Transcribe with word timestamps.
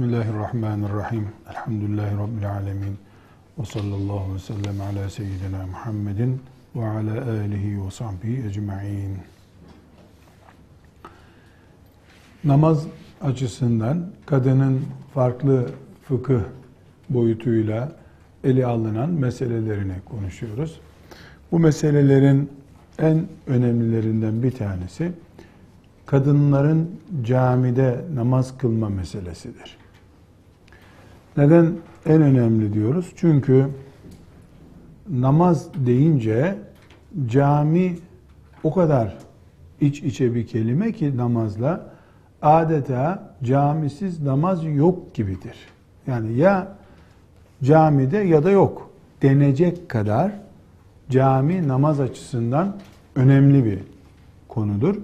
Bismillahirrahmanirrahim. 0.00 1.28
Elhamdülillahi 1.50 2.16
Rabbil 2.16 2.50
alemin. 2.50 2.98
Ve 3.58 3.64
sallallahu 3.64 4.34
ve 4.34 4.38
sellem 4.38 4.80
ala 4.80 5.10
seyyidina 5.10 5.66
Muhammedin 5.66 6.40
ve 6.76 6.86
ala 6.86 7.30
alihi 7.30 7.86
ve 7.86 7.90
sahbihi 7.90 8.46
ecma'in. 8.46 9.18
Namaz 12.44 12.86
açısından 13.20 14.10
kadının 14.26 14.82
farklı 15.14 15.70
fıkıh 16.08 16.40
boyutuyla 17.10 17.92
ele 18.44 18.66
alınan 18.66 19.10
meselelerini 19.10 19.94
konuşuyoruz. 20.04 20.80
Bu 21.52 21.58
meselelerin 21.58 22.50
en 22.98 23.28
önemlilerinden 23.46 24.42
bir 24.42 24.50
tanesi 24.50 25.12
kadınların 26.06 26.90
camide 27.22 28.04
namaz 28.14 28.58
kılma 28.58 28.88
meselesidir. 28.88 29.80
Neden 31.36 31.72
en 32.06 32.22
önemli 32.22 32.72
diyoruz? 32.72 33.12
Çünkü 33.16 33.66
namaz 35.10 35.68
deyince 35.74 36.58
cami 37.26 37.96
o 38.64 38.74
kadar 38.74 39.16
iç 39.80 40.02
içe 40.02 40.34
bir 40.34 40.46
kelime 40.46 40.92
ki 40.92 41.16
namazla 41.16 41.90
adeta 42.42 43.34
camisiz 43.42 44.22
namaz 44.22 44.64
yok 44.64 45.14
gibidir. 45.14 45.56
Yani 46.06 46.36
ya 46.36 46.76
camide 47.62 48.18
ya 48.18 48.44
da 48.44 48.50
yok 48.50 48.90
denecek 49.22 49.88
kadar 49.88 50.32
cami 51.10 51.68
namaz 51.68 52.00
açısından 52.00 52.76
önemli 53.16 53.64
bir 53.64 53.78
konudur. 54.48 54.96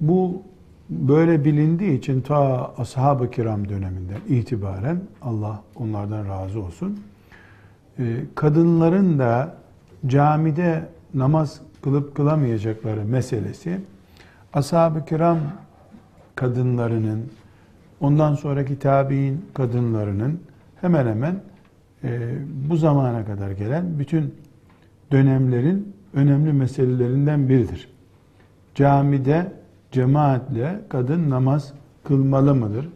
Bu 0.00 0.42
böyle 0.90 1.44
bilindiği 1.44 1.98
için 1.98 2.20
ta 2.20 2.70
ashab-ı 2.78 3.30
kiram 3.30 3.68
döneminden 3.68 4.20
itibaren 4.28 5.00
Allah 5.22 5.62
onlardan 5.76 6.28
razı 6.28 6.60
olsun. 6.60 7.00
Ee, 7.98 8.16
kadınların 8.34 9.18
da 9.18 9.56
camide 10.06 10.88
namaz 11.14 11.60
kılıp 11.82 12.14
kılamayacakları 12.14 13.04
meselesi 13.04 13.80
ashab-ı 14.52 15.04
kiram 15.04 15.38
kadınlarının 16.34 17.30
ondan 18.00 18.34
sonraki 18.34 18.78
tabi'in 18.78 19.44
kadınlarının 19.54 20.40
hemen 20.80 21.06
hemen 21.06 21.40
e, 22.04 22.32
bu 22.70 22.76
zamana 22.76 23.24
kadar 23.24 23.50
gelen 23.50 23.98
bütün 23.98 24.34
dönemlerin 25.12 25.94
önemli 26.14 26.52
meselelerinden 26.52 27.48
biridir. 27.48 27.88
Camide 28.74 29.52
cemaatle 29.92 30.80
kadın 30.88 31.30
namaz 31.30 31.72
kılmalı 32.04 32.54
mıdır? 32.54 32.88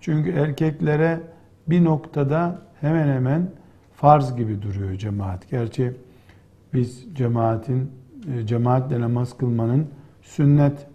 Çünkü 0.00 0.30
erkeklere 0.30 1.20
bir 1.68 1.84
noktada 1.84 2.62
hemen 2.80 3.08
hemen 3.08 3.50
farz 3.94 4.36
gibi 4.36 4.62
duruyor 4.62 4.94
cemaat. 4.94 5.50
Gerçi 5.50 5.92
biz 6.74 7.06
cemaatin 7.14 7.90
e, 8.34 8.46
cemaatle 8.46 9.00
namaz 9.00 9.36
kılmanın 9.36 9.86
sünnet 10.22 10.86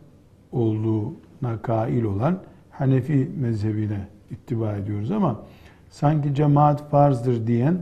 olduğuna 0.51 1.61
kail 1.61 2.03
olan 2.03 2.39
Hanefi 2.69 3.31
mezhebine 3.39 4.07
ittiba 4.31 4.75
ediyoruz 4.75 5.11
ama 5.11 5.41
sanki 5.89 6.35
cemaat 6.35 6.89
farzdır 6.89 7.47
diyen 7.47 7.81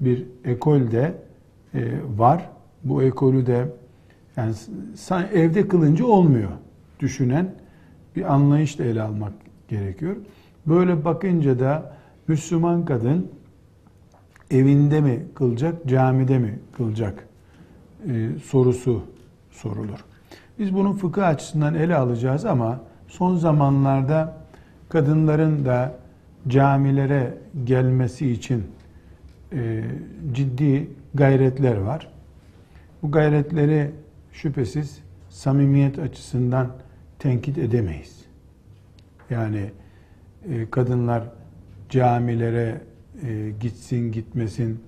bir 0.00 0.26
ekol 0.44 0.90
de 0.90 1.14
e, 1.74 1.92
var. 2.16 2.50
Bu 2.84 3.02
ekolü 3.02 3.46
de 3.46 3.68
yani 4.36 4.54
evde 5.32 5.68
kılınca 5.68 6.06
olmuyor 6.06 6.50
düşünen 7.04 7.54
bir 8.16 8.34
anlayışla 8.34 8.84
ele 8.84 9.02
almak 9.02 9.32
gerekiyor. 9.68 10.16
Böyle 10.66 11.04
bakınca 11.04 11.58
da 11.58 11.96
Müslüman 12.28 12.84
kadın 12.84 13.30
evinde 14.50 15.00
mi 15.00 15.26
kılacak, 15.34 15.86
camide 15.86 16.38
mi 16.38 16.58
kılacak 16.72 17.28
e, 18.08 18.28
sorusu 18.44 19.02
sorulur. 19.50 20.04
Biz 20.58 20.74
bunu 20.74 20.92
fıkıh 20.92 21.26
açısından 21.26 21.74
ele 21.74 21.96
alacağız 21.96 22.44
ama 22.44 22.80
son 23.08 23.36
zamanlarda 23.36 24.36
kadınların 24.88 25.64
da 25.64 25.96
camilere 26.48 27.38
gelmesi 27.64 28.30
için 28.30 28.64
e, 29.52 29.84
ciddi 30.32 30.90
gayretler 31.14 31.76
var. 31.76 32.08
Bu 33.02 33.10
gayretleri 33.10 33.90
şüphesiz 34.32 34.98
samimiyet 35.28 35.98
açısından 35.98 36.68
tenkit 37.24 37.58
edemeyiz. 37.58 38.24
Yani 39.30 39.70
e, 40.48 40.70
kadınlar 40.70 41.24
camilere 41.88 42.80
e, 43.22 43.50
gitsin 43.60 44.12
gitmesin 44.12 44.80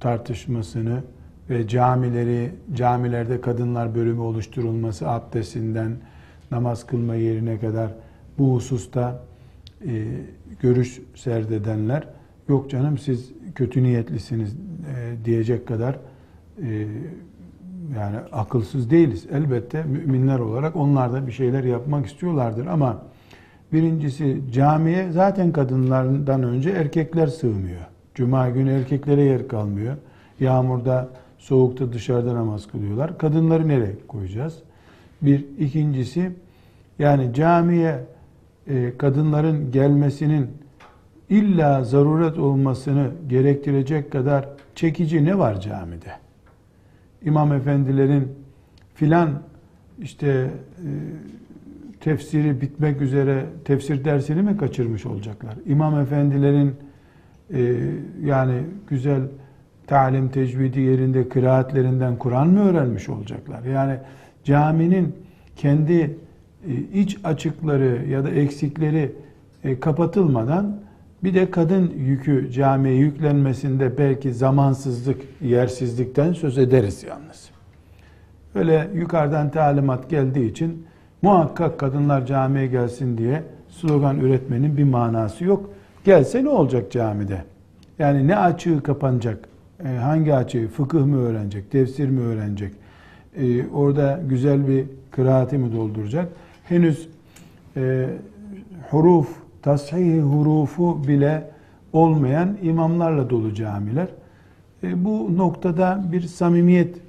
tartışmasını 0.00 1.02
ve 1.50 1.68
camileri 1.68 2.50
camilerde 2.74 3.40
kadınlar 3.40 3.94
bölümü 3.94 4.20
oluşturulması 4.20 5.08
abdestinden 5.08 5.96
namaz 6.50 6.86
kılma 6.86 7.14
yerine 7.14 7.60
kadar 7.60 7.90
bu 8.38 8.54
hususta 8.54 9.24
e, 9.86 10.04
görüş 10.60 11.00
serdedenler 11.14 12.08
yok 12.48 12.70
canım 12.70 12.98
siz 12.98 13.32
kötü 13.54 13.82
niyetlisiniz 13.82 14.54
e, 14.54 15.24
diyecek 15.24 15.68
kadar 15.68 15.98
e, 16.62 16.86
yani 17.98 18.16
akılsız 18.32 18.90
değiliz. 18.90 19.26
Elbette 19.32 19.82
müminler 19.82 20.38
olarak 20.38 20.76
onlar 20.76 21.12
da 21.12 21.26
bir 21.26 21.32
şeyler 21.32 21.64
yapmak 21.64 22.06
istiyorlardır 22.06 22.66
ama 22.66 23.02
birincisi 23.72 24.40
camiye 24.52 25.12
zaten 25.12 25.52
kadınlardan 25.52 26.42
önce 26.42 26.70
erkekler 26.70 27.26
sığmıyor. 27.26 27.80
Cuma 28.14 28.50
günü 28.50 28.72
erkeklere 28.72 29.22
yer 29.22 29.48
kalmıyor. 29.48 29.96
Yağmurda, 30.40 31.08
soğukta 31.38 31.92
dışarıda 31.92 32.34
namaz 32.34 32.66
kılıyorlar. 32.66 33.18
Kadınları 33.18 33.68
nereye 33.68 33.96
koyacağız? 34.08 34.58
Bir. 35.22 35.44
ikincisi 35.58 36.32
yani 36.98 37.34
camiye 37.34 38.04
e, 38.66 38.96
kadınların 38.98 39.72
gelmesinin 39.72 40.48
illa 41.30 41.84
zaruret 41.84 42.38
olmasını 42.38 43.10
gerektirecek 43.28 44.12
kadar 44.12 44.48
çekici 44.74 45.24
ne 45.24 45.38
var 45.38 45.60
camide? 45.60 46.23
İmam 47.24 47.52
efendilerin 47.52 48.28
filan 48.94 49.42
işte 49.98 50.26
e, 50.28 50.50
tefsiri 52.00 52.60
bitmek 52.60 53.00
üzere 53.00 53.46
tefsir 53.64 54.04
dersini 54.04 54.42
mi 54.42 54.56
kaçırmış 54.56 55.06
olacaklar? 55.06 55.54
İmam 55.66 56.00
efendilerin 56.00 56.74
e, 57.54 57.76
yani 58.24 58.62
güzel 58.88 59.22
talim 59.86 60.28
tecvidi 60.28 60.80
yerinde 60.80 61.28
kıraatlerinden 61.28 62.16
Kur'an 62.16 62.48
mı 62.48 62.68
öğrenmiş 62.68 63.08
olacaklar? 63.08 63.64
Yani 63.64 63.98
caminin 64.44 65.14
kendi 65.56 66.18
e, 66.68 66.74
iç 66.94 67.18
açıkları 67.24 68.04
ya 68.08 68.24
da 68.24 68.30
eksikleri 68.30 69.12
kapatılmadan 69.80 70.83
bir 71.24 71.34
de 71.34 71.50
kadın 71.50 71.92
yükü 71.96 72.50
camiye 72.52 72.94
yüklenmesinde 72.94 73.98
belki 73.98 74.32
zamansızlık, 74.32 75.20
yersizlikten 75.40 76.32
söz 76.32 76.58
ederiz 76.58 77.02
yalnız. 77.02 77.50
Öyle 78.54 78.90
yukarıdan 78.94 79.50
talimat 79.50 80.10
geldiği 80.10 80.50
için 80.50 80.86
muhakkak 81.22 81.78
kadınlar 81.78 82.26
camiye 82.26 82.66
gelsin 82.66 83.18
diye 83.18 83.42
slogan 83.68 84.20
üretmenin 84.20 84.76
bir 84.76 84.84
manası 84.84 85.44
yok. 85.44 85.70
Gelse 86.04 86.44
ne 86.44 86.48
olacak 86.48 86.92
camide? 86.92 87.44
Yani 87.98 88.28
ne 88.28 88.36
açığı 88.36 88.82
kapanacak? 88.82 89.48
E, 89.84 89.88
hangi 89.88 90.34
açığı? 90.34 90.68
Fıkıh 90.68 91.04
mı 91.04 91.20
öğrenecek? 91.20 91.70
Tefsir 91.70 92.08
mi 92.08 92.20
öğrenecek? 92.20 92.72
E, 93.36 93.66
orada 93.66 94.20
güzel 94.28 94.68
bir 94.68 94.84
kıraati 95.10 95.58
mi 95.58 95.72
dolduracak? 95.72 96.28
Henüz 96.64 97.08
e, 97.76 98.06
huruf, 98.90 99.43
tashihi 99.64 100.20
hurufu 100.20 101.08
bile 101.08 101.50
olmayan 101.92 102.56
imamlarla 102.62 103.30
dolu 103.30 103.54
camiler. 103.54 104.08
E, 104.82 105.04
bu 105.04 105.36
noktada 105.36 106.04
bir 106.12 106.20
samimiyet 106.20 106.96
e, 106.96 107.00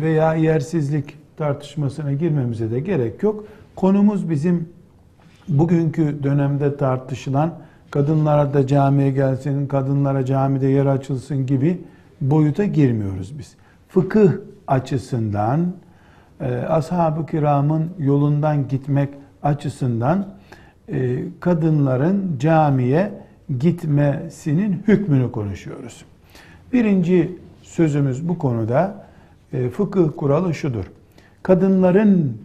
veya 0.00 0.34
yersizlik 0.34 1.16
tartışmasına 1.36 2.12
girmemize 2.12 2.70
de 2.70 2.80
gerek 2.80 3.22
yok. 3.22 3.44
Konumuz 3.76 4.30
bizim 4.30 4.68
bugünkü 5.48 6.22
dönemde 6.22 6.76
tartışılan 6.76 7.54
kadınlara 7.90 8.54
da 8.54 8.66
camiye 8.66 9.10
gelsin, 9.10 9.66
kadınlara 9.66 10.24
camide 10.24 10.66
yer 10.66 10.86
açılsın 10.86 11.46
gibi 11.46 11.80
boyuta 12.20 12.64
girmiyoruz 12.64 13.38
biz. 13.38 13.54
Fıkıh 13.88 14.32
açısından, 14.66 15.66
e, 16.40 16.54
ashab-ı 16.54 17.26
kiramın 17.26 17.90
yolundan 17.98 18.68
gitmek 18.68 19.08
açısından 19.42 20.37
kadınların 21.40 22.36
camiye 22.38 23.12
gitmesinin 23.58 24.82
hükmünü 24.88 25.32
konuşuyoruz. 25.32 26.04
Birinci 26.72 27.38
sözümüz 27.62 28.28
bu 28.28 28.38
konuda 28.38 29.06
e, 29.52 29.68
fıkıh 29.68 30.08
kuralı 30.16 30.54
şudur. 30.54 30.84
Kadınların 31.42 32.38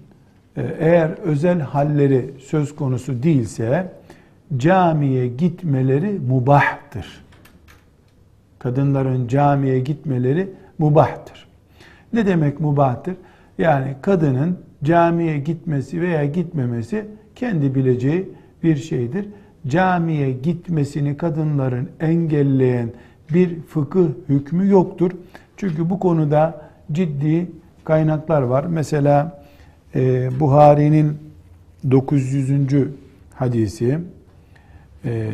e, 0.57 0.75
eğer 0.79 1.09
özel 1.09 1.59
halleri 1.59 2.33
söz 2.39 2.75
konusu 2.75 3.23
değilse 3.23 3.91
camiye 4.57 5.27
gitmeleri 5.27 6.19
mubahtır. 6.19 7.23
Kadınların 8.59 9.27
camiye 9.27 9.79
gitmeleri 9.79 10.49
mubahtır. 10.77 11.47
Ne 12.13 12.25
demek 12.27 12.59
mubahtır? 12.59 13.15
Yani 13.57 13.95
kadının 14.01 14.59
camiye 14.83 15.39
gitmesi 15.39 16.01
veya 16.01 16.25
gitmemesi 16.25 17.05
kendi 17.35 17.75
bileceği 17.75 18.29
bir 18.63 18.75
şeydir. 18.75 19.25
Camiye 19.67 20.31
gitmesini 20.31 21.17
kadınların 21.17 21.89
engelleyen 21.99 22.89
bir 23.33 23.61
fıkıh 23.61 24.07
hükmü 24.29 24.69
yoktur. 24.69 25.11
Çünkü 25.57 25.89
bu 25.89 25.99
konuda 25.99 26.61
ciddi 26.91 27.47
kaynaklar 27.83 28.41
var. 28.41 28.63
Mesela 28.63 29.43
e, 29.95 30.29
Buhari'nin 30.39 31.17
900. 31.91 32.51
hadisi, 33.35 33.99
e, 35.05 35.31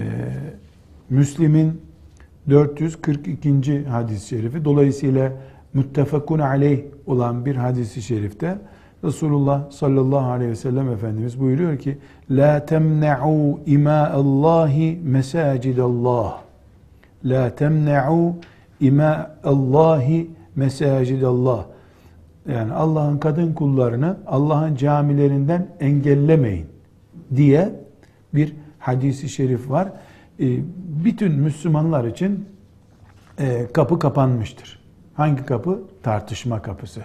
Müslim'in 1.09 1.81
442. 2.49 3.85
hadis-i 3.85 4.27
şerifi. 4.27 4.65
Dolayısıyla 4.65 5.31
müttefakun 5.73 6.39
aleyh 6.39 6.81
olan 7.07 7.45
bir 7.45 7.55
hadisi 7.55 8.01
şerifte 8.01 8.57
Resulullah 9.03 9.71
sallallahu 9.71 10.31
aleyhi 10.31 10.51
ve 10.51 10.55
sellem 10.55 10.91
Efendimiz 10.91 11.39
buyuruyor 11.39 11.77
ki 11.77 11.97
La 12.29 12.65
temne'u 12.65 13.59
ima'allahi 13.65 14.99
mesacidallah 15.03 16.41
La 17.25 17.55
temne'u 17.55 18.35
ima'allahi 18.79 20.29
mesacidallah 20.55 21.65
yani 22.47 22.73
Allah'ın 22.73 23.17
kadın 23.17 23.53
kullarını 23.53 24.17
Allah'ın 24.27 24.75
camilerinden 24.75 25.67
engellemeyin 25.79 26.65
diye 27.35 27.75
bir 28.33 28.55
hadisi 28.79 29.29
şerif 29.29 29.69
var. 29.69 29.91
Ee, 30.39 30.59
bütün 31.05 31.31
Müslümanlar 31.31 32.05
için 32.05 32.45
e, 33.39 33.67
kapı 33.73 33.99
kapanmıştır. 33.99 34.79
Hangi 35.13 35.45
kapı? 35.45 35.83
Tartışma 36.03 36.61
kapısı. 36.61 37.01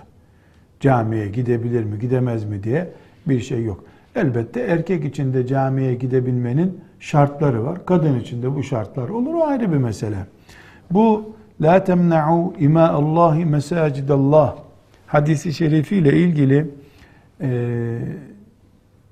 Camiye 0.81 1.29
gidebilir 1.29 1.85
mi, 1.85 1.99
gidemez 1.99 2.45
mi 2.45 2.63
diye 2.63 2.91
bir 3.27 3.41
şey 3.41 3.65
yok. 3.65 3.85
Elbette 4.17 4.61
erkek 4.61 5.05
için 5.05 5.35
de 5.35 5.47
camiye 5.47 5.95
gidebilmenin 5.95 6.81
şartları 7.01 7.65
var. 7.65 7.87
Kadın 7.87 8.21
için 8.21 8.43
de 8.43 8.55
bu 8.55 8.63
şartlar 8.63 9.09
olur. 9.09 9.35
O 9.35 9.45
ayrı 9.47 9.73
bir 9.73 9.77
mesele. 9.77 10.27
Bu 10.91 11.35
la 11.63 11.85
temna'u 11.85 12.55
ima 12.59 12.89
Allahi 12.89 13.45
mesacidallah 13.45 14.57
hadisi 15.07 15.53
şerifiyle 15.53 16.19
ilgili 16.19 16.71
e, 17.41 17.99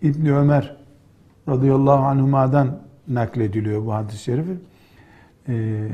İbn 0.02 0.26
Ömer 0.26 0.76
radıyallahu 1.48 2.04
anhuma'dan 2.04 2.78
naklediliyor 3.08 3.86
bu 3.86 3.94
hadis-i 3.94 4.22
şerif. 4.22 4.46
E, 5.48 5.88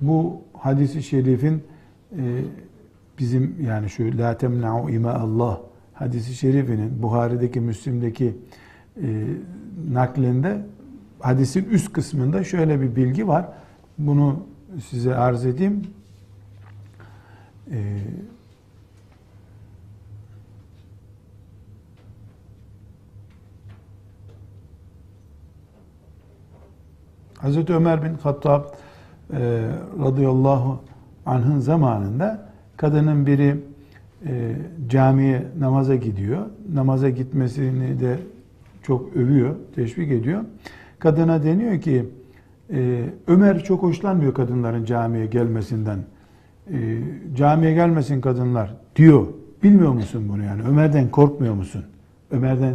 bu 0.00 0.40
hadisi 0.58 1.02
şerifin 1.02 1.62
e, 2.12 2.22
bizim 3.18 3.56
yani 3.66 3.90
şu 3.90 4.18
la 4.18 4.38
temna'u 4.38 4.90
ima 4.90 5.12
Allah 5.12 5.60
hadisi 5.94 6.34
şerifinin 6.34 7.02
Buhari'deki 7.02 7.60
Müslim'deki 7.60 8.36
e, 9.02 9.26
naklinde 9.92 10.66
hadisin 11.20 11.64
üst 11.64 11.92
kısmında 11.92 12.44
şöyle 12.44 12.80
bir 12.80 12.96
bilgi 12.96 13.28
var. 13.28 13.48
Bunu 13.98 14.46
size 14.90 15.14
arz 15.14 15.46
edeyim. 15.46 15.82
Ee, 17.70 17.98
Hazreti 27.38 27.74
Ömer 27.74 28.02
bin 28.02 28.14
Hattab 28.14 28.64
e, 28.64 28.68
radıyallahu 30.04 30.80
anh'ın 31.26 31.58
zamanında 31.58 32.51
kadının 32.76 33.26
biri 33.26 33.56
e, 34.26 34.56
camiye 34.88 35.42
namaza 35.58 35.94
gidiyor. 35.94 36.46
Namaza 36.74 37.08
gitmesini 37.08 38.00
de 38.00 38.18
çok 38.82 39.16
övüyor, 39.16 39.56
teşvik 39.74 40.12
ediyor. 40.12 40.44
Kadına 40.98 41.44
deniyor 41.44 41.80
ki 41.80 42.04
e, 42.72 43.04
Ömer 43.26 43.64
çok 43.64 43.82
hoşlanmıyor 43.82 44.34
kadınların 44.34 44.84
camiye 44.84 45.26
gelmesinden. 45.26 45.98
E, 46.72 46.98
camiye 47.36 47.74
gelmesin 47.74 48.20
kadınlar 48.20 48.74
diyor. 48.96 49.26
Bilmiyor 49.62 49.92
musun 49.92 50.28
bunu 50.28 50.42
yani? 50.42 50.62
Ömer'den 50.62 51.08
korkmuyor 51.08 51.54
musun? 51.54 51.84
Ömer'den 52.30 52.74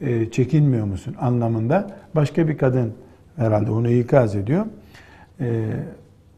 e, 0.00 0.30
çekinmiyor 0.30 0.86
musun 0.86 1.14
anlamında. 1.20 1.96
Başka 2.14 2.48
bir 2.48 2.58
kadın 2.58 2.92
herhalde 3.36 3.70
onu 3.70 3.88
ikaz 3.88 4.36
ediyor. 4.36 4.66
E, 5.40 5.70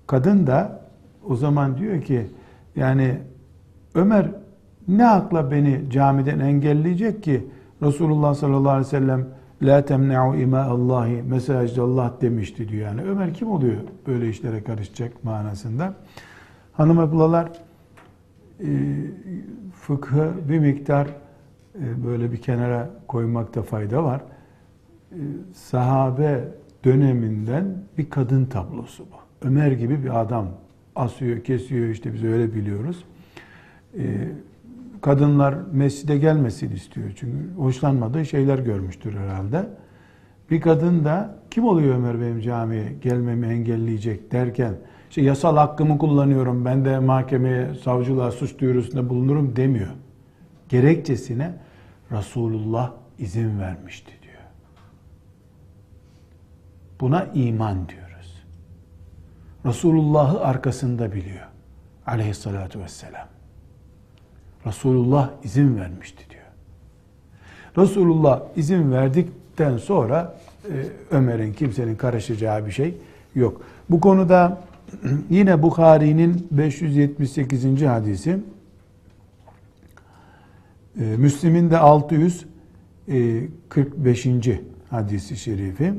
kadın 0.06 0.46
da 0.46 0.81
o 1.29 1.37
zaman 1.37 1.79
diyor 1.79 2.03
ki 2.03 2.26
yani 2.76 3.19
Ömer 3.94 4.31
ne 4.88 5.06
akla 5.06 5.50
beni 5.50 5.90
camiden 5.90 6.38
engelleyecek 6.38 7.22
ki 7.22 7.46
Resulullah 7.82 8.34
sallallahu 8.34 8.70
aleyhi 8.70 8.87
ve 8.87 8.90
sellem 8.90 9.26
La 9.62 9.84
temne'u 9.84 10.37
ima 10.37 10.61
Allahi 10.61 11.25
Allah 11.81 12.14
demişti 12.20 12.69
diyor 12.69 12.87
yani. 12.87 13.02
Ömer 13.02 13.34
kim 13.34 13.50
oluyor 13.50 13.76
böyle 14.06 14.28
işlere 14.28 14.64
karışacak 14.64 15.25
manasında. 15.25 15.94
Hanım 16.72 16.99
ablalar 16.99 17.52
e, 18.61 18.69
fıkhı 19.75 20.32
bir 20.49 20.58
miktar 20.58 21.06
e, 21.75 22.05
böyle 22.06 22.32
bir 22.32 22.37
kenara 22.37 22.90
koymakta 23.08 23.62
fayda 23.62 24.05
var. 24.05 24.22
E, 25.12 25.19
sahabe 25.55 26.48
döneminden 26.84 27.65
bir 27.98 28.10
kadın 28.10 28.44
tablosu 28.44 29.05
bu. 29.05 29.46
Ömer 29.48 29.72
gibi 29.72 30.05
bir 30.05 30.20
adam 30.20 30.46
asıyor, 30.97 31.44
kesiyor 31.44 31.89
işte 31.89 32.15
biz 32.15 32.25
öyle 32.25 32.55
biliyoruz. 32.55 33.05
E, 33.99 34.29
kadınlar 35.01 35.55
mescide 35.73 36.19
gelmesini 36.19 36.75
istiyor. 36.75 37.13
Çünkü 37.17 37.55
hoşlanmadığı 37.56 38.27
şeyler 38.27 38.59
görmüştür 38.59 39.15
herhalde. 39.15 39.69
Bir 40.51 40.61
kadın 40.61 41.05
da 41.05 41.39
kim 41.51 41.65
oluyor 41.65 41.94
Ömer 41.94 42.20
benim 42.20 42.41
camiye 42.41 42.93
gelmemi 43.03 43.47
engelleyecek 43.47 44.32
derken 44.32 44.75
işte 45.11 45.23
yasal 45.23 45.56
hakkımı 45.56 45.99
kullanıyorum 45.99 46.65
ben 46.65 46.85
de 46.85 46.99
mahkemeye 46.99 47.75
savcılığa 47.75 48.31
suç 48.31 48.59
duyurusunda 48.59 49.09
bulunurum 49.09 49.56
demiyor. 49.56 49.91
Gerekçesine 50.69 51.55
Resulullah 52.13 52.93
izin 53.19 53.61
vermişti 53.61 54.13
diyor. 54.23 54.43
Buna 57.01 57.25
iman 57.25 57.89
diyoruz. 57.89 57.99
Resulullah'ı 59.67 60.40
arkasında 60.40 61.12
biliyor. 61.12 61.46
Aleyhissalatu 62.06 62.81
vesselam. 62.81 63.29
Resulullah 64.67 65.31
izin 65.44 65.76
vermişti 65.76 66.24
diyor. 66.31 66.43
Resulullah 67.79 68.43
izin 68.56 68.93
verdikten 68.93 69.76
sonra 69.76 70.36
e, 70.64 70.86
Ömer'in 71.10 71.52
kimsenin 71.52 71.96
karışacağı 71.96 72.67
bir 72.67 72.70
şey 72.70 72.94
yok. 73.34 73.62
Bu 73.90 74.00
konuda 74.00 74.60
yine 75.31 75.62
Bukhari'nin 75.62 76.48
578. 76.50 77.82
hadisi 77.82 78.38
e, 81.00 81.05
Müslim'in 81.05 81.70
de 81.70 81.79
645. 81.79 84.26
E, 84.26 84.60
hadisi 84.90 85.36
şerifi. 85.36 85.94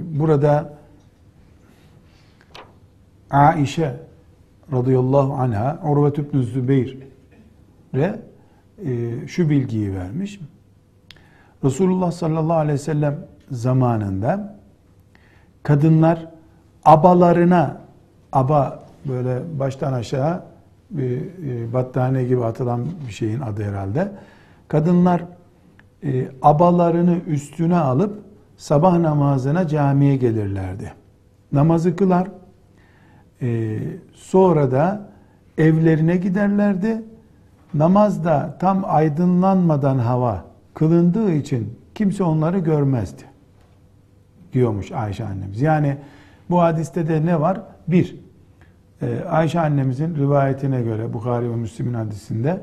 Burada 0.00 0.79
Aişe 3.30 3.96
radıyallahu 4.72 5.34
anha 5.34 5.78
Urvet 5.84 6.18
ibn 6.18 6.40
Zübeyir'e 6.40 8.18
e, 8.84 9.26
şu 9.26 9.50
bilgiyi 9.50 9.94
vermiş. 9.94 10.40
Resulullah 11.64 12.12
sallallahu 12.12 12.56
aleyhi 12.56 12.74
ve 12.74 12.78
sellem 12.78 13.26
zamanında 13.50 14.56
kadınlar 15.62 16.28
abalarına 16.84 17.80
aba 18.32 18.84
böyle 19.08 19.58
baştan 19.58 19.92
aşağı 19.92 20.42
bir 20.90 21.20
e, 21.20 21.72
battaniye 21.72 22.24
gibi 22.24 22.44
atılan 22.44 22.86
bir 23.08 23.12
şeyin 23.12 23.40
adı 23.40 23.64
herhalde. 23.64 24.12
Kadınlar 24.68 25.24
e, 26.04 26.28
abalarını 26.42 27.16
üstüne 27.26 27.76
alıp 27.76 28.22
sabah 28.56 28.98
namazına 28.98 29.68
camiye 29.68 30.16
gelirlerdi. 30.16 30.92
Namazı 31.52 31.96
kılar, 31.96 32.28
ee, 33.42 33.78
sonra 34.12 34.70
da 34.70 35.08
evlerine 35.58 36.16
giderlerdi. 36.16 37.02
Namazda 37.74 38.56
tam 38.60 38.84
aydınlanmadan 38.86 39.98
hava 39.98 40.44
kılındığı 40.74 41.32
için 41.32 41.78
kimse 41.94 42.24
onları 42.24 42.58
görmezdi. 42.58 43.22
Diyormuş 44.52 44.92
Ayşe 44.92 45.24
annemiz. 45.24 45.60
Yani 45.60 45.96
bu 46.50 46.60
hadiste 46.60 47.08
de 47.08 47.26
ne 47.26 47.40
var? 47.40 47.60
Bir, 47.88 48.16
e, 49.02 49.24
Ayşe 49.24 49.60
annemizin 49.60 50.16
rivayetine 50.16 50.82
göre 50.82 51.12
Bukhari 51.12 51.50
ve 51.50 51.56
Müslim'in 51.56 51.94
hadisinde 51.94 52.60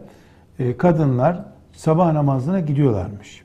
e, 0.60 0.78
kadınlar 0.78 1.44
sabah 1.72 2.14
namazına 2.14 2.60
gidiyorlarmış. 2.60 3.44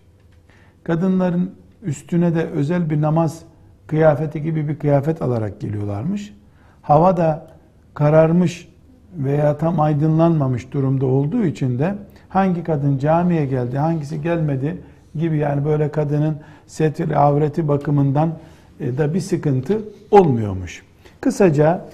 Kadınların 0.84 1.54
üstüne 1.82 2.34
de 2.34 2.46
özel 2.46 2.90
bir 2.90 3.00
namaz 3.00 3.42
kıyafeti 3.86 4.42
gibi 4.42 4.68
bir 4.68 4.78
kıyafet 4.78 5.22
alarak 5.22 5.60
geliyorlarmış. 5.60 6.34
Hava 6.82 7.16
da 7.16 7.46
kararmış 7.94 8.68
veya 9.16 9.58
tam 9.58 9.80
aydınlanmamış 9.80 10.72
durumda 10.72 11.06
olduğu 11.06 11.44
için 11.44 11.78
de 11.78 11.94
hangi 12.28 12.64
kadın 12.64 12.98
camiye 12.98 13.46
geldi, 13.46 13.78
hangisi 13.78 14.22
gelmedi 14.22 14.78
gibi 15.14 15.38
yani 15.38 15.64
böyle 15.64 15.90
kadının 15.90 16.36
setir 16.66 17.10
avreti 17.10 17.68
bakımından 17.68 18.32
e, 18.80 18.98
da 18.98 19.14
bir 19.14 19.20
sıkıntı 19.20 19.80
olmuyormuş. 20.10 20.82
Kısaca 21.20 21.84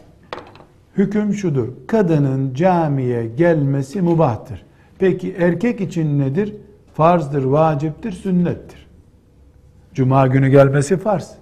hüküm 0.96 1.34
şudur. 1.34 1.68
Kadının 1.86 2.54
camiye 2.54 3.26
gelmesi 3.26 4.02
mubahtır. 4.02 4.64
Peki 4.98 5.34
erkek 5.38 5.80
için 5.80 6.18
nedir? 6.18 6.54
Farzdır, 6.94 7.44
vaciptir, 7.44 8.12
sünnettir. 8.12 8.86
Cuma 9.94 10.26
günü 10.26 10.48
gelmesi 10.48 10.96
farz. 10.96 11.34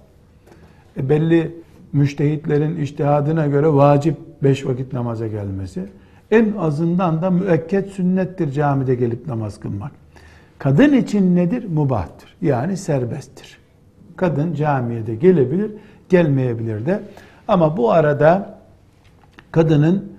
E 0.97 1.09
belli 1.09 1.55
müştehitlerin 1.97 2.75
iştihadına 2.75 3.47
göre 3.47 3.73
vacip 3.73 4.17
beş 4.43 4.65
vakit 4.65 4.93
namaza 4.93 5.27
gelmesi. 5.27 5.85
En 6.31 6.53
azından 6.59 7.21
da 7.21 7.29
müekket 7.29 7.89
sünnettir 7.89 8.51
camide 8.51 8.95
gelip 8.95 9.27
namaz 9.27 9.59
kılmak. 9.59 9.91
Kadın 10.59 10.93
için 10.93 11.35
nedir? 11.35 11.65
Mubahtır. 11.73 12.35
Yani 12.41 12.77
serbesttir. 12.77 13.57
Kadın 14.15 14.53
camiye 14.53 15.07
de 15.07 15.15
gelebilir, 15.15 15.71
gelmeyebilir 16.09 16.85
de. 16.85 17.01
Ama 17.47 17.77
bu 17.77 17.91
arada 17.91 18.59
kadının 19.51 20.11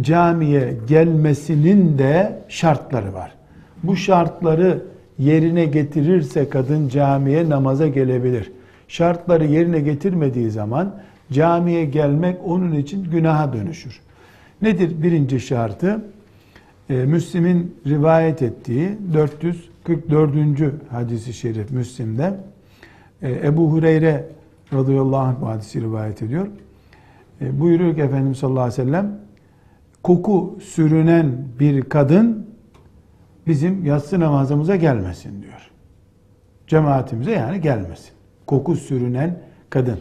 camiye 0.00 0.76
gelmesinin 0.88 1.98
de 1.98 2.38
şartları 2.48 3.14
var. 3.14 3.34
Bu 3.82 3.96
şartları 3.96 4.82
yerine 5.18 5.64
getirirse 5.64 6.48
kadın 6.48 6.88
camiye 6.88 7.50
namaza 7.50 7.88
gelebilir. 7.88 8.52
Şartları 8.88 9.44
yerine 9.44 9.80
getirmediği 9.80 10.50
zaman 10.50 10.94
camiye 11.32 11.84
gelmek 11.84 12.36
onun 12.44 12.72
için 12.72 13.04
günaha 13.04 13.52
dönüşür. 13.52 14.00
Nedir 14.62 15.02
birinci 15.02 15.40
şartı? 15.40 16.04
Ee, 16.90 16.94
Müslim'in 16.94 17.76
rivayet 17.86 18.42
ettiği 18.42 18.98
444. 19.14 20.32
hadisi 20.90 21.32
şerif 21.32 21.70
Müslim'de 21.70 22.34
e, 23.22 23.32
Ebu 23.32 23.72
Hureyre 23.72 24.28
radıyallahu 24.72 25.16
anh 25.16 25.40
bu 25.40 25.48
hadisi 25.48 25.80
rivayet 25.80 26.22
ediyor. 26.22 26.46
E, 27.40 27.60
buyuruyor 27.60 27.94
ki 27.94 28.00
Efendimiz 28.00 28.38
sallallahu 28.38 28.62
aleyhi 28.64 28.80
ve 28.80 28.84
sellem 28.84 29.18
koku 30.02 30.58
sürünen 30.62 31.32
bir 31.60 31.82
kadın 31.82 32.46
bizim 33.46 33.84
yatsı 33.84 34.20
namazımıza 34.20 34.76
gelmesin 34.76 35.42
diyor. 35.42 35.70
Cemaatimize 36.66 37.30
yani 37.30 37.60
gelmesin. 37.60 38.10
Koku 38.46 38.76
sürünen 38.76 39.38
kadın. 39.70 39.98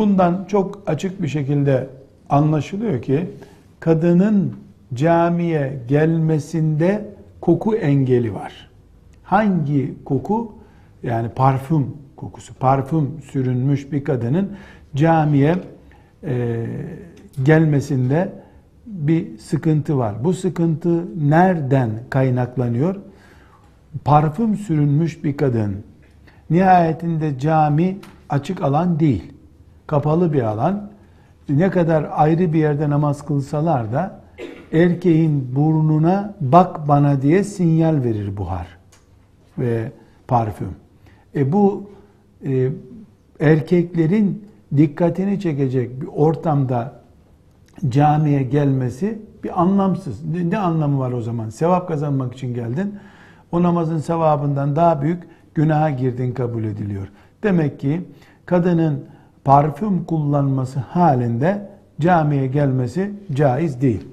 Bundan 0.00 0.44
çok 0.48 0.82
açık 0.86 1.22
bir 1.22 1.28
şekilde 1.28 1.88
anlaşılıyor 2.30 3.02
ki 3.02 3.30
kadının 3.80 4.54
camiye 4.94 5.78
gelmesinde 5.88 7.14
koku 7.40 7.76
engeli 7.76 8.34
var. 8.34 8.70
Hangi 9.22 9.94
koku? 10.04 10.52
Yani 11.02 11.28
parfüm 11.28 11.86
kokusu. 12.16 12.54
Parfüm 12.54 13.10
sürünmüş 13.32 13.92
bir 13.92 14.04
kadının 14.04 14.56
camiye 14.94 15.56
e, 16.24 16.66
gelmesinde 17.42 18.32
bir 18.86 19.38
sıkıntı 19.38 19.98
var. 19.98 20.24
Bu 20.24 20.32
sıkıntı 20.32 21.04
nereden 21.30 21.90
kaynaklanıyor? 22.10 22.96
Parfüm 24.04 24.56
sürünmüş 24.56 25.24
bir 25.24 25.36
kadın. 25.36 25.76
Nihayetinde 26.50 27.38
cami 27.38 27.98
açık 28.28 28.62
alan 28.62 29.00
değil. 29.00 29.39
Kapalı 29.90 30.32
bir 30.32 30.42
alan. 30.42 30.90
Ne 31.48 31.70
kadar 31.70 32.08
ayrı 32.12 32.52
bir 32.52 32.58
yerde 32.58 32.90
namaz 32.90 33.24
kılsalar 33.24 33.92
da 33.92 34.20
erkeğin 34.72 35.56
burnuna 35.56 36.34
bak 36.40 36.88
bana 36.88 37.22
diye 37.22 37.44
sinyal 37.44 38.04
verir 38.04 38.36
buhar 38.36 38.66
ve 39.58 39.92
parfüm. 40.28 40.68
E 41.34 41.52
bu 41.52 41.90
e, 42.44 42.68
erkeklerin 43.40 44.44
dikkatini 44.76 45.40
çekecek 45.40 46.00
bir 46.02 46.06
ortamda 46.06 46.92
camiye 47.88 48.42
gelmesi 48.42 49.18
bir 49.44 49.62
anlamsız. 49.62 50.24
Ne, 50.24 50.50
ne 50.50 50.58
anlamı 50.58 50.98
var 50.98 51.12
o 51.12 51.22
zaman? 51.22 51.48
Sevap 51.48 51.88
kazanmak 51.88 52.34
için 52.34 52.54
geldin. 52.54 52.94
O 53.52 53.62
namazın 53.62 53.98
sevabından 53.98 54.76
daha 54.76 55.02
büyük 55.02 55.22
günaha 55.54 55.98
girdin 55.98 56.32
kabul 56.32 56.64
ediliyor. 56.64 57.08
Demek 57.42 57.80
ki 57.80 58.02
kadının 58.46 59.04
parfüm 59.44 60.04
kullanması 60.04 60.80
halinde 60.80 61.68
camiye 62.00 62.46
gelmesi 62.46 63.10
caiz 63.32 63.80
değil. 63.80 64.06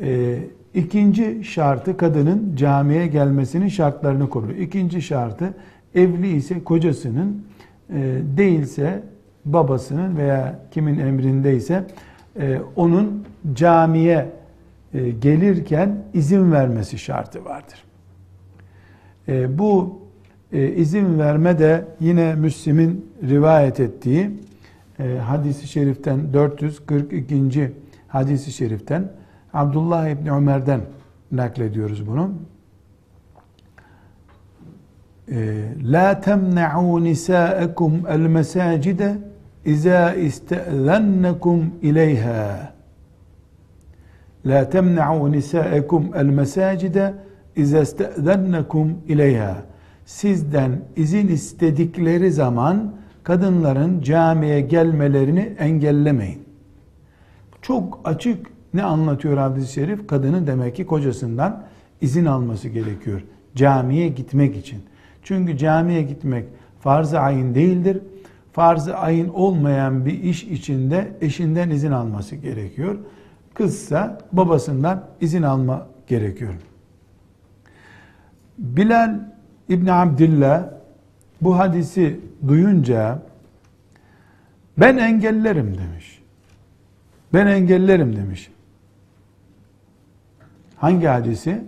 Ee, 0.00 0.38
ikinci 0.74 1.44
şartı 1.44 1.96
kadının 1.96 2.56
camiye 2.56 3.06
gelmesinin 3.06 3.68
şartlarını 3.68 4.30
koruyor. 4.30 4.56
İkinci 4.56 5.02
şartı 5.02 5.54
evli 5.94 6.36
ise 6.36 6.64
kocasının 6.64 7.44
e, 7.90 8.18
değilse 8.36 9.02
babasının 9.44 10.16
veya 10.16 10.60
kimin 10.70 10.98
emrindeyse 10.98 11.84
e, 12.40 12.60
onun 12.76 13.24
camiye 13.54 14.30
e, 14.94 15.10
gelirken 15.10 16.04
izin 16.14 16.52
vermesi 16.52 16.98
şartı 16.98 17.44
vardır. 17.44 17.84
E, 19.28 19.58
bu 19.58 19.98
e, 20.52 20.68
izin 20.68 21.18
verme 21.18 21.58
de 21.58 21.84
yine 22.00 22.34
Müslim'in 22.34 23.12
rivayet 23.28 23.80
ettiği 23.80 24.30
e, 24.98 25.18
hadisi 25.18 25.66
şeriften 25.66 26.32
442. 26.32 27.72
hadisi 28.08 28.52
şeriften 28.52 29.12
Abdullah 29.54 30.08
İbni 30.08 30.32
Ömer'den 30.32 30.80
naklediyoruz 31.32 32.06
bunu. 32.06 32.32
E, 35.30 35.64
La 35.84 36.20
temne'u 36.20 37.04
nisa'ekum 37.04 38.06
el 38.08 38.20
mesacide 38.20 39.18
İza 39.64 40.14
istezennekum 40.14 41.74
ileyha 41.82 42.72
La 44.46 44.70
temna'u 44.70 45.32
nisa'ekum 45.32 46.10
el 46.14 46.24
mesacide 46.24 47.14
İza 47.56 47.80
istezennekum 47.80 48.98
ileyha 49.08 49.68
Sizden 50.08 50.80
izin 50.96 51.28
istedikleri 51.28 52.32
zaman 52.32 52.92
kadınların 53.22 54.00
camiye 54.00 54.60
gelmelerini 54.60 55.40
engellemeyin. 55.58 56.42
Çok 57.62 58.00
açık 58.04 58.46
ne 58.74 58.82
anlatıyor 58.82 59.36
hadis-i 59.36 59.72
şerif? 59.72 60.06
Kadının 60.06 60.46
demek 60.46 60.76
ki 60.76 60.86
kocasından 60.86 61.64
izin 62.00 62.24
alması 62.24 62.68
gerekiyor. 62.68 63.22
Camiye 63.54 64.08
gitmek 64.08 64.56
için. 64.56 64.82
Çünkü 65.22 65.56
camiye 65.58 66.02
gitmek 66.02 66.44
farz-ı 66.80 67.20
ayin 67.20 67.54
değildir 67.54 68.00
farz-ı 68.52 68.96
ayın 68.96 69.28
olmayan 69.28 70.06
bir 70.06 70.22
iş 70.22 70.44
içinde 70.44 71.12
eşinden 71.20 71.70
izin 71.70 71.92
alması 71.92 72.36
gerekiyor. 72.36 72.98
Kızsa 73.54 74.18
babasından 74.32 75.04
izin 75.20 75.42
alma 75.42 75.86
gerekiyor. 76.06 76.54
Bilal 78.58 79.37
İbni 79.68 79.92
Abdillah 79.92 80.64
bu 81.40 81.58
hadisi 81.58 82.20
duyunca 82.48 83.22
ben 84.78 84.96
engellerim 84.96 85.78
demiş. 85.78 86.22
Ben 87.34 87.46
engellerim 87.46 88.16
demiş. 88.16 88.50
Hangi 90.76 91.06
hadisi? 91.06 91.64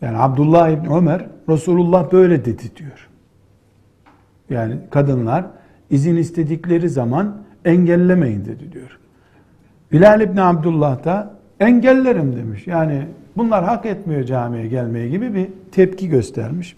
Yani 0.00 0.18
Abdullah 0.18 0.68
İbni 0.68 0.96
Ömer 0.96 1.26
Resulullah 1.48 2.12
böyle 2.12 2.44
dedi 2.44 2.76
diyor. 2.76 3.08
Yani 4.50 4.76
kadınlar 4.90 5.46
izin 5.90 6.16
istedikleri 6.16 6.88
zaman 6.88 7.42
engellemeyin 7.64 8.44
dedi 8.44 8.72
diyor. 8.72 8.98
Bilal 9.92 10.20
İbni 10.20 10.42
Abdullah 10.42 11.04
da 11.04 11.34
engellerim 11.60 12.36
demiş. 12.36 12.66
Yani 12.66 13.06
bunlar 13.36 13.64
hak 13.64 13.86
etmiyor 13.86 14.24
camiye 14.24 14.66
gelmeye 14.66 15.08
gibi 15.08 15.34
bir 15.34 15.48
tepki 15.72 16.08
göstermiş. 16.08 16.76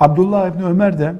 Abdullah 0.00 0.54
İbni 0.54 0.64
Ömer 0.64 0.98
de 0.98 1.14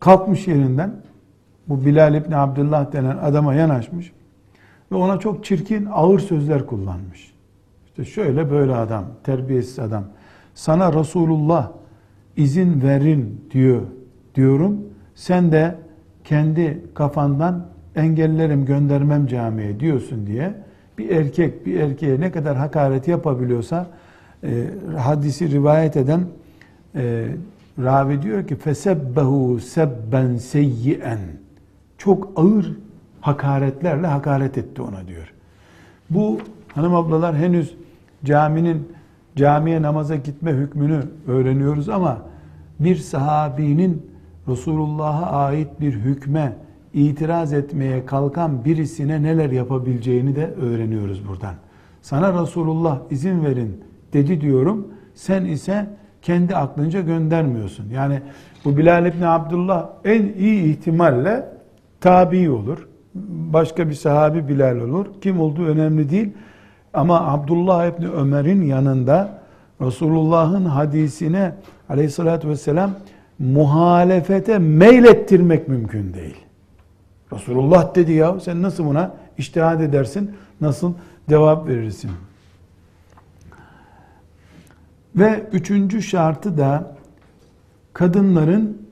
kalkmış 0.00 0.48
yerinden 0.48 0.96
bu 1.68 1.84
Bilal 1.84 2.14
İbni 2.14 2.36
Abdullah 2.36 2.92
denen 2.92 3.16
adama 3.16 3.54
yanaşmış 3.54 4.12
ve 4.92 4.96
ona 4.96 5.18
çok 5.18 5.44
çirkin 5.44 5.88
ağır 5.92 6.18
sözler 6.18 6.66
kullanmış. 6.66 7.32
İşte 7.86 8.04
şöyle 8.04 8.50
böyle 8.50 8.74
adam, 8.74 9.04
terbiyesiz 9.24 9.78
adam. 9.78 10.04
Sana 10.54 10.92
Resulullah 10.92 11.70
izin 12.36 12.82
verin 12.82 13.48
diyor 13.50 13.82
diyorum. 14.34 14.80
Sen 15.14 15.52
de 15.52 15.78
kendi 16.24 16.84
kafandan 16.94 17.66
engellerim 17.96 18.64
göndermem 18.64 19.26
camiye 19.26 19.80
diyorsun 19.80 20.26
diye 20.26 20.54
bir 20.98 21.10
erkek 21.10 21.66
bir 21.66 21.80
erkeğe 21.80 22.20
ne 22.20 22.32
kadar 22.32 22.56
hakaret 22.56 23.08
yapabiliyorsa 23.08 23.86
e, 24.44 24.64
hadisi 24.98 25.50
rivayet 25.50 25.96
eden 25.96 26.20
e, 26.94 27.26
ravi 27.78 28.22
diyor 28.22 28.46
ki 28.46 28.56
fesebbehu 28.56 29.60
sebben 29.60 30.36
seyyi'en 30.36 31.18
çok 31.98 32.32
ağır 32.36 32.72
hakaretlerle 33.20 34.06
hakaret 34.06 34.58
etti 34.58 34.82
ona 34.82 35.06
diyor. 35.06 35.32
Bu 36.10 36.38
hanım 36.74 36.94
ablalar 36.94 37.36
henüz 37.36 37.74
caminin 38.24 38.88
camiye 39.36 39.82
namaza 39.82 40.16
gitme 40.16 40.52
hükmünü 40.52 41.00
öğreniyoruz 41.26 41.88
ama 41.88 42.18
bir 42.80 42.96
sahabinin 42.96 44.12
Resulullah'a 44.48 45.30
ait 45.30 45.80
bir 45.80 45.92
hükme 45.92 46.52
itiraz 46.94 47.52
etmeye 47.52 48.06
kalkan 48.06 48.64
birisine 48.64 49.22
neler 49.22 49.50
yapabileceğini 49.50 50.36
de 50.36 50.46
öğreniyoruz 50.46 51.28
buradan. 51.28 51.54
Sana 52.02 52.42
Resulullah 52.42 52.98
izin 53.10 53.44
verin 53.44 53.80
dedi 54.12 54.40
diyorum. 54.40 54.88
Sen 55.14 55.44
ise 55.44 55.86
kendi 56.22 56.56
aklınca 56.56 57.00
göndermiyorsun. 57.00 57.90
Yani 57.90 58.20
bu 58.64 58.76
Bilal 58.76 59.06
İbni 59.06 59.26
Abdullah 59.26 59.88
en 60.04 60.22
iyi 60.22 60.64
ihtimalle 60.64 61.48
tabi 62.00 62.50
olur. 62.50 62.88
Başka 63.52 63.88
bir 63.88 63.94
sahabi 63.94 64.48
Bilal 64.48 64.76
olur. 64.76 65.06
Kim 65.20 65.40
olduğu 65.40 65.64
önemli 65.64 66.10
değil. 66.10 66.32
Ama 66.94 67.20
Abdullah 67.20 67.86
İbni 67.86 68.08
Ömer'in 68.08 68.62
yanında 68.62 69.42
Resulullah'ın 69.80 70.64
hadisine 70.64 71.52
aleyhissalatü 71.88 72.48
vesselam 72.48 72.90
muhalefete 73.38 74.58
meylettirmek 74.58 75.68
mümkün 75.68 76.14
değil. 76.14 76.36
Resulullah 77.34 77.94
dedi 77.94 78.12
ya 78.12 78.40
sen 78.40 78.62
nasıl 78.62 78.84
buna 78.84 79.14
iştihad 79.38 79.80
edersin? 79.80 80.30
Nasıl 80.60 80.94
cevap 81.28 81.68
verirsin? 81.68 82.10
Ve 85.16 85.46
üçüncü 85.52 86.02
şartı 86.02 86.58
da 86.58 86.96
kadınların 87.92 88.82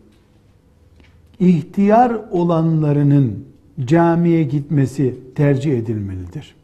ihtiyar 1.41 2.13
olanlarının 2.31 3.45
camiye 3.85 4.43
gitmesi 4.43 5.19
tercih 5.35 5.79
edilmelidir. 5.79 6.57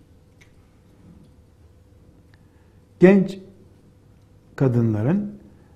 Genç 3.00 3.38
kadınların 4.56 5.33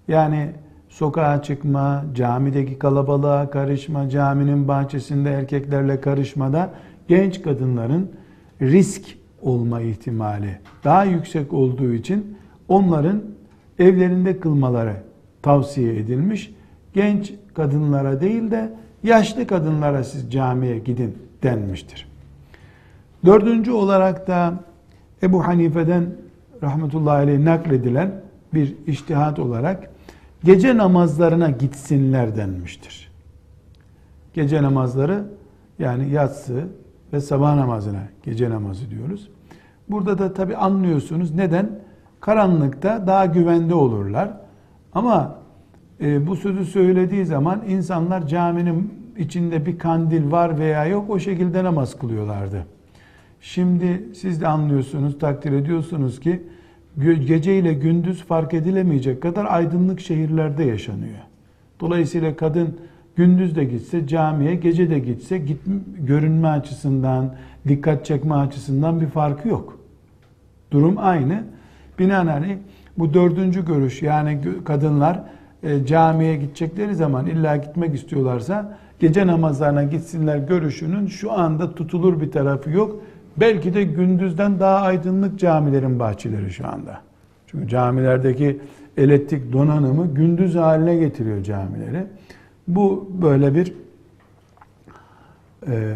yani 0.08 0.52
sokağa 0.90 1.42
çıkma, 1.42 2.04
camideki 2.14 2.78
kalabalığa 2.78 3.50
karışma, 3.50 4.08
caminin 4.08 4.68
bahçesinde 4.68 5.30
erkeklerle 5.30 6.00
karışmada 6.00 6.70
genç 7.08 7.42
kadınların 7.42 8.10
risk 8.62 9.02
olma 9.42 9.80
ihtimali 9.80 10.58
daha 10.84 11.04
yüksek 11.04 11.52
olduğu 11.52 11.92
için 11.92 12.36
onların 12.68 13.22
evlerinde 13.78 14.40
kılmaları 14.40 14.96
tavsiye 15.42 15.96
edilmiş. 15.96 16.54
Genç 16.94 17.32
kadınlara 17.54 18.20
değil 18.20 18.50
de 18.50 18.72
yaşlı 19.02 19.46
kadınlara 19.46 20.04
siz 20.04 20.32
camiye 20.32 20.78
gidin 20.78 21.18
denmiştir. 21.42 22.08
Dördüncü 23.24 23.72
olarak 23.72 24.26
da 24.26 24.54
Ebu 25.22 25.46
Hanife'den 25.46 26.06
rahmetullahi 26.62 27.16
aleyh 27.16 27.38
nakledilen 27.38 28.12
bir 28.54 28.76
iştihat 28.86 29.38
olarak 29.38 29.90
gece 30.44 30.76
namazlarına 30.76 31.50
gitsinler 31.50 32.36
denmiştir. 32.36 33.10
Gece 34.34 34.62
namazları 34.62 35.24
yani 35.78 36.10
yatsı 36.10 36.64
ve 37.12 37.20
sabah 37.20 37.54
namazına 37.54 38.02
gece 38.22 38.50
namazı 38.50 38.90
diyoruz. 38.90 39.28
Burada 39.88 40.18
da 40.18 40.34
tabi 40.34 40.56
anlıyorsunuz 40.56 41.34
neden? 41.34 41.70
Karanlıkta 42.20 43.06
daha 43.06 43.26
güvende 43.26 43.74
olurlar. 43.74 44.30
Ama 44.92 45.38
e, 46.00 46.26
bu 46.26 46.36
sözü 46.36 46.64
söylediği 46.64 47.24
zaman 47.24 47.62
insanlar 47.68 48.26
caminin 48.26 48.94
içinde 49.18 49.66
bir 49.66 49.78
kandil 49.78 50.30
var 50.30 50.58
veya 50.58 50.86
yok 50.86 51.10
o 51.10 51.18
şekilde 51.18 51.64
namaz 51.64 51.98
kılıyorlardı. 51.98 52.66
Şimdi 53.40 54.08
siz 54.14 54.40
de 54.40 54.48
anlıyorsunuz, 54.48 55.18
takdir 55.18 55.52
ediyorsunuz 55.52 56.20
ki 56.20 56.42
gece 56.98 57.58
ile 57.58 57.74
gündüz 57.74 58.22
fark 58.22 58.54
edilemeyecek 58.54 59.22
kadar 59.22 59.46
aydınlık 59.48 60.00
şehirlerde 60.00 60.64
yaşanıyor. 60.64 61.18
Dolayısıyla 61.80 62.36
kadın 62.36 62.76
gündüz 63.16 63.56
de 63.56 63.64
gitse 63.64 64.06
camiye, 64.06 64.54
gece 64.54 64.90
de 64.90 64.98
gitse 64.98 65.38
git, 65.38 65.60
görünme 65.98 66.48
açısından, 66.48 67.34
dikkat 67.68 68.06
çekme 68.06 68.34
açısından 68.34 69.00
bir 69.00 69.06
farkı 69.06 69.48
yok. 69.48 69.78
Durum 70.70 70.94
aynı. 70.98 71.44
Binaenaleyh 71.98 72.56
bu 72.98 73.14
dördüncü 73.14 73.66
görüş 73.66 74.02
yani 74.02 74.40
kadınlar 74.64 75.20
e, 75.62 75.86
camiye 75.86 76.36
gidecekleri 76.36 76.94
zaman 76.94 77.26
illa 77.26 77.56
gitmek 77.56 77.94
istiyorlarsa 77.94 78.78
gece 79.00 79.26
namazlarına 79.26 79.84
gitsinler 79.84 80.38
görüşünün 80.38 81.06
şu 81.06 81.32
anda 81.32 81.74
tutulur 81.74 82.20
bir 82.20 82.30
tarafı 82.30 82.70
yok. 82.70 83.02
Belki 83.36 83.74
de 83.74 83.84
gündüzden 83.84 84.60
daha 84.60 84.76
aydınlık 84.76 85.38
camilerin 85.38 85.98
bahçeleri 85.98 86.50
şu 86.50 86.68
anda. 86.68 87.00
Çünkü 87.46 87.68
camilerdeki 87.68 88.60
elektrik 88.96 89.52
donanımı 89.52 90.14
gündüz 90.14 90.54
haline 90.54 90.96
getiriyor 90.96 91.42
camileri. 91.42 92.06
Bu 92.68 93.10
böyle 93.22 93.54
bir 93.54 93.74
e, 95.66 95.94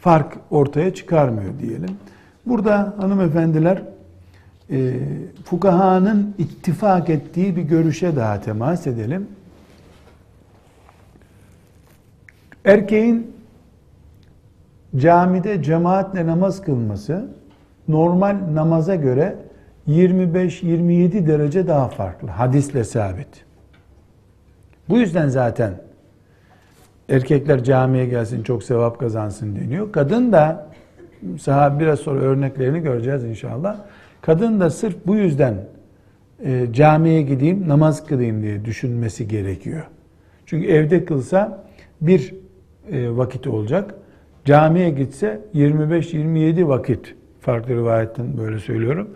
fark 0.00 0.36
ortaya 0.50 0.94
çıkarmıyor 0.94 1.58
diyelim. 1.58 1.90
Burada 2.46 2.94
hanımefendiler 3.00 3.82
e, 4.70 4.94
fukahanın 5.44 6.34
ittifak 6.38 7.10
ettiği 7.10 7.56
bir 7.56 7.62
görüşe 7.62 8.16
daha 8.16 8.40
temas 8.40 8.86
edelim. 8.86 9.28
Erkeğin 12.64 13.32
camide 14.96 15.62
cemaatle 15.62 16.26
namaz 16.26 16.62
kılması 16.62 17.28
normal 17.88 18.36
namaza 18.54 18.94
göre 18.94 19.36
25-27 19.88 21.26
derece 21.26 21.66
daha 21.66 21.88
farklı. 21.88 22.28
Hadisle 22.28 22.84
sabit. 22.84 23.44
Bu 24.88 24.98
yüzden 24.98 25.28
zaten 25.28 25.72
erkekler 27.08 27.64
camiye 27.64 28.06
gelsin 28.06 28.42
çok 28.42 28.62
sevap 28.62 29.00
kazansın 29.00 29.56
deniyor. 29.56 29.92
Kadın 29.92 30.32
da 30.32 30.66
sahabe 31.40 31.80
biraz 31.80 31.98
sonra 31.98 32.20
örneklerini 32.20 32.80
göreceğiz 32.80 33.24
inşallah. 33.24 33.76
Kadın 34.22 34.60
da 34.60 34.70
sırf 34.70 34.96
bu 35.06 35.16
yüzden 35.16 35.54
e, 36.44 36.66
camiye 36.72 37.22
gideyim, 37.22 37.68
namaz 37.68 38.06
kılayım 38.06 38.42
diye 38.42 38.64
düşünmesi 38.64 39.28
gerekiyor. 39.28 39.82
Çünkü 40.46 40.68
evde 40.68 41.04
kılsa 41.04 41.64
bir 42.00 42.34
e, 42.92 43.16
vakit 43.16 43.46
olacak. 43.46 43.94
Camiye 44.44 44.90
gitse 44.90 45.40
25-27 45.54 46.68
vakit 46.68 47.14
farklı 47.40 47.74
rivayetten 47.74 48.38
böyle 48.38 48.58
söylüyorum. 48.58 49.10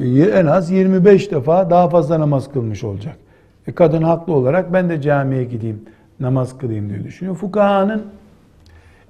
E, 0.00 0.04
en 0.22 0.46
az 0.46 0.70
25 0.70 1.30
defa 1.30 1.70
daha 1.70 1.88
fazla 1.88 2.20
namaz 2.20 2.52
kılmış 2.52 2.84
olacak. 2.84 3.16
E, 3.66 3.72
kadın 3.72 4.02
haklı 4.02 4.32
olarak 4.32 4.72
ben 4.72 4.88
de 4.88 5.00
camiye 5.00 5.44
gideyim, 5.44 5.82
namaz 6.20 6.58
kılayım 6.58 6.88
diye 6.88 7.04
düşünüyor. 7.04 7.36
Fukahanın 7.36 8.02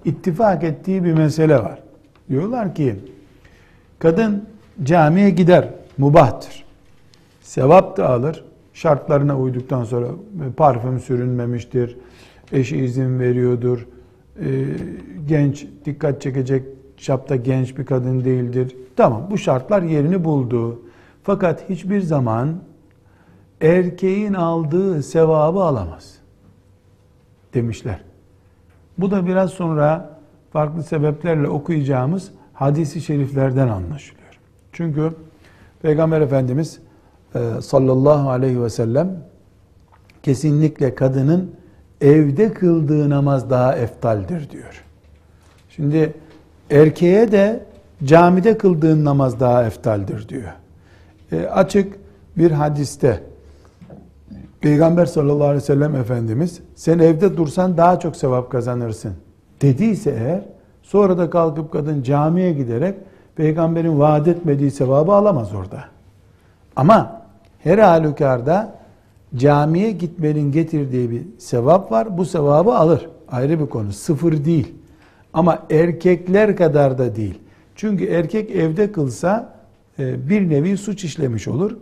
ittifak 0.04 0.64
ettiği 0.64 1.04
bir 1.04 1.12
mesele 1.12 1.56
var. 1.56 1.78
Diyorlar 2.30 2.74
ki 2.74 2.94
kadın 3.98 4.44
camiye 4.84 5.30
gider, 5.30 5.68
mubahtır. 5.98 6.64
Sevap 7.40 7.96
da 7.96 8.08
alır. 8.08 8.44
Şartlarına 8.74 9.38
uyduktan 9.38 9.84
sonra 9.84 10.06
parfüm 10.56 11.00
sürünmemiştir, 11.00 11.96
eşi 12.52 12.76
izin 12.76 13.20
veriyordur, 13.20 13.78
e, 13.80 13.95
genç, 15.26 15.66
dikkat 15.84 16.22
çekecek 16.22 16.64
çapta 16.96 17.36
genç 17.36 17.78
bir 17.78 17.86
kadın 17.86 18.24
değildir. 18.24 18.76
Tamam 18.96 19.26
bu 19.30 19.38
şartlar 19.38 19.82
yerini 19.82 20.24
buldu. 20.24 20.82
Fakat 21.22 21.68
hiçbir 21.68 22.00
zaman 22.00 22.56
erkeğin 23.60 24.34
aldığı 24.34 25.02
sevabı 25.02 25.60
alamaz 25.60 26.18
demişler. 27.54 28.00
Bu 28.98 29.10
da 29.10 29.26
biraz 29.26 29.50
sonra 29.50 30.18
farklı 30.52 30.82
sebeplerle 30.82 31.48
okuyacağımız 31.48 32.30
hadisi 32.52 33.00
şeriflerden 33.00 33.68
anlaşılıyor. 33.68 34.38
Çünkü 34.72 35.12
Peygamber 35.82 36.20
Efendimiz 36.20 36.80
e, 37.34 37.60
sallallahu 37.60 38.30
aleyhi 38.30 38.62
ve 38.62 38.70
sellem 38.70 39.24
kesinlikle 40.22 40.94
kadının 40.94 41.54
evde 42.00 42.52
kıldığı 42.52 43.10
namaz 43.10 43.50
daha 43.50 43.76
eftaldir 43.76 44.50
diyor. 44.50 44.84
Şimdi 45.68 46.14
erkeğe 46.70 47.32
de 47.32 47.64
camide 48.04 48.58
kıldığın 48.58 49.04
namaz 49.04 49.40
daha 49.40 49.64
eftaldir 49.64 50.28
diyor. 50.28 50.52
E, 51.32 51.46
açık 51.46 51.98
bir 52.36 52.50
hadiste 52.50 53.20
Peygamber 54.60 55.06
sallallahu 55.06 55.44
aleyhi 55.44 55.62
ve 55.62 55.66
sellem 55.66 55.96
Efendimiz 55.96 56.60
sen 56.74 56.98
evde 56.98 57.36
dursan 57.36 57.76
daha 57.76 58.00
çok 58.00 58.16
sevap 58.16 58.50
kazanırsın 58.50 59.12
dediyse 59.62 60.10
eğer 60.10 60.42
sonra 60.82 61.18
da 61.18 61.30
kalkıp 61.30 61.72
kadın 61.72 62.02
camiye 62.02 62.52
giderek 62.52 62.94
peygamberin 63.36 63.98
vaat 63.98 64.28
etmediği 64.28 64.70
sevabı 64.70 65.12
alamaz 65.12 65.54
orada. 65.54 65.84
Ama 66.76 67.22
her 67.58 67.78
halükarda 67.78 68.74
camiye 69.34 69.90
gitmenin 69.90 70.52
getirdiği 70.52 71.10
bir 71.10 71.22
sevap 71.38 71.92
var. 71.92 72.18
Bu 72.18 72.24
sevabı 72.24 72.74
alır. 72.74 73.08
Ayrı 73.28 73.60
bir 73.60 73.66
konu. 73.66 73.92
Sıfır 73.92 74.44
değil. 74.44 74.74
Ama 75.32 75.66
erkekler 75.70 76.56
kadar 76.56 76.98
da 76.98 77.16
değil. 77.16 77.38
Çünkü 77.74 78.04
erkek 78.04 78.50
evde 78.50 78.92
kılsa 78.92 79.56
e, 79.98 80.28
bir 80.28 80.50
nevi 80.50 80.76
suç 80.76 81.04
işlemiş 81.04 81.48
olur. 81.48 81.76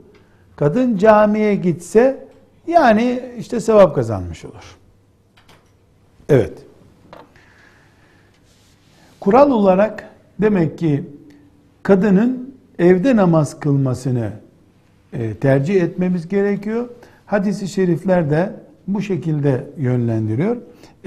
Kadın 0.57 0.97
camiye 0.97 1.55
gitse 1.55 2.29
yani 2.67 3.21
işte 3.39 3.61
sevap 3.61 3.95
kazanmış 3.95 4.45
olur. 4.45 4.77
Evet. 6.29 6.53
Kural 9.21 9.51
olarak 9.51 10.11
demek 10.41 10.79
ki 10.79 11.05
kadının 11.83 12.55
evde 12.79 13.17
namaz 13.17 13.61
kılmasını 13.61 14.33
e, 15.13 15.35
tercih 15.35 15.83
etmemiz 15.83 16.29
gerekiyor. 16.29 16.89
Hadis-i 17.27 17.69
şerifler 17.69 18.31
de 18.31 18.53
bu 18.89 19.03
şekilde 19.03 19.71
yönlendiriyor. 19.79 20.57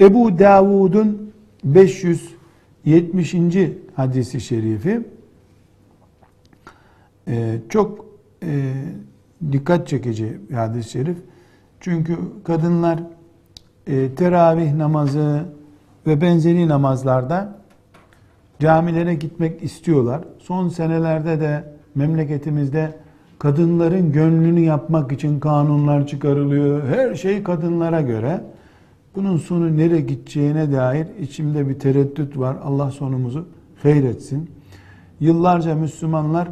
Ebu 0.00 0.38
Davud'un 0.38 1.32
570. 1.64 3.34
hadisi 3.94 4.40
şerifi 4.40 5.00
e, 7.28 7.58
çok 7.68 8.04
e, 8.42 8.72
dikkat 9.52 9.88
çekici 9.88 10.38
bir 10.50 10.54
hadis-i 10.54 10.90
şerif. 10.90 11.16
Çünkü 11.80 12.16
kadınlar 12.44 13.00
teravih 14.16 14.74
namazı 14.74 15.44
ve 16.06 16.20
benzeri 16.20 16.68
namazlarda 16.68 17.58
camilere 18.60 19.14
gitmek 19.14 19.62
istiyorlar. 19.62 20.24
Son 20.38 20.68
senelerde 20.68 21.40
de 21.40 21.64
memleketimizde 21.94 22.94
kadınların 23.38 24.12
gönlünü 24.12 24.60
yapmak 24.60 25.12
için 25.12 25.40
kanunlar 25.40 26.06
çıkarılıyor. 26.06 26.88
Her 26.88 27.14
şey 27.14 27.42
kadınlara 27.42 28.00
göre. 28.00 28.40
Bunun 29.16 29.36
sonu 29.36 29.76
nereye 29.76 30.00
gideceğine 30.00 30.72
dair 30.72 31.06
içimde 31.20 31.68
bir 31.68 31.78
tereddüt 31.78 32.38
var. 32.38 32.56
Allah 32.64 32.90
sonumuzu 32.90 33.46
hayretsin. 33.82 34.50
Yıllarca 35.20 35.74
Müslümanlar 35.74 36.48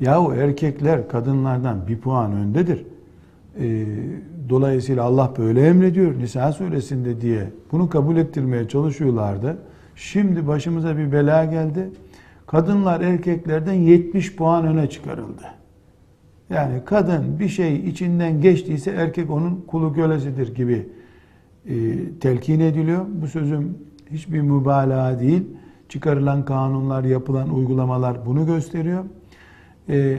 yahu 0.00 0.34
erkekler 0.34 1.08
kadınlardan 1.08 1.88
bir 1.88 1.98
puan 1.98 2.32
öndedir. 2.32 2.86
Ee, 3.60 3.86
dolayısıyla 4.48 5.04
Allah 5.04 5.32
böyle 5.38 5.66
emrediyor 5.66 6.18
Nisa 6.18 6.52
suresinde 6.52 7.20
diye 7.20 7.50
bunu 7.72 7.88
kabul 7.88 8.16
ettirmeye 8.16 8.68
çalışıyorlardı. 8.68 9.58
Şimdi 9.96 10.46
başımıza 10.46 10.98
bir 10.98 11.12
bela 11.12 11.44
geldi. 11.44 11.90
Kadınlar 12.46 13.00
erkeklerden 13.00 13.72
70 13.72 14.36
puan 14.36 14.66
öne 14.66 14.90
çıkarıldı. 14.90 15.42
Yani 16.50 16.84
kadın 16.84 17.38
bir 17.38 17.48
şey 17.48 17.76
içinden 17.76 18.40
geçtiyse 18.40 18.90
erkek 18.90 19.30
onun 19.30 19.64
kulu 19.66 19.92
kölesidir 19.92 20.54
gibi 20.54 20.88
e, 21.66 21.74
telkin 22.20 22.60
ediliyor. 22.60 23.06
Bu 23.22 23.26
sözüm 23.26 23.78
hiçbir 24.10 24.40
mübalağa 24.40 25.20
değil. 25.20 25.42
Çıkarılan 25.88 26.44
kanunlar, 26.44 27.04
yapılan 27.04 27.54
uygulamalar 27.54 28.26
bunu 28.26 28.46
gösteriyor. 28.46 29.04
E, 29.88 30.18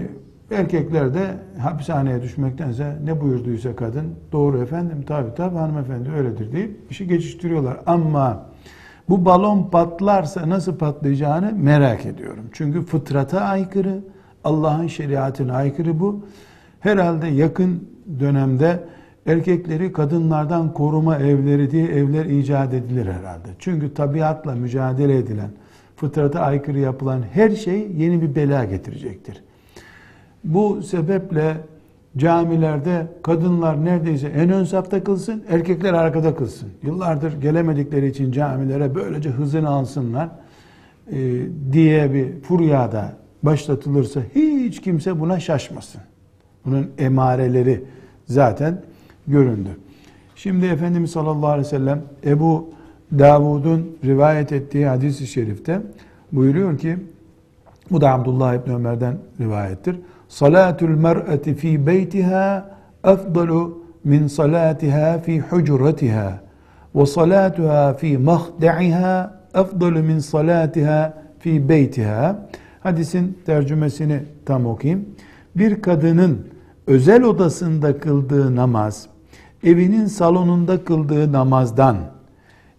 erkekler 0.52 1.14
de 1.14 1.38
hapishaneye 1.60 2.22
düşmektense 2.22 2.98
ne 3.04 3.22
buyurduysa 3.22 3.76
kadın 3.76 4.06
doğru 4.32 4.58
efendim 4.58 5.04
tabi 5.08 5.36
tabi 5.36 5.56
hanımefendi 5.56 6.12
öyledir 6.12 6.52
deyip 6.52 6.92
işi 6.92 7.08
geçiştiriyorlar. 7.08 7.78
Ama 7.86 8.46
bu 9.10 9.26
balon 9.26 9.70
patlarsa 9.70 10.50
nasıl 10.50 10.78
patlayacağını 10.78 11.54
merak 11.56 12.06
ediyorum. 12.06 12.44
Çünkü 12.52 12.82
fıtrata 12.82 13.42
aykırı, 13.42 14.00
Allah'ın 14.44 14.88
şeriatına 14.88 15.56
aykırı 15.56 16.00
bu. 16.00 16.26
Herhalde 16.80 17.28
yakın 17.28 17.88
dönemde 18.20 18.84
erkekleri 19.26 19.92
kadınlardan 19.92 20.74
koruma 20.74 21.18
evleri 21.18 21.72
diye 21.72 21.88
evler 21.88 22.26
icat 22.26 22.74
edilir 22.74 23.06
herhalde. 23.06 23.48
Çünkü 23.60 23.94
tabiatla 23.94 24.56
mücadele 24.56 25.18
edilen, 25.18 25.50
fıtrata 25.96 26.40
aykırı 26.40 26.80
yapılan 26.80 27.22
her 27.34 27.50
şey 27.50 27.92
yeni 27.92 28.22
bir 28.22 28.36
bela 28.36 28.66
getirecektir. 28.66 29.44
Bu 30.44 30.82
sebeple 30.82 31.58
camilerde 32.18 33.08
kadınlar 33.24 33.86
neredeyse 33.86 34.28
en 34.28 34.50
ön 34.50 34.64
safta 34.64 35.04
kılsın, 35.04 35.44
erkekler 35.50 35.94
arkada 35.94 36.36
kılsın. 36.36 36.70
Yıllardır 36.84 37.42
gelemedikleri 37.42 38.08
için 38.08 38.32
camilere 38.32 38.96
böylece 38.96 39.30
hızını 39.30 39.70
alsınlar 39.70 40.30
e, 41.12 41.18
diye 41.72 42.14
bir 42.14 42.42
furyada 42.42 43.14
başlatılırsa 43.44 44.20
hiç 44.36 44.82
kimse 44.82 45.20
buna 45.20 45.40
şaşmasın. 45.40 46.02
Bunun 46.66 46.92
emareleri 46.98 47.84
zaten 48.26 48.82
göründü. 49.28 49.70
Şimdi 50.36 50.66
Efendimiz 50.66 51.12
sallallahu 51.12 51.48
aleyhi 51.48 51.66
ve 51.66 51.70
sellem 51.70 52.02
Ebu 52.26 52.70
Davud'un 53.20 53.98
rivayet 54.06 54.52
ettiği 54.52 54.86
hadis-i 54.86 55.28
şerifte 55.28 55.82
buyuruyor 56.32 56.78
ki 56.78 56.98
bu 57.92 58.02
da 58.02 58.14
Abdullah 58.14 58.54
İbni 58.54 58.74
Ömer'den 58.74 59.18
rivayettir. 59.40 60.00
Salatul 60.28 60.88
mer'ati 60.90 61.56
fi 61.56 61.88
beytiha 61.88 62.78
efdalu 63.04 63.84
min 64.04 64.28
salatiha 64.28 65.20
fi 65.20 65.40
hucratiha 65.40 66.40
ve 66.96 67.06
salatuha 67.06 67.94
fi 67.94 68.18
mahda'iha 68.18 69.40
efdalu 69.56 70.04
min 70.04 70.20
salatiha 70.20 71.14
fi 71.40 71.70
beytiha. 71.70 72.50
Hadisin 72.80 73.38
tercümesini 73.46 74.24
tam 74.46 74.66
okuyayım. 74.66 75.06
Bir 75.56 75.82
kadının 75.82 76.48
özel 76.88 77.24
odasında 77.24 78.00
kıldığı 78.00 78.56
namaz, 78.56 79.08
evinin 79.64 80.06
salonunda 80.06 80.84
kıldığı 80.84 81.32
namazdan, 81.32 81.98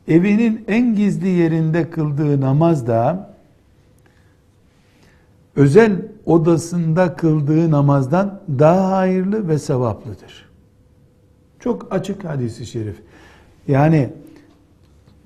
evinin 0.08 0.64
en 0.68 0.94
gizli 0.94 1.28
yerinde 1.28 1.90
kıldığı 1.90 2.40
namaz 2.40 2.86
da 2.86 3.34
özel 5.56 6.02
odasında 6.26 7.16
kıldığı 7.16 7.70
namazdan 7.70 8.40
daha 8.58 8.96
hayırlı 8.96 9.48
ve 9.48 9.58
sevaplıdır. 9.58 10.48
Çok 11.60 11.86
açık 11.90 12.24
hadisi 12.24 12.66
şerif. 12.66 12.96
Yani 13.68 14.10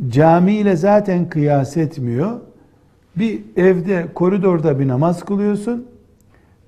cami 0.08 0.52
ile 0.52 0.76
zaten 0.76 1.28
kıyas 1.28 1.76
etmiyor. 1.76 2.40
Bir 3.16 3.40
evde 3.57 4.07
koridorda 4.14 4.81
bir 4.81 4.88
namaz 4.88 5.25
kılıyorsun. 5.25 5.87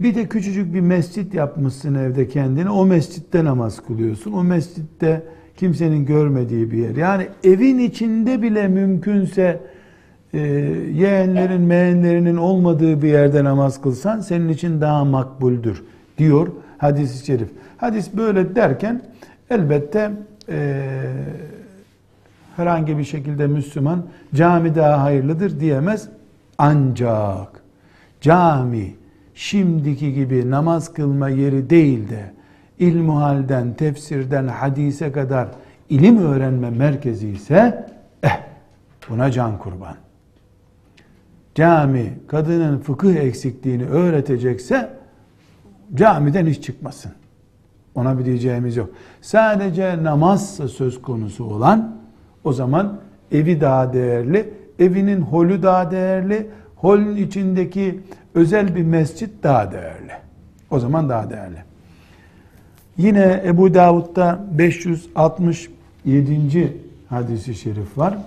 Bir 0.00 0.14
de 0.14 0.28
küçücük 0.28 0.74
bir 0.74 0.80
mescit 0.80 1.34
yapmışsın 1.34 1.94
evde 1.94 2.28
kendine. 2.28 2.70
O 2.70 2.86
mescitte 2.86 3.44
namaz 3.44 3.80
kılıyorsun. 3.86 4.32
O 4.32 4.44
mescitte 4.44 5.22
kimsenin 5.56 6.06
görmediği 6.06 6.70
bir 6.70 6.78
yer. 6.78 6.96
Yani 6.96 7.28
evin 7.44 7.78
içinde 7.78 8.42
bile 8.42 8.68
mümkünse 8.68 9.60
e, 10.34 10.38
yeğenlerin, 10.92 11.60
meğenlerinin 11.60 12.36
olmadığı 12.36 13.02
bir 13.02 13.08
yerde 13.08 13.44
namaz 13.44 13.80
kılsan 13.82 14.20
senin 14.20 14.48
için 14.48 14.80
daha 14.80 15.04
makbuldür 15.04 15.82
diyor 16.18 16.48
hadis-i 16.78 17.26
şerif. 17.26 17.48
Hadis 17.76 18.16
böyle 18.16 18.54
derken 18.54 19.02
elbette 19.50 20.12
e, 20.48 20.82
herhangi 22.56 22.98
bir 22.98 23.04
şekilde 23.04 23.46
Müslüman 23.46 24.02
cami 24.34 24.74
daha 24.74 25.02
hayırlıdır 25.02 25.60
diyemez. 25.60 26.08
Ancak 26.58 27.62
cami 28.20 28.94
şimdiki 29.34 30.14
gibi 30.14 30.50
namaz 30.50 30.92
kılma 30.92 31.28
yeri 31.28 31.70
değil 31.70 32.08
de 32.08 32.32
ilmuhalden, 32.78 33.74
tefsirden, 33.74 34.48
hadise 34.48 35.12
kadar 35.12 35.48
ilim 35.88 36.18
öğrenme 36.18 36.70
merkezi 36.70 37.28
ise 37.28 37.86
eh 38.22 38.40
buna 39.08 39.30
can 39.30 39.58
kurban 39.58 39.96
cami 41.54 42.18
kadının 42.26 42.78
fıkıh 42.78 43.14
eksikliğini 43.14 43.86
öğretecekse 43.86 44.90
camiden 45.94 46.46
hiç 46.46 46.64
çıkmasın. 46.64 47.12
Ona 47.94 48.18
bir 48.18 48.24
diyeceğimiz 48.24 48.76
yok. 48.76 48.90
Sadece 49.20 50.04
namazsa 50.04 50.68
söz 50.68 51.02
konusu 51.02 51.44
olan 51.44 51.96
o 52.44 52.52
zaman 52.52 53.00
evi 53.32 53.60
daha 53.60 53.92
değerli, 53.92 54.54
evinin 54.78 55.20
holü 55.20 55.62
daha 55.62 55.90
değerli, 55.90 56.46
holün 56.76 57.16
içindeki 57.16 58.00
özel 58.34 58.76
bir 58.76 58.82
mescit 58.82 59.42
daha 59.42 59.72
değerli. 59.72 60.12
O 60.70 60.78
zaman 60.78 61.08
daha 61.08 61.30
değerli. 61.30 61.58
Yine 62.96 63.42
Ebu 63.46 63.74
Davud'da 63.74 64.44
567. 64.58 66.76
hadisi 67.08 67.54
şerif 67.54 67.98
var. 67.98 68.18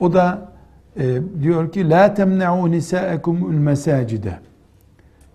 O 0.00 0.12
da 0.12 0.48
e, 0.96 1.18
diyor 1.42 1.72
ki 1.72 1.90
la 1.90 2.14
temna'u 2.14 2.70
nisa'ekumul 2.70 3.54
mesacide. 3.54 4.38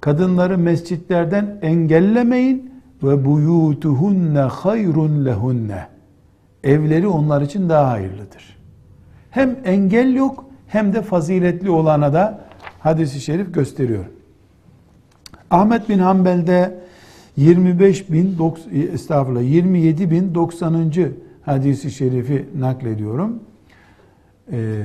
Kadınları 0.01 0.58
mescitlerden 0.58 1.58
engellemeyin 1.62 2.71
ve 3.03 3.25
buyutuhunne 3.25 4.39
hayrun 4.39 5.25
lehunne. 5.25 5.88
Evleri 6.63 7.08
onlar 7.08 7.41
için 7.41 7.69
daha 7.69 7.91
hayırlıdır. 7.91 8.55
Hem 9.36 9.58
engel 9.65 10.13
yok 10.13 10.45
hem 10.67 10.93
de 10.93 11.02
faziletli 11.02 11.69
olana 11.69 12.13
da 12.13 12.45
hadisi 12.80 13.21
şerif 13.21 13.54
gösteriyor. 13.54 14.06
Ahmet 15.50 15.89
bin 15.89 16.00
Hanbel'de 16.00 16.80
25 17.38 18.12
bin 18.12 18.38
estağfurullah 18.93 19.41
27 19.41 20.12
bin 20.12 20.36
90. 20.36 20.91
hadisi 21.41 21.91
şerifi 21.91 22.45
naklediyorum. 22.60 23.39
Ee, 24.52 24.84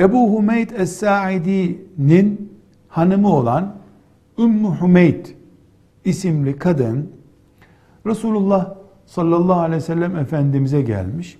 Ebu 0.00 0.36
Humeyd 0.36 0.70
Es-Saidi'nin 0.70 2.52
hanımı 2.88 3.28
olan 3.28 3.74
Ümmü 4.38 4.68
Humeyd 4.68 5.26
isimli 6.04 6.58
kadın 6.58 7.12
Resulullah 8.06 8.81
sallallahu 9.14 9.60
aleyhi 9.60 9.82
ve 9.82 9.86
sellem 9.86 10.16
Efendimiz'e 10.16 10.82
gelmiş. 10.82 11.38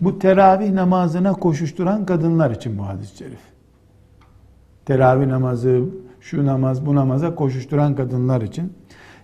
Bu 0.00 0.18
teravih 0.18 0.70
namazına 0.70 1.32
koşuşturan 1.32 2.06
kadınlar 2.06 2.50
için 2.50 2.78
bu 2.78 2.86
hadis-i 2.86 3.16
şerif. 3.16 3.40
Teravih 4.86 5.26
namazı, 5.26 5.84
şu 6.20 6.46
namaz, 6.46 6.86
bu 6.86 6.94
namaza 6.94 7.34
koşuşturan 7.34 7.96
kadınlar 7.96 8.42
için. 8.42 8.72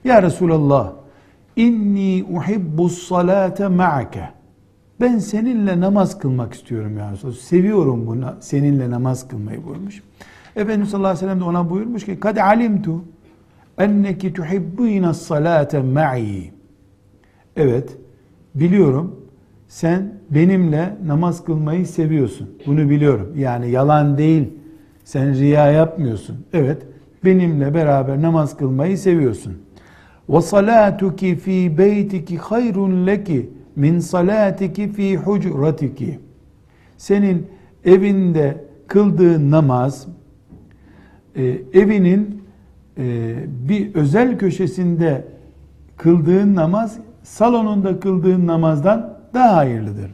Ya 0.04 0.22
Resulallah, 0.22 0.92
inni 1.56 2.24
uhibbus 2.30 3.08
salate 3.08 3.68
ma'ake. 3.68 4.28
Ben 5.00 5.18
seninle 5.18 5.80
namaz 5.80 6.18
kılmak 6.18 6.54
istiyorum 6.54 6.98
ya 6.98 7.12
Resulallah. 7.12 7.36
Seviyorum 7.36 8.06
bunu, 8.06 8.34
seninle 8.40 8.90
namaz 8.90 9.28
kılmayı 9.28 9.66
buyurmuş. 9.66 10.02
Efendimiz 10.56 10.90
sallallahu 10.90 11.10
aleyhi 11.10 11.26
ve 11.26 11.28
sellem 11.28 11.40
de 11.40 11.44
ona 11.44 11.70
buyurmuş 11.70 12.04
ki, 12.04 12.20
kad 12.20 12.36
alimtu 12.36 13.04
enneki 13.78 14.32
tuhibbina 14.32 15.14
salate 15.14 15.82
ma'i. 15.82 16.54
Evet, 17.56 17.96
biliyorum 18.54 19.24
sen 19.68 20.12
benimle 20.30 20.96
namaz 21.06 21.44
kılmayı 21.44 21.86
seviyorsun. 21.86 22.50
Bunu 22.66 22.90
biliyorum. 22.90 23.32
Yani 23.36 23.70
yalan 23.70 24.18
değil. 24.18 24.50
Sen 25.04 25.34
riya 25.34 25.70
yapmıyorsun. 25.70 26.36
Evet, 26.52 26.82
benimle 27.24 27.74
beraber 27.74 28.22
namaz 28.22 28.56
kılmayı 28.56 28.98
seviyorsun. 28.98 29.54
Ve 30.28 30.40
salatuki 30.40 31.36
fi 31.36 31.78
beytiki 31.78 32.38
hayrun 32.38 33.06
leki 33.06 33.50
min 33.76 33.98
salatiki 33.98 34.88
fi 34.88 35.16
hucratiki. 35.16 36.18
Senin 36.96 37.46
evinde 37.84 38.64
kıldığın 38.86 39.50
namaz 39.50 40.06
e, 41.36 41.44
evinin 41.72 42.42
e, 42.98 43.34
bir 43.68 43.94
özel 43.94 44.38
köşesinde 44.38 45.24
kıldığın 45.96 46.54
namaz 46.54 46.98
salonunda 47.24 48.00
kıldığın 48.00 48.46
namazdan 48.46 49.18
daha 49.34 49.56
hayırlıdır. 49.56 50.10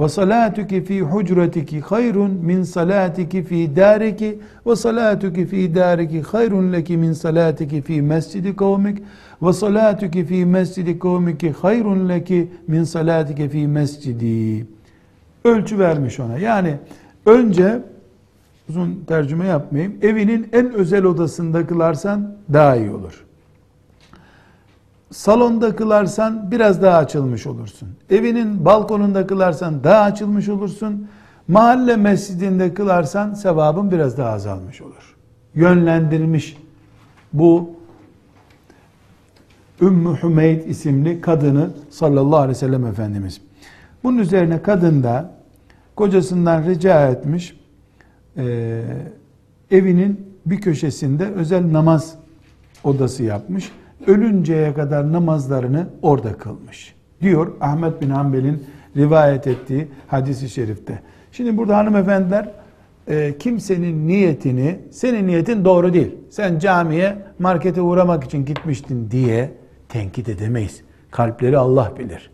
Ve 0.00 0.08
salatuki 0.08 0.84
fi 0.84 1.00
hucretiki 1.00 1.80
hayrun 1.80 2.30
min 2.30 2.62
salatiki 2.62 3.42
fi 3.42 3.76
dariki 3.76 4.38
ve 4.66 4.76
salatuki 4.76 5.46
fi 5.46 5.74
dariki 5.74 6.22
hayrun 6.22 6.72
leki 6.72 6.96
min 6.96 7.12
salatiki 7.12 7.82
fi 7.82 8.02
mescidi 8.02 8.56
kavmik 8.56 8.98
ve 9.42 9.52
salatuki 9.52 10.24
fi 10.24 10.46
mescidi 10.46 10.98
kavmiki 10.98 11.52
hayrun 11.52 12.08
leki 12.08 12.48
min 12.68 12.84
salatiki 12.84 13.48
fi 13.48 13.66
mescidi. 13.66 14.66
Ölçü 15.44 15.78
vermiş 15.78 16.20
ona. 16.20 16.38
Yani 16.38 16.74
önce 17.26 17.82
uzun 18.68 19.04
tercüme 19.06 19.46
yapmayayım. 19.46 19.94
Evinin 20.02 20.48
en 20.52 20.72
özel 20.72 21.04
odasında 21.04 21.66
kılarsan 21.66 22.36
daha 22.52 22.76
iyi 22.76 22.90
olur. 22.90 23.25
Salonda 25.16 25.76
kılarsan 25.76 26.50
biraz 26.50 26.82
daha 26.82 26.98
açılmış 26.98 27.46
olursun. 27.46 27.88
Evinin 28.10 28.64
balkonunda 28.64 29.26
kılarsan 29.26 29.84
daha 29.84 30.02
açılmış 30.02 30.48
olursun. 30.48 31.08
Mahalle 31.48 31.96
mescidinde 31.96 32.74
kılarsan 32.74 33.34
sevabın 33.34 33.90
biraz 33.90 34.18
daha 34.18 34.30
azalmış 34.30 34.82
olur. 34.82 35.16
Yönlendirmiş 35.54 36.56
bu 37.32 37.70
Ümmü 39.80 40.22
Hümeyd 40.22 40.64
isimli 40.64 41.20
kadını 41.20 41.70
sallallahu 41.90 42.36
aleyhi 42.36 42.50
ve 42.50 42.60
sellem 42.60 42.86
Efendimiz. 42.86 43.40
Bunun 44.04 44.18
üzerine 44.18 44.62
kadın 44.62 45.02
da 45.02 45.30
kocasından 45.94 46.64
rica 46.64 47.08
etmiş 47.08 47.60
e, 48.36 48.82
evinin 49.70 50.36
bir 50.46 50.60
köşesinde 50.60 51.26
özel 51.26 51.72
namaz 51.72 52.14
odası 52.84 53.22
yapmış 53.22 53.70
ölünceye 54.06 54.74
kadar 54.74 55.12
namazlarını 55.12 55.86
orada 56.02 56.32
kılmış. 56.32 56.94
Diyor 57.20 57.52
Ahmet 57.60 58.02
bin 58.02 58.10
Hanbel'in 58.10 58.64
rivayet 58.96 59.46
ettiği 59.46 59.88
hadisi 60.08 60.48
şerifte. 60.48 61.02
Şimdi 61.32 61.56
burada 61.56 61.76
hanımefendiler 61.76 62.48
e, 63.08 63.38
kimsenin 63.38 64.08
niyetini, 64.08 64.78
senin 64.90 65.26
niyetin 65.26 65.64
doğru 65.64 65.92
değil. 65.92 66.14
Sen 66.30 66.58
camiye, 66.58 67.16
markete 67.38 67.80
uğramak 67.80 68.24
için 68.24 68.44
gitmiştin 68.44 69.10
diye 69.10 69.50
tenkit 69.88 70.28
edemeyiz. 70.28 70.80
Kalpleri 71.10 71.58
Allah 71.58 71.92
bilir. 71.98 72.30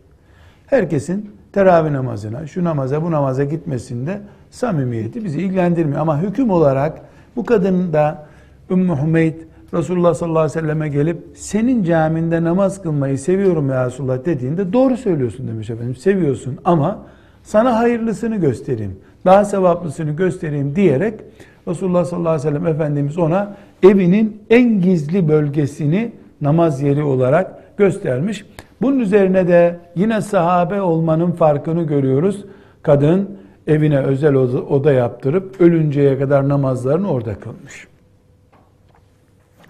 Herkesin 0.67 1.31
teravih 1.53 1.91
namazına, 1.91 2.47
şu 2.47 2.65
namaza, 2.65 3.03
bu 3.03 3.11
namaza 3.11 3.45
gitmesinde 3.45 4.21
samimiyeti 4.51 5.25
bizi 5.25 5.41
ilgilendirmiyor. 5.41 6.01
Ama 6.01 6.23
hüküm 6.23 6.51
olarak 6.51 7.03
bu 7.37 7.45
kadın 7.45 7.93
da 7.93 8.27
Ümmü 8.71 8.97
Hümeyd 8.97 9.35
Resulullah 9.75 10.15
sallallahu 10.15 10.39
aleyhi 10.41 10.57
ve 10.57 10.61
selleme 10.61 10.89
gelip 10.89 11.19
senin 11.35 11.85
caminde 11.85 12.45
namaz 12.45 12.83
kılmayı 12.83 13.19
seviyorum 13.19 13.69
ya 13.69 13.87
Resulullah 13.87 14.25
dediğinde 14.25 14.73
doğru 14.73 14.97
söylüyorsun 14.97 15.49
demiş 15.49 15.71
efendim. 15.71 15.97
Seviyorsun 15.97 16.59
ama 16.65 17.07
sana 17.43 17.79
hayırlısını 17.79 18.37
göstereyim. 18.37 18.97
Daha 19.25 19.45
sevaplısını 19.45 20.11
göstereyim 20.11 20.77
diyerek 20.77 21.21
Resulullah 21.69 22.05
sallallahu 22.05 22.29
aleyhi 22.29 22.47
ve 22.47 22.51
sellem 22.51 22.67
Efendimiz 22.67 23.19
ona 23.19 23.57
evinin 23.83 24.43
en 24.51 24.81
gizli 24.81 25.29
bölgesini 25.29 26.13
namaz 26.41 26.83
yeri 26.83 27.03
olarak 27.03 27.79
göstermiş. 27.79 28.47
Bunun 28.83 28.99
üzerine 28.99 29.49
de 29.49 29.81
yine 29.97 30.21
sahabe 30.21 30.81
olmanın 30.81 31.33
farkını 31.33 31.83
görüyoruz. 31.83 32.45
Kadın 32.83 33.31
evine 33.67 33.99
özel 33.99 34.35
oda 34.35 34.93
yaptırıp 34.93 35.61
ölünceye 35.61 36.19
kadar 36.19 36.49
namazlarını 36.49 37.11
orada 37.11 37.35
kılmış. 37.35 37.92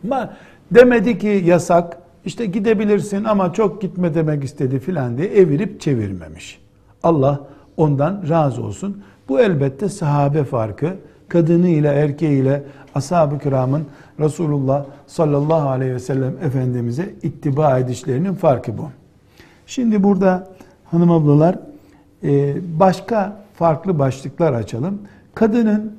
Ama 0.04 0.32
demedi 0.70 1.18
ki 1.18 1.42
yasak, 1.44 1.98
işte 2.24 2.46
gidebilirsin 2.46 3.24
ama 3.24 3.52
çok 3.52 3.82
gitme 3.82 4.14
demek 4.14 4.44
istedi 4.44 4.78
filan 4.78 5.18
diye 5.18 5.28
evirip 5.28 5.80
çevirmemiş. 5.80 6.60
Allah 7.02 7.40
ondan 7.76 8.28
razı 8.28 8.62
olsun. 8.62 9.02
Bu 9.28 9.40
elbette 9.40 9.88
sahabe 9.88 10.44
farkı. 10.44 10.94
Kadını 11.28 11.68
ile 11.68 11.88
erkeği 11.88 12.42
ile 12.42 12.62
ashab-ı 12.94 13.38
kiramın 13.38 13.86
Resulullah 14.20 14.84
sallallahu 15.06 15.68
aleyhi 15.68 15.94
ve 15.94 15.98
sellem 15.98 16.34
Efendimiz'e 16.44 17.14
ittiba 17.22 17.78
edişlerinin 17.78 18.34
farkı 18.34 18.78
bu. 18.78 18.90
Şimdi 19.66 20.02
burada 20.02 20.48
hanım 20.84 21.10
ablalar 21.10 21.58
e, 22.24 22.54
başka 22.80 23.36
farklı 23.54 23.98
başlıklar 23.98 24.52
açalım. 24.52 24.98
Kadının 25.34 25.92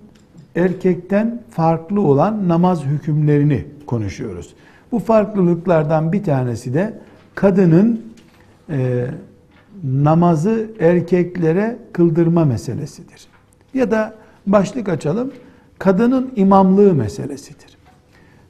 erkekten 0.56 1.42
farklı 1.50 2.02
olan 2.02 2.50
namaz 2.50 2.84
hükümlerini 2.84 3.66
konuşuyoruz. 3.88 4.54
Bu 4.92 5.00
farklılıklardan 5.00 6.14
bir 6.14 6.24
tanesi 6.24 6.74
de 6.74 7.00
kadının 7.36 8.02
e, 8.70 9.08
namazı 9.84 10.70
erkeklere 10.80 11.78
kıldırma 11.94 12.46
meselesidir. 12.46 13.28
Ya 13.74 13.92
da 13.92 14.14
başlık 14.48 14.90
açalım, 14.90 15.32
kadının 15.80 16.34
imamlığı 16.36 16.94
meselesidir. 16.94 17.78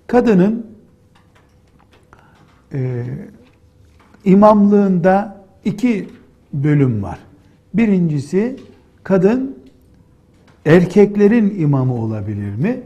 Kadının 0.07 0.67
e, 2.73 3.03
imamlığında 4.25 5.43
iki 5.65 6.09
bölüm 6.53 7.03
var. 7.03 7.19
Birincisi 7.73 8.59
kadın 9.03 9.62
erkeklerin 10.65 11.59
imamı 11.59 11.95
olabilir 11.95 12.55
mi? 12.55 12.81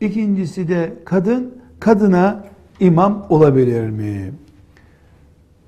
İkincisi 0.00 0.68
de 0.68 0.94
kadın 1.04 1.54
kadına 1.80 2.44
imam 2.80 3.26
olabilir 3.28 3.90
mi? 3.90 4.32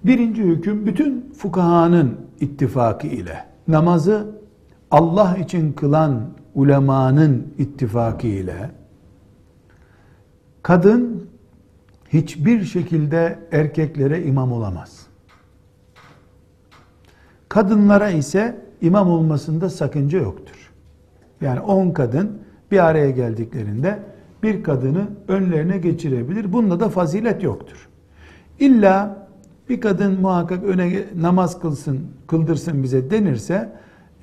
Birinci 0.05 0.43
hüküm 0.43 0.87
bütün 0.87 1.33
fukahanın 1.39 2.17
ittifakı 2.41 3.07
ile 3.07 3.45
namazı 3.69 4.31
Allah 4.91 5.37
için 5.37 5.73
kılan 5.73 6.21
ulemanın 6.55 7.55
ittifakı 7.59 8.27
ile 8.27 8.71
kadın 10.63 11.29
hiçbir 12.09 12.65
şekilde 12.65 13.39
erkeklere 13.53 14.23
imam 14.25 14.53
olamaz. 14.53 15.07
Kadınlara 17.49 18.11
ise 18.11 18.61
imam 18.81 19.11
olmasında 19.11 19.71
sakınca 19.71 20.19
yoktur. 20.19 20.62
Yani 21.43 21.61
on 21.61 21.91
kadın 21.91 22.31
bir 22.71 22.87
araya 22.87 23.11
geldiklerinde 23.11 23.99
bir 24.43 24.63
kadını 24.63 25.07
önlerine 25.29 25.79
geçirebilir. 25.79 26.53
Bunda 26.53 26.81
da 26.81 26.89
fazilet 26.89 27.43
yoktur. 27.43 27.89
İlla 28.59 29.27
bir 29.69 29.81
kadın 29.81 30.21
muhakkak 30.21 30.65
öne 30.65 30.93
namaz 31.21 31.61
kılsın, 31.61 32.01
kıldırsın 32.27 32.83
bize 32.83 33.11
denirse 33.11 33.73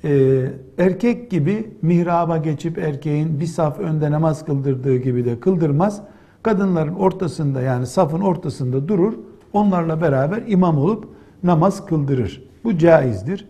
e, 0.04 0.42
erkek 0.78 1.30
gibi 1.30 1.70
mihraba 1.82 2.36
geçip 2.36 2.78
erkeğin 2.78 3.40
bir 3.40 3.46
saf 3.46 3.78
önde 3.78 4.10
namaz 4.10 4.44
kıldırdığı 4.44 4.96
gibi 4.96 5.24
de 5.24 5.40
kıldırmaz. 5.40 6.02
Kadınların 6.42 6.94
ortasında 6.94 7.60
yani 7.60 7.86
safın 7.86 8.20
ortasında 8.20 8.88
durur. 8.88 9.14
Onlarla 9.52 10.00
beraber 10.00 10.42
imam 10.46 10.78
olup 10.78 11.08
namaz 11.42 11.86
kıldırır. 11.86 12.44
Bu 12.64 12.78
caizdir. 12.78 13.48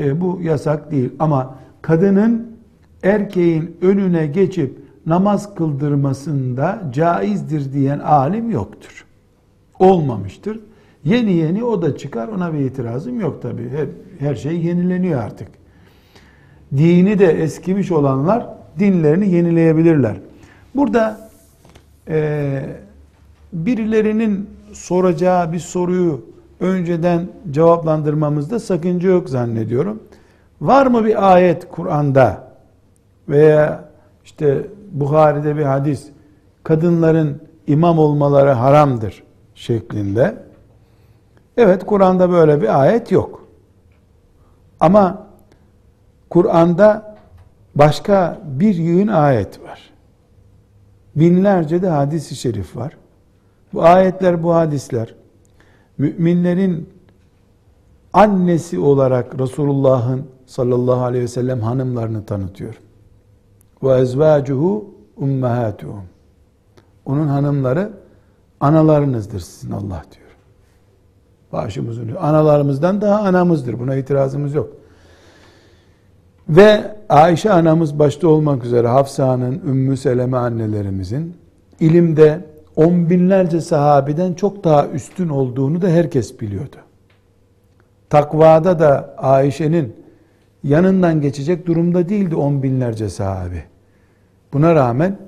E, 0.00 0.20
bu 0.20 0.38
yasak 0.42 0.90
değil. 0.90 1.10
Ama 1.18 1.54
kadının 1.82 2.49
erkeğin 3.02 3.76
önüne 3.82 4.26
geçip 4.26 4.78
namaz 5.06 5.54
kıldırmasında 5.54 6.82
caizdir 6.92 7.72
diyen 7.72 7.98
alim 7.98 8.50
yoktur. 8.50 9.04
Olmamıştır. 9.78 10.60
Yeni 11.04 11.32
yeni 11.32 11.64
o 11.64 11.82
da 11.82 11.96
çıkar 11.96 12.28
ona 12.28 12.52
bir 12.52 12.58
itirazım 12.58 13.20
yok 13.20 13.42
tabi. 13.42 13.68
Her, 13.68 13.86
her 14.28 14.34
şey 14.34 14.60
yenileniyor 14.60 15.22
artık. 15.22 15.48
Dini 16.76 17.18
de 17.18 17.26
eskimiş 17.26 17.92
olanlar 17.92 18.46
dinlerini 18.78 19.28
yenileyebilirler. 19.28 20.16
Burada 20.74 21.30
e, 22.08 22.62
birilerinin 23.52 24.50
soracağı 24.72 25.52
bir 25.52 25.58
soruyu 25.58 26.24
önceden 26.60 27.28
cevaplandırmamızda 27.50 28.58
sakınca 28.58 29.08
yok 29.08 29.28
zannediyorum. 29.28 30.02
Var 30.60 30.86
mı 30.86 31.04
bir 31.04 31.32
ayet 31.32 31.68
Kur'an'da 31.68 32.49
veya 33.30 33.84
işte 34.24 34.66
Bukhari'de 34.92 35.56
bir 35.56 35.62
hadis 35.62 36.08
kadınların 36.64 37.42
imam 37.66 37.98
olmaları 37.98 38.50
haramdır 38.50 39.22
şeklinde. 39.54 40.34
Evet 41.56 41.86
Kur'an'da 41.86 42.30
böyle 42.30 42.62
bir 42.62 42.80
ayet 42.80 43.12
yok. 43.12 43.46
Ama 44.80 45.26
Kur'an'da 46.30 47.16
başka 47.74 48.38
bir 48.44 48.74
yığın 48.74 49.08
ayet 49.08 49.62
var. 49.62 49.90
Binlerce 51.16 51.82
de 51.82 51.88
hadis-i 51.88 52.36
şerif 52.36 52.76
var. 52.76 52.96
Bu 53.72 53.82
ayetler, 53.82 54.42
bu 54.42 54.54
hadisler 54.54 55.14
müminlerin 55.98 56.88
annesi 58.12 58.78
olarak 58.78 59.40
Resulullah'ın 59.40 60.26
sallallahu 60.46 61.04
aleyhi 61.04 61.24
ve 61.24 61.28
sellem 61.28 61.60
hanımlarını 61.60 62.26
tanıtıyor. 62.26 62.80
Ve 63.82 63.94
ezvacuhu 63.94 64.94
ummahatuhum. 65.16 66.04
Onun 67.04 67.26
hanımları 67.26 67.90
analarınızdır 68.60 69.40
sizin 69.40 69.70
Allah 69.70 70.02
diyor. 70.12 70.30
Başımızın 71.52 72.14
analarımızdan 72.20 73.00
daha 73.00 73.20
anamızdır. 73.20 73.78
Buna 73.78 73.94
itirazımız 73.94 74.54
yok. 74.54 74.68
Ve 76.48 76.96
Ayşe 77.08 77.52
anamız 77.52 77.98
başta 77.98 78.28
olmak 78.28 78.64
üzere 78.64 78.86
Hafsa'nın, 78.88 79.62
Ümmü 79.66 79.96
Seleme 79.96 80.36
annelerimizin 80.36 81.36
ilimde 81.80 82.46
on 82.76 83.10
binlerce 83.10 83.60
sahabeden 83.60 84.34
çok 84.34 84.64
daha 84.64 84.88
üstün 84.88 85.28
olduğunu 85.28 85.82
da 85.82 85.88
herkes 85.88 86.40
biliyordu. 86.40 86.76
Takvada 88.10 88.78
da 88.78 89.14
Ayşe'nin 89.18 89.96
yanından 90.64 91.20
geçecek 91.20 91.66
durumda 91.66 92.08
değildi 92.08 92.36
on 92.36 92.62
binlerce 92.62 93.08
sahabi. 93.08 93.64
Buna 94.52 94.74
rağmen 94.74 95.18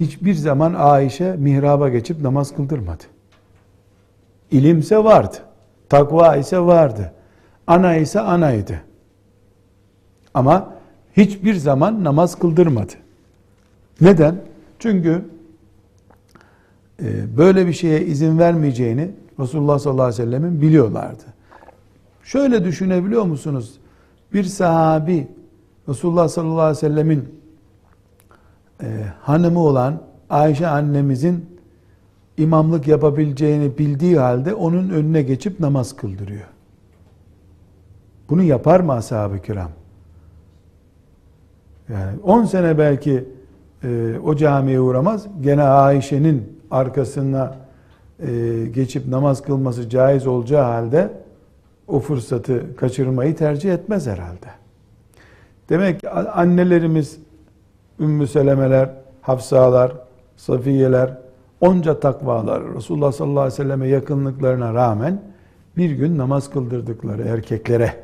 hiçbir 0.00 0.34
zaman 0.34 0.74
Ayşe 0.74 1.36
mihraba 1.36 1.88
geçip 1.88 2.20
namaz 2.20 2.56
kıldırmadı. 2.56 3.02
İlimse 4.50 5.04
vardı. 5.04 5.36
Takva 5.88 6.36
ise 6.36 6.58
vardı. 6.58 7.12
Ana 7.66 7.96
ise 7.96 8.20
anaydı. 8.20 8.80
Ama 10.34 10.74
hiçbir 11.16 11.54
zaman 11.54 12.04
namaz 12.04 12.38
kıldırmadı. 12.38 12.92
Neden? 14.00 14.36
Çünkü 14.78 15.24
e, 17.02 17.36
böyle 17.36 17.66
bir 17.66 17.72
şeye 17.72 18.04
izin 18.04 18.38
vermeyeceğini 18.38 19.10
Resulullah 19.40 19.78
sallallahu 19.78 20.06
aleyhi 20.06 20.22
ve 20.22 20.24
sellemin 20.24 20.60
biliyorlardı. 20.60 21.22
Şöyle 22.24 22.64
düşünebiliyor 22.64 23.22
musunuz? 23.22 23.74
Bir 24.32 24.44
sahabi 24.44 25.28
Resulullah 25.88 26.28
sallallahu 26.28 26.60
aleyhi 26.60 26.76
ve 26.76 26.80
sellemin 26.80 27.41
e, 28.82 28.86
hanımı 29.20 29.60
olan 29.60 30.02
Ayşe 30.30 30.66
annemizin 30.66 31.46
imamlık 32.36 32.88
yapabileceğini 32.88 33.78
bildiği 33.78 34.18
halde 34.18 34.54
onun 34.54 34.90
önüne 34.90 35.22
geçip 35.22 35.60
namaz 35.60 35.96
kıldırıyor. 35.96 36.46
Bunu 38.30 38.42
yapar 38.42 38.80
mı 38.80 38.92
ashab-ı 38.92 39.42
kiram? 39.42 39.70
Yani 41.88 42.20
10 42.22 42.44
sene 42.44 42.78
belki 42.78 43.24
e, 43.84 44.18
o 44.24 44.36
camiye 44.36 44.80
uğramaz. 44.80 45.26
Gene 45.40 45.62
Ayşe'nin 45.62 46.60
arkasına 46.70 47.56
e, 48.20 48.28
geçip 48.74 49.08
namaz 49.08 49.42
kılması 49.42 49.88
caiz 49.88 50.26
olacağı 50.26 50.64
halde 50.64 51.12
o 51.88 52.00
fırsatı 52.00 52.76
kaçırmayı 52.76 53.36
tercih 53.36 53.72
etmez 53.72 54.06
herhalde. 54.06 54.46
Demek 55.68 56.00
ki 56.00 56.10
annelerimiz 56.10 57.18
Ümmü 58.00 58.26
Selemeler, 58.26 58.90
Hafsalar, 59.22 59.92
Safiyeler, 60.36 61.18
onca 61.60 62.00
takvalar, 62.00 62.74
Resulullah 62.74 63.12
sallallahu 63.12 63.40
aleyhi 63.40 63.52
ve 63.52 63.56
selleme 63.56 63.88
yakınlıklarına 63.88 64.74
rağmen 64.74 65.22
bir 65.76 65.90
gün 65.90 66.18
namaz 66.18 66.50
kıldırdıkları 66.50 67.22
erkeklere, 67.22 67.94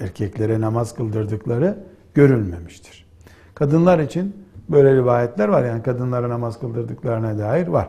erkeklere 0.00 0.60
namaz 0.60 0.94
kıldırdıkları 0.94 1.78
görülmemiştir. 2.14 3.06
Kadınlar 3.54 3.98
için 3.98 4.36
böyle 4.68 4.94
rivayetler 4.94 5.48
var 5.48 5.64
yani 5.64 5.82
kadınlara 5.82 6.28
namaz 6.28 6.60
kıldırdıklarına 6.60 7.38
dair 7.38 7.66
var. 7.66 7.88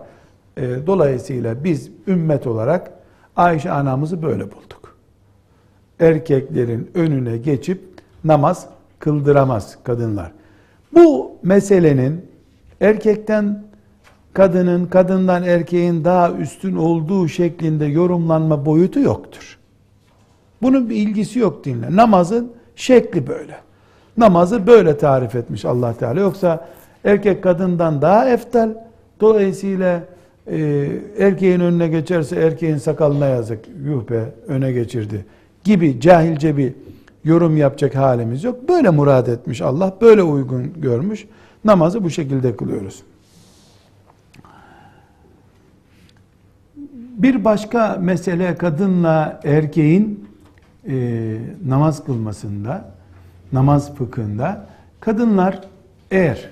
E, 0.57 0.87
dolayısıyla 0.87 1.63
biz 1.63 1.91
ümmet 2.07 2.47
olarak 2.47 2.91
Ayşe 3.35 3.71
anamızı 3.71 4.21
böyle 4.21 4.43
bulduk. 4.43 4.95
Erkeklerin 5.99 6.91
önüne 6.93 7.37
geçip 7.37 7.81
namaz 8.23 8.67
kıldıramaz 8.99 9.77
kadınlar. 9.83 10.31
Bu 10.93 11.31
meselenin 11.43 12.25
erkekten 12.81 13.63
kadının, 14.33 14.85
kadından 14.85 15.43
erkeğin 15.43 16.03
daha 16.03 16.31
üstün 16.31 16.75
olduğu 16.75 17.27
şeklinde 17.27 17.85
yorumlanma 17.85 18.65
boyutu 18.65 18.99
yoktur. 18.99 19.57
Bunun 20.61 20.89
bir 20.89 20.95
ilgisi 20.95 21.39
yok 21.39 21.65
dinle. 21.65 21.95
Namazın 21.95 22.51
şekli 22.75 23.27
böyle. 23.27 23.55
Namazı 24.17 24.67
böyle 24.67 24.97
tarif 24.97 25.35
etmiş 25.35 25.65
Allah 25.65 25.93
Teala. 25.93 26.19
Yoksa 26.19 26.67
erkek 27.03 27.43
kadından 27.43 28.01
daha 28.01 28.29
eftal. 28.29 28.69
Dolayısıyla 29.21 30.03
e, 30.47 30.87
erkeğin 31.19 31.59
önüne 31.59 31.87
geçerse 31.87 32.35
erkeğin 32.35 32.77
sakalına 32.77 33.25
yazık. 33.25 33.59
Yuh 33.85 34.09
be 34.09 34.23
öne 34.47 34.71
geçirdi. 34.71 35.25
Gibi 35.63 36.01
cahilce 36.01 36.57
bir 36.57 36.73
yorum 37.29 37.57
yapacak 37.57 37.95
halimiz 37.95 38.43
yok. 38.43 38.69
Böyle 38.69 38.89
murad 38.89 39.27
etmiş 39.27 39.61
Allah. 39.61 39.97
Böyle 40.01 40.23
uygun 40.23 40.73
görmüş. 40.81 41.25
Namazı 41.65 42.03
bu 42.03 42.09
şekilde 42.09 42.55
kılıyoruz. 42.55 43.03
Bir 47.17 47.45
başka 47.45 47.97
mesele 48.01 48.55
kadınla 48.55 49.39
erkeğin 49.43 50.29
e, 50.87 51.37
namaz 51.67 52.05
kılmasında, 52.05 52.91
namaz 53.51 53.95
fıkhında 53.95 54.65
kadınlar 54.99 55.61
eğer 56.11 56.49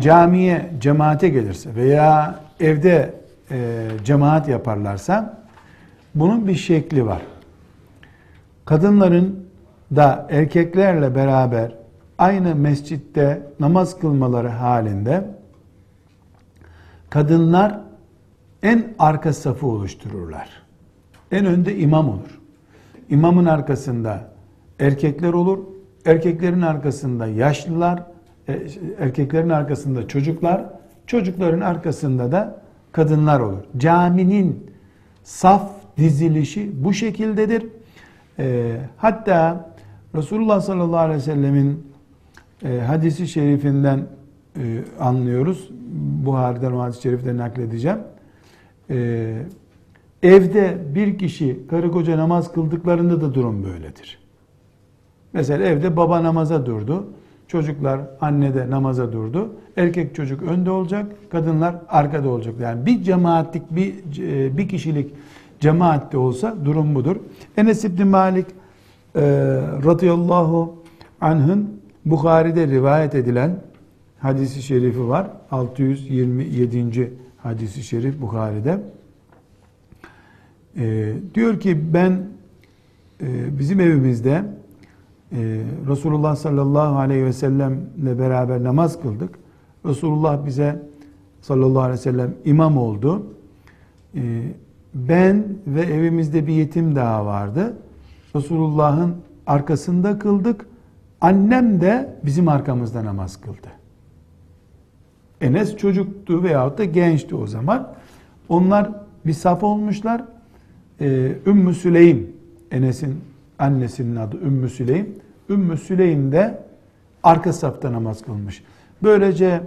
camiye, 0.00 0.70
cemaate 0.80 1.28
gelirse 1.28 1.74
veya 1.74 2.40
evde 2.60 3.14
e, 3.50 3.88
cemaat 4.04 4.48
yaparlarsa 4.48 5.44
bunun 6.14 6.48
bir 6.48 6.54
şekli 6.54 7.06
var. 7.06 7.22
Kadınların 8.64 9.48
da 9.96 10.26
erkeklerle 10.30 11.14
beraber 11.14 11.72
aynı 12.18 12.54
mescitte 12.54 13.42
namaz 13.60 13.98
kılmaları 13.98 14.48
halinde 14.48 15.24
kadınlar 17.10 17.80
en 18.62 18.94
arka 18.98 19.32
safı 19.32 19.66
oluştururlar. 19.66 20.48
En 21.32 21.46
önde 21.46 21.76
imam 21.76 22.08
olur. 22.08 22.40
İmamın 23.10 23.44
arkasında 23.44 24.30
erkekler 24.80 25.32
olur. 25.32 25.58
Erkeklerin 26.06 26.60
arkasında 26.60 27.26
yaşlılar, 27.26 28.02
e, 28.48 28.60
erkeklerin 28.98 29.48
arkasında 29.48 30.08
çocuklar, 30.08 30.64
çocukların 31.06 31.60
arkasında 31.60 32.32
da 32.32 32.60
kadınlar 32.92 33.40
olur. 33.40 33.62
Caminin 33.76 34.70
saf 35.22 35.70
dizilişi 35.96 36.84
bu 36.84 36.92
şekildedir. 36.92 37.66
E, 38.38 38.76
hatta 38.96 39.70
Resulullah 40.14 40.60
sallallahu 40.60 40.98
aleyhi 40.98 41.18
ve 41.18 41.22
sellemin 41.22 41.86
e, 42.64 42.80
hadisi 42.80 43.28
şerifinden 43.28 44.06
e, 44.56 44.84
anlıyoruz. 45.00 45.70
Buhari'den 46.24 46.72
o 46.72 46.82
hadis-i 46.82 47.02
şerifleri 47.02 47.38
nakledeceğim. 47.38 47.98
E, 48.90 49.36
evde 50.22 50.78
bir 50.94 51.18
kişi 51.18 51.60
karı 51.70 51.90
koca 51.90 52.18
namaz 52.18 52.52
kıldıklarında 52.52 53.20
da 53.20 53.34
durum 53.34 53.64
böyledir. 53.64 54.18
Mesela 55.32 55.64
evde 55.64 55.96
baba 55.96 56.22
namaza 56.22 56.66
durdu. 56.66 57.06
Çocuklar 57.48 58.00
anne 58.20 58.54
de 58.54 58.70
namaza 58.70 59.12
durdu. 59.12 59.52
Erkek 59.76 60.14
çocuk 60.14 60.42
önde 60.42 60.70
olacak, 60.70 61.12
kadınlar 61.30 61.76
arkada 61.88 62.28
olacak. 62.28 62.54
Yani 62.60 62.86
bir 62.86 63.02
cemaatlik, 63.02 63.62
bir 63.70 63.94
e, 64.22 64.56
bir 64.56 64.68
kişilik 64.68 65.14
cemaatte 65.64 66.18
olsa 66.18 66.56
durum 66.64 66.94
budur. 66.94 67.16
Enes 67.56 67.84
İbni 67.84 68.04
Malik 68.04 68.46
e, 68.46 69.22
radıyallahu 69.84 70.74
anh'ın 71.20 71.80
Bukhari'de 72.04 72.66
rivayet 72.66 73.14
edilen 73.14 73.60
hadisi 74.18 74.62
şerifi 74.62 75.08
var. 75.08 75.26
627. 75.50 77.12
hadisi 77.36 77.82
şerif 77.82 78.20
Bukhari'de. 78.20 78.80
E, 80.76 81.12
diyor 81.34 81.60
ki 81.60 81.94
ben 81.94 82.12
e, 83.20 83.58
bizim 83.58 83.80
evimizde 83.80 84.44
e, 85.32 85.60
Resulullah 85.88 86.36
sallallahu 86.36 86.98
aleyhi 86.98 87.24
ve 87.24 87.32
sellemle 87.32 88.18
beraber 88.18 88.64
namaz 88.64 89.02
kıldık. 89.02 89.38
Resulullah 89.86 90.46
bize 90.46 90.82
sallallahu 91.40 91.82
aleyhi 91.82 91.98
ve 91.98 92.02
sellem 92.02 92.34
imam 92.44 92.78
oldu. 92.78 93.26
E, 94.14 94.42
ben 94.94 95.44
ve 95.66 95.80
evimizde 95.82 96.46
bir 96.46 96.52
yetim 96.52 96.96
daha 96.96 97.26
vardı. 97.26 97.76
Resulullah'ın 98.36 99.16
arkasında 99.46 100.18
kıldık. 100.18 100.66
Annem 101.20 101.80
de 101.80 102.14
bizim 102.24 102.48
arkamızda 102.48 103.04
namaz 103.04 103.40
kıldı. 103.40 103.68
Enes 105.40 105.76
çocuktu 105.76 106.42
veyahut 106.42 106.78
da 106.78 106.84
gençti 106.84 107.34
o 107.34 107.46
zaman. 107.46 107.92
Onlar 108.48 108.90
bir 109.26 109.32
saf 109.32 109.62
olmuşlar. 109.62 110.22
Ee, 111.00 111.32
Ümmü 111.46 111.74
Süleym, 111.74 112.32
Enes'in 112.70 113.20
annesinin 113.58 114.16
adı 114.16 114.36
Ümmü 114.36 114.68
Süleym. 114.68 115.14
Ümmü 115.50 115.76
Süleym 115.76 116.32
de 116.32 116.62
arka 117.22 117.52
safta 117.52 117.92
namaz 117.92 118.22
kılmış. 118.22 118.64
Böylece 119.02 119.60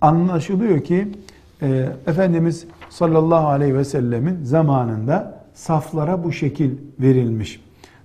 anlaşılıyor 0.00 0.80
ki 0.80 1.08
e, 1.62 1.88
Efendimiz 2.06 2.66
sallallahu 2.90 3.46
aleyhi 3.46 3.74
ve 3.74 3.84
sellemin 3.84 4.44
zamanında 4.44 5.40
saflara 5.54 6.24
bu 6.24 6.32
şekil 6.32 6.70
verilmiş. 7.00 7.60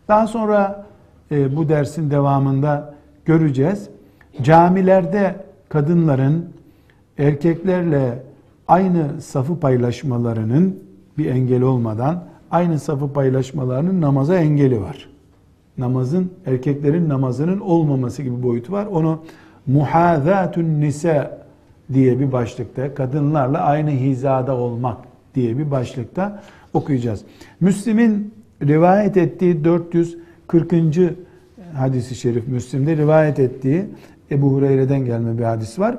Daha 0.08 0.28
sonra 0.28 0.86
e, 1.32 1.56
bu 1.56 1.70
dersin 1.70 2.12
devamında 2.12 2.94
göreceğiz. 3.26 3.90
Camilerde 4.42 5.36
kadınların 5.70 6.50
erkeklerle 7.18 8.24
aynı 8.68 9.22
safı 9.22 9.60
paylaşmalarının 9.60 10.80
bir 11.18 11.26
engel 11.26 11.62
olmadan 11.62 12.24
aynı 12.52 12.80
safı 12.80 13.14
paylaşmalarının 13.14 14.02
namaza 14.02 14.36
engeli 14.36 14.82
var. 14.82 15.10
Namazın 15.78 16.32
erkeklerin 16.46 17.10
namazının 17.10 17.60
olmaması 17.60 18.24
gibi 18.24 18.44
boyutu 18.44 18.74
var. 18.74 18.86
Onu 18.86 19.20
muhazatun 19.68 20.82
nisa 20.82 21.45
diye 21.94 22.20
bir 22.20 22.32
başlıkta 22.32 22.94
kadınlarla 22.94 23.60
aynı 23.60 23.90
hizada 23.90 24.56
olmak 24.56 24.98
diye 25.36 25.58
bir 25.58 25.72
başlıkta 25.72 26.44
okuyacağız. 26.74 27.22
Müslim'in 27.60 28.34
rivayet 28.64 29.18
ettiği 29.18 29.64
440. 29.64 30.74
hadisi 31.74 32.16
şerif 32.16 32.48
Müslim'de 32.48 32.98
rivayet 32.98 33.40
ettiği 33.40 33.86
Ebu 34.32 34.52
Hureyre'den 34.52 35.06
gelme 35.06 35.38
bir 35.38 35.44
hadis 35.44 35.80
var. 35.80 35.98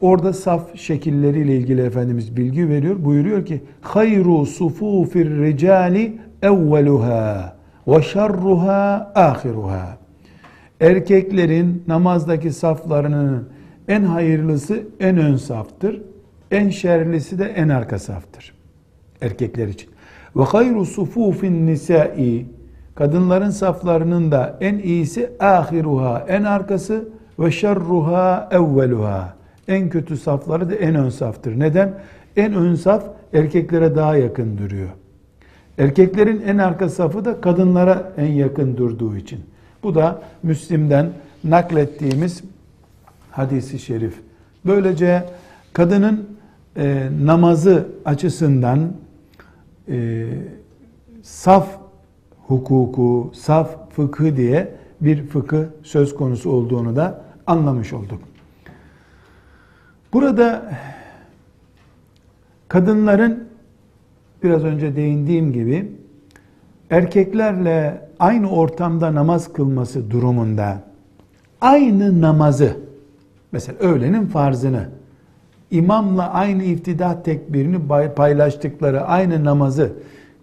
Orada 0.00 0.32
saf 0.32 0.76
şekilleriyle 0.76 1.56
ilgili 1.56 1.82
Efendimiz 1.82 2.36
bilgi 2.36 2.68
veriyor. 2.68 3.04
Buyuruyor 3.04 3.46
ki 3.46 3.60
hayru 3.80 4.46
sufufir 4.46 5.30
ricali 5.30 6.18
evveluha 6.42 7.56
ve 7.86 8.02
şerruha 8.02 9.12
ahiruha. 9.14 9.98
Erkeklerin 10.80 11.82
namazdaki 11.86 12.52
saflarının 12.52 13.48
en 13.88 14.02
hayırlısı 14.02 14.82
en 15.00 15.16
ön 15.16 15.36
saftır. 15.36 16.02
En 16.50 16.70
şerlisi 16.70 17.38
de 17.38 17.44
en 17.44 17.68
arka 17.68 17.98
saftır. 17.98 18.54
Erkekler 19.22 19.68
için. 19.68 19.90
Ve 20.36 20.42
hayru 20.42 20.84
sufufin 20.84 21.66
nisai 21.66 22.46
kadınların 22.94 23.50
saflarının 23.50 24.32
da 24.32 24.58
en 24.60 24.78
iyisi 24.78 25.30
ahiruha 25.40 26.24
en 26.28 26.42
arkası 26.42 27.08
ve 27.38 27.50
şerruha 27.50 28.48
evveluha 28.50 29.34
en 29.68 29.88
kötü 29.88 30.16
safları 30.16 30.70
da 30.70 30.74
en 30.74 30.94
ön 30.94 31.10
saftır. 31.10 31.58
Neden? 31.58 31.94
En 32.36 32.54
ön 32.54 32.74
saf 32.74 33.04
erkeklere 33.32 33.96
daha 33.96 34.16
yakın 34.16 34.58
duruyor. 34.58 34.88
Erkeklerin 35.78 36.42
en 36.46 36.58
arka 36.58 36.88
safı 36.88 37.24
da 37.24 37.40
kadınlara 37.40 38.12
en 38.16 38.32
yakın 38.32 38.76
durduğu 38.76 39.16
için. 39.16 39.40
Bu 39.82 39.94
da 39.94 40.22
Müslim'den 40.42 41.10
naklettiğimiz 41.44 42.42
hadisi 43.38 43.78
şerif. 43.78 44.14
Böylece 44.66 45.24
kadının 45.72 46.28
e, 46.76 47.08
namazı 47.22 47.88
açısından 48.04 48.92
e, 49.88 50.26
saf 51.22 51.68
hukuku, 52.46 53.32
saf 53.34 53.92
fıkı 53.92 54.36
diye 54.36 54.74
bir 55.00 55.26
fıkı 55.26 55.68
söz 55.82 56.14
konusu 56.14 56.50
olduğunu 56.50 56.96
da 56.96 57.22
anlamış 57.46 57.92
olduk. 57.92 58.20
Burada 60.12 60.72
kadınların 62.68 63.48
biraz 64.42 64.64
önce 64.64 64.96
değindiğim 64.96 65.52
gibi 65.52 65.92
erkeklerle 66.90 68.08
aynı 68.18 68.50
ortamda 68.50 69.14
namaz 69.14 69.52
kılması 69.52 70.10
durumunda 70.10 70.82
aynı 71.60 72.20
namazı 72.20 72.87
mesela 73.52 73.78
öğlenin 73.78 74.26
farzını 74.26 74.88
imamla 75.70 76.32
aynı 76.32 76.62
iftidah 76.62 77.22
tekbirini 77.22 77.78
paylaştıkları 78.14 79.02
aynı 79.04 79.44
namazı 79.44 79.92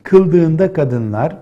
kıldığında 0.04 0.74
kadınlar 0.74 1.38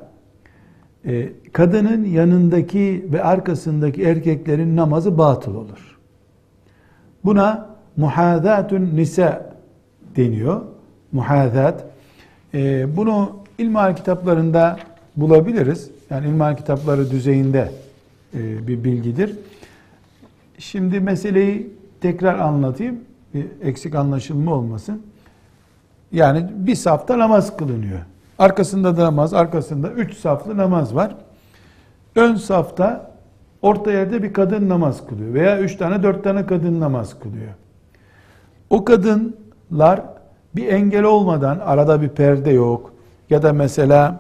e, 1.06 1.30
kadının 1.54 2.06
yanındaki 2.06 3.06
ve 3.14 3.24
arkasındaki 3.24 4.04
erkeklerin 4.04 4.76
namazı 4.76 5.18
batıl 5.18 5.56
olur. 5.56 5.98
Buna 7.26 7.70
muhazatun 7.98 8.90
nisa 8.96 9.54
deniyor. 10.16 10.62
Muhazat. 11.12 11.84
E, 12.54 12.88
bunu 12.98 13.32
ilmihal 13.58 13.96
kitaplarında 13.96 14.80
bulabiliriz. 15.16 15.90
Yani 16.10 16.28
ilmihal 16.28 16.58
kitapları 16.58 17.12
düzeyinde 17.12 17.72
e, 18.34 18.68
bir 18.68 18.84
bilgidir. 18.84 19.36
Şimdi 20.64 21.00
meseleyi 21.00 21.74
tekrar 22.02 22.40
anlatayım. 22.40 23.00
Bir 23.34 23.46
eksik 23.62 23.96
anlaşılma 23.96 24.54
olmasın. 24.54 25.02
Yani 26.12 26.50
bir 26.56 26.76
safta 26.76 27.20
namaz 27.20 27.58
kılınıyor. 27.58 28.00
Arkasında 28.40 28.98
da 28.98 29.04
namaz, 29.04 29.34
arkasında 29.34 29.92
üç 29.92 30.18
saflı 30.18 30.58
namaz 30.58 30.96
var. 30.96 31.16
Ön 32.16 32.36
safta 32.36 33.12
orta 33.62 33.92
yerde 33.92 34.24
bir 34.24 34.34
kadın 34.34 34.70
namaz 34.70 35.08
kılıyor. 35.08 35.34
Veya 35.34 35.60
üç 35.60 35.76
tane, 35.76 36.04
dört 36.04 36.24
tane 36.24 36.46
kadın 36.46 36.80
namaz 36.80 37.20
kılıyor. 37.20 37.52
O 38.70 38.86
kadınlar 38.86 40.02
bir 40.56 40.68
engel 40.68 41.04
olmadan, 41.04 41.60
arada 41.60 42.02
bir 42.02 42.10
perde 42.10 42.52
yok. 42.52 42.94
Ya 43.30 43.44
da 43.44 43.54
mesela 43.54 44.20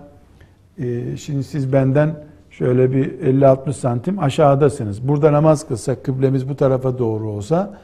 e, 0.77 1.17
şimdi 1.17 1.43
siz 1.43 1.73
benden 1.73 2.15
şöyle 2.57 2.91
bir 2.91 3.11
50-60 3.19 3.73
santim 3.73 4.19
aşağıdasınız. 4.19 5.07
Burada 5.07 5.33
namaz 5.33 5.67
kılsak, 5.67 6.03
kıblemiz 6.03 6.49
bu 6.49 6.55
tarafa 6.55 6.99
doğru 6.99 7.29
olsa 7.29 7.77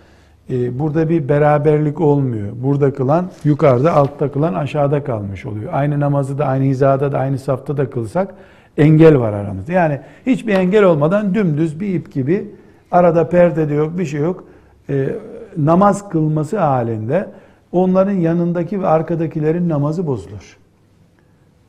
e, 0.49 0.79
burada 0.79 1.09
bir 1.09 1.29
beraberlik 1.29 2.01
olmuyor. 2.01 2.47
Burada 2.55 2.93
kılan 2.93 3.29
yukarıda, 3.43 3.93
altta 3.93 4.31
kılan 4.31 4.53
aşağıda 4.53 5.03
kalmış 5.03 5.45
oluyor. 5.45 5.73
Aynı 5.73 5.99
namazı 5.99 6.37
da 6.37 6.45
aynı 6.45 6.63
hizada 6.63 7.11
da 7.11 7.19
aynı 7.19 7.37
safta 7.37 7.77
da 7.77 7.89
kılsak 7.89 8.33
engel 8.77 9.19
var 9.19 9.33
aramızda. 9.33 9.71
Yani 9.71 9.99
hiçbir 10.25 10.53
engel 10.53 10.83
olmadan 10.83 11.35
dümdüz 11.35 11.79
bir 11.79 11.93
ip 11.93 12.13
gibi 12.13 12.51
arada 12.91 13.29
perde 13.29 13.69
de 13.69 13.73
yok, 13.73 13.97
bir 13.97 14.05
şey 14.05 14.21
yok. 14.21 14.43
E, 14.89 15.09
namaz 15.57 16.09
kılması 16.09 16.59
halinde 16.59 17.27
onların 17.71 18.11
yanındaki 18.11 18.81
ve 18.81 18.87
arkadakilerin 18.87 19.69
namazı 19.69 20.07
bozulur. 20.07 20.57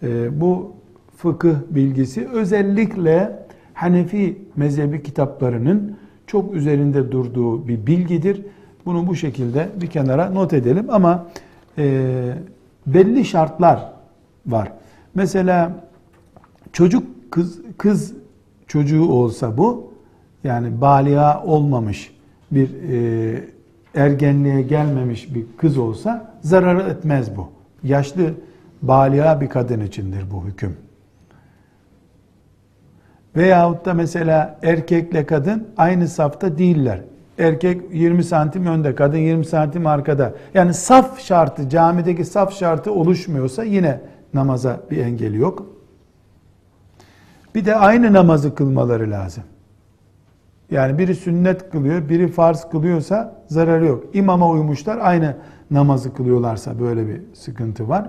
E, 0.03 0.41
bu 0.41 0.80
fıkıh 1.23 1.55
bilgisi 1.71 2.29
özellikle 2.29 3.41
Hanefi 3.75 4.39
mezhebi 4.57 5.03
kitaplarının 5.03 5.97
çok 6.27 6.55
üzerinde 6.55 7.13
durduğu 7.13 7.69
bir 7.69 7.87
bilgidir. 7.87 8.43
Bunu 8.87 9.07
bu 9.07 9.17
şekilde 9.17 9.69
bir 9.81 9.87
kenara 9.87 10.31
not 10.31 10.53
edelim 10.53 10.87
ama 10.89 11.27
e, 11.79 12.35
belli 12.87 13.25
şartlar 13.25 13.93
var. 14.47 14.73
Mesela 15.15 15.73
çocuk 16.73 17.33
kız 17.33 17.61
kız 17.79 18.15
çocuğu 18.67 19.09
olsa 19.09 19.59
bu 19.59 19.93
yani 20.45 20.81
baliğa 20.81 21.45
olmamış 21.45 22.17
bir 22.51 22.71
e, 22.93 23.45
ergenliğe 23.95 24.63
gelmemiş 24.63 25.35
bir 25.35 25.45
kız 25.57 25.79
olsa 25.79 26.35
zararı 26.41 26.83
etmez 26.83 27.37
bu. 27.37 27.49
Yaşlı 27.83 28.35
baliğa 28.83 29.41
bir 29.41 29.49
kadın 29.49 29.81
içindir 29.81 30.25
bu 30.31 30.45
hüküm. 30.47 30.77
Veyahut 33.37 33.85
da 33.85 33.95
mesela 33.95 34.59
erkekle 34.63 35.27
kadın 35.27 35.69
aynı 35.77 36.09
safta 36.09 36.59
değiller. 36.59 37.01
Erkek 37.39 37.83
20 37.93 38.25
santim 38.25 38.67
önde, 38.67 38.95
kadın 38.95 39.19
20 39.19 39.45
santim 39.45 39.87
arkada. 39.87 40.35
Yani 40.55 40.75
saf 40.75 41.21
şartı, 41.21 41.69
camideki 41.69 42.25
saf 42.25 42.55
şartı 42.55 42.93
oluşmuyorsa 42.93 43.65
yine 43.65 44.01
namaza 44.35 44.81
bir 44.91 44.99
engeli 44.99 45.37
yok. 45.37 45.67
Bir 47.55 47.65
de 47.65 47.77
aynı 47.77 48.13
namazı 48.13 48.55
kılmaları 48.55 49.11
lazım. 49.11 49.45
Yani 50.71 50.99
biri 50.99 51.15
sünnet 51.15 51.71
kılıyor, 51.71 52.09
biri 52.09 52.29
farz 52.29 52.69
kılıyorsa 52.71 53.43
zararı 53.47 53.87
yok. 53.87 54.05
İmama 54.15 54.51
uymuşlar, 54.51 54.99
aynı 54.99 55.37
namazı 55.71 56.15
kılıyorlarsa 56.15 56.81
böyle 56.81 57.07
bir 57.09 57.21
sıkıntı 57.35 57.89
var. 57.89 58.09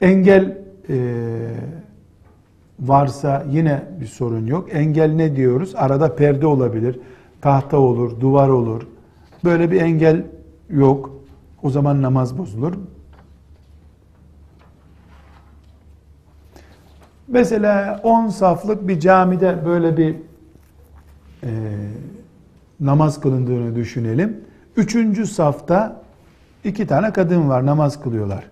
Engel 0.00 0.58
e, 0.88 0.96
varsa 2.80 3.44
yine 3.50 3.82
bir 4.00 4.06
sorun 4.06 4.46
yok. 4.46 4.68
Engel 4.72 5.12
ne 5.12 5.36
diyoruz? 5.36 5.72
Arada 5.76 6.16
perde 6.16 6.46
olabilir, 6.46 7.00
tahta 7.40 7.78
olur, 7.78 8.20
duvar 8.20 8.48
olur. 8.48 8.86
Böyle 9.44 9.70
bir 9.70 9.80
engel 9.80 10.24
yok. 10.70 11.10
O 11.62 11.70
zaman 11.70 12.02
namaz 12.02 12.38
bozulur. 12.38 12.74
Mesela 17.28 18.00
10 18.02 18.28
saflık 18.28 18.88
bir 18.88 19.00
camide 19.00 19.66
böyle 19.66 19.96
bir 19.96 20.16
e, 21.42 21.50
namaz 22.80 23.20
kılındığını 23.20 23.76
düşünelim. 23.76 24.40
Üçüncü 24.76 25.26
safta 25.26 26.02
iki 26.64 26.86
tane 26.86 27.12
kadın 27.12 27.48
var 27.48 27.66
namaz 27.66 28.02
kılıyorlar. 28.02 28.44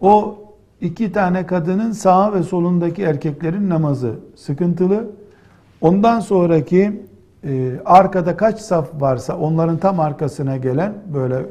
O 0.00 0.43
iki 0.80 1.12
tane 1.12 1.46
kadının 1.46 1.92
sağ 1.92 2.34
ve 2.34 2.42
solundaki 2.42 3.02
erkeklerin 3.02 3.68
namazı 3.68 4.14
sıkıntılı. 4.36 5.10
Ondan 5.80 6.20
sonraki 6.20 7.02
e, 7.44 7.72
arkada 7.84 8.36
kaç 8.36 8.60
saf 8.60 8.88
varsa 9.00 9.36
onların 9.38 9.76
tam 9.76 10.00
arkasına 10.00 10.56
gelen 10.56 10.94
böyle 11.14 11.46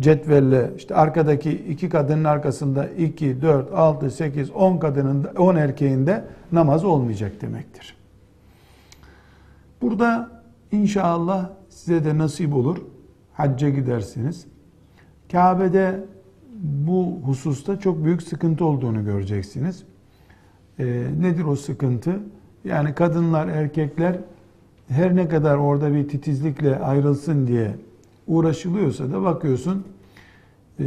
cetvelle 0.00 0.70
işte 0.76 0.94
arkadaki 0.94 1.50
iki 1.50 1.88
kadının 1.88 2.24
arkasında 2.24 2.88
2, 2.88 3.42
4, 3.42 3.72
6, 3.74 4.10
8, 4.10 4.50
10 4.50 4.78
kadının 4.78 5.24
10 5.38 5.56
erkeğinde 5.56 6.24
namaz 6.52 6.84
olmayacak 6.84 7.32
demektir. 7.40 7.96
Burada 9.82 10.30
inşallah 10.72 11.50
size 11.68 12.04
de 12.04 12.18
nasip 12.18 12.54
olur. 12.54 12.78
Hacca 13.32 13.68
gidersiniz. 13.68 14.46
Kabe'de 15.32 16.04
bu 16.62 17.20
hususta 17.24 17.80
çok 17.80 18.04
büyük 18.04 18.22
sıkıntı 18.22 18.64
olduğunu 18.64 19.04
göreceksiniz. 19.04 19.84
Ee, 20.78 21.06
nedir 21.20 21.44
o 21.44 21.56
sıkıntı? 21.56 22.20
Yani 22.64 22.94
kadınlar, 22.94 23.48
erkekler 23.48 24.16
her 24.88 25.16
ne 25.16 25.28
kadar 25.28 25.56
orada 25.56 25.94
bir 25.94 26.08
titizlikle 26.08 26.78
ayrılsın 26.78 27.46
diye 27.46 27.74
uğraşılıyorsa 28.26 29.12
da 29.12 29.22
bakıyorsun 29.22 29.84
e, 30.80 30.84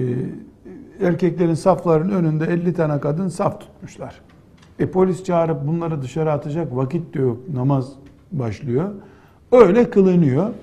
erkeklerin 1.02 1.54
safların 1.54 2.12
önünde 2.12 2.46
50 2.46 2.74
tane 2.74 3.00
kadın 3.00 3.28
saf 3.28 3.62
tutmuşlar. 3.62 4.22
E 4.80 4.92
polis 4.92 5.24
çağırıp 5.24 5.68
bunları 5.68 6.02
dışarı 6.02 6.32
atacak 6.32 6.76
vakit 6.76 7.14
de 7.14 7.22
yok. 7.22 7.38
Namaz 7.54 7.94
başlıyor. 8.32 8.92
Öyle 9.52 9.90
kılınıyor. 9.90 10.54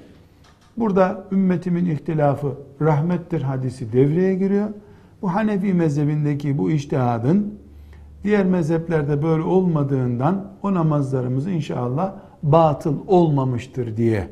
Burada 0.76 1.24
ümmetimin 1.32 1.86
ihtilafı 1.86 2.52
rahmettir 2.80 3.42
hadisi 3.42 3.92
devreye 3.92 4.34
giriyor. 4.34 4.68
Bu 5.22 5.34
Hanefi 5.34 5.74
mezhebindeki 5.74 6.58
bu 6.58 6.70
iştihadın 6.70 7.54
diğer 8.24 8.46
mezheplerde 8.46 9.22
böyle 9.22 9.42
olmadığından 9.42 10.52
o 10.62 10.74
namazlarımız 10.74 11.46
inşallah 11.46 12.14
batıl 12.42 12.96
olmamıştır 13.06 13.96
diye 13.96 14.28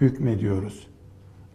hükmediyoruz. 0.00 0.86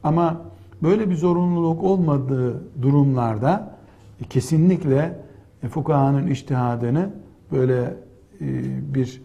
Ama 0.03 0.41
böyle 0.83 1.09
bir 1.09 1.15
zorunluluk 1.15 1.83
olmadığı 1.83 2.63
durumlarda 2.81 3.77
e, 4.21 4.23
kesinlikle 4.23 5.19
e, 5.63 5.67
fukahanın 5.67 6.27
iştihadını 6.27 7.09
böyle 7.51 7.97
e, 8.41 8.45
bir 8.93 9.21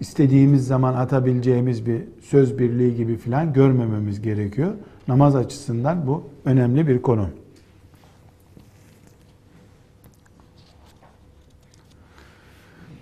istediğimiz 0.00 0.66
zaman 0.66 0.94
atabileceğimiz 0.94 1.86
bir 1.86 2.02
söz 2.20 2.58
birliği 2.58 2.96
gibi 2.96 3.16
filan 3.16 3.52
görmememiz 3.52 4.22
gerekiyor. 4.22 4.72
Namaz 5.08 5.36
açısından 5.36 6.06
bu 6.06 6.22
önemli 6.44 6.88
bir 6.88 7.02
konu. 7.02 7.28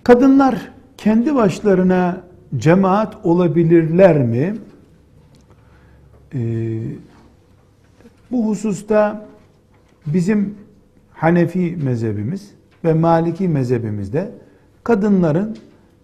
Kadınlar 0.03 0.71
kendi 0.97 1.35
başlarına 1.35 2.21
cemaat 2.57 3.25
olabilirler 3.25 4.17
mi? 4.17 4.55
Ee, 6.33 6.39
bu 8.31 8.47
hususta 8.47 9.25
bizim 10.05 10.55
Hanefi 11.13 11.77
mezhebimiz 11.83 12.51
ve 12.83 12.93
Maliki 12.93 13.47
mezhebimizde 13.47 14.31
kadınların 14.83 15.57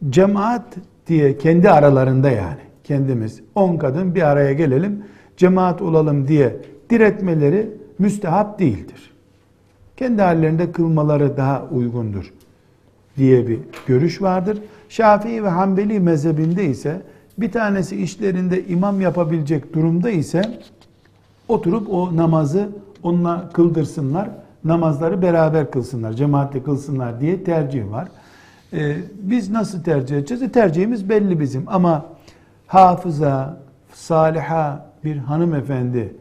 cemaat 0.10 0.76
diye 1.08 1.38
kendi 1.38 1.70
aralarında 1.70 2.30
yani 2.30 2.60
kendimiz 2.84 3.42
10 3.56 3.78
kadın 3.78 4.16
bir 4.16 4.22
araya 4.22 4.54
gelelim 4.54 5.04
cemaat 5.38 5.82
olalım 5.82 6.28
diye 6.28 6.56
diretmeleri 6.90 7.70
müstehap 8.00 8.60
değildir. 8.60 9.14
Kendi 9.98 10.22
hallerinde 10.22 10.72
kılmaları 10.72 11.38
daha 11.38 11.66
uygundur 11.72 12.34
diye 13.18 13.48
bir 13.48 13.60
görüş 13.88 14.22
vardır. 14.22 14.58
Şafii 14.90 15.44
ve 15.44 15.50
Hanbeli 15.50 16.00
mezhebinde 16.00 16.66
ise 16.66 17.02
bir 17.38 17.52
tanesi 17.52 17.96
işlerinde 17.96 18.68
imam 18.68 19.02
yapabilecek 19.02 19.74
durumda 19.74 20.10
ise 20.10 20.60
oturup 21.48 21.94
o 21.94 22.16
namazı 22.16 22.70
onunla 23.04 23.50
kıldırsınlar. 23.54 24.30
Namazları 24.64 25.22
beraber 25.22 25.72
kılsınlar, 25.72 26.14
cemaatle 26.14 26.64
kılsınlar 26.64 27.22
diye 27.22 27.44
tercih 27.44 27.92
var. 27.92 28.08
Ee, 28.74 28.96
biz 29.22 29.50
nasıl 29.50 29.84
tercih 29.84 30.18
edeceğiz? 30.18 30.44
E, 30.44 30.52
tercihimiz 30.52 31.10
belli 31.10 31.40
bizim 31.40 31.64
ama 31.68 32.06
hafıza, 32.68 33.58
saliha 33.94 34.86
bir 35.04 35.18
hanımefendi, 35.18 36.14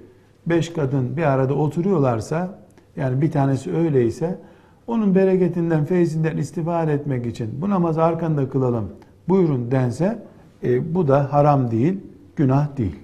beş 0.46 0.72
kadın 0.72 1.16
bir 1.16 1.22
arada 1.22 1.54
oturuyorlarsa, 1.54 2.48
yani 2.96 3.20
bir 3.22 3.30
tanesi 3.30 3.76
öyleyse, 3.76 4.38
onun 4.88 5.14
bereketinden, 5.14 5.84
feyzinden 5.84 6.36
istifade 6.36 6.92
etmek 6.92 7.26
için 7.26 7.50
bu 7.60 7.70
namazı 7.70 8.02
arkanda 8.02 8.48
kılalım, 8.48 8.88
buyurun 9.28 9.70
dense, 9.70 10.22
e, 10.62 10.94
bu 10.94 11.08
da 11.08 11.32
haram 11.32 11.70
değil, 11.70 12.00
günah 12.36 12.76
değil. 12.76 12.96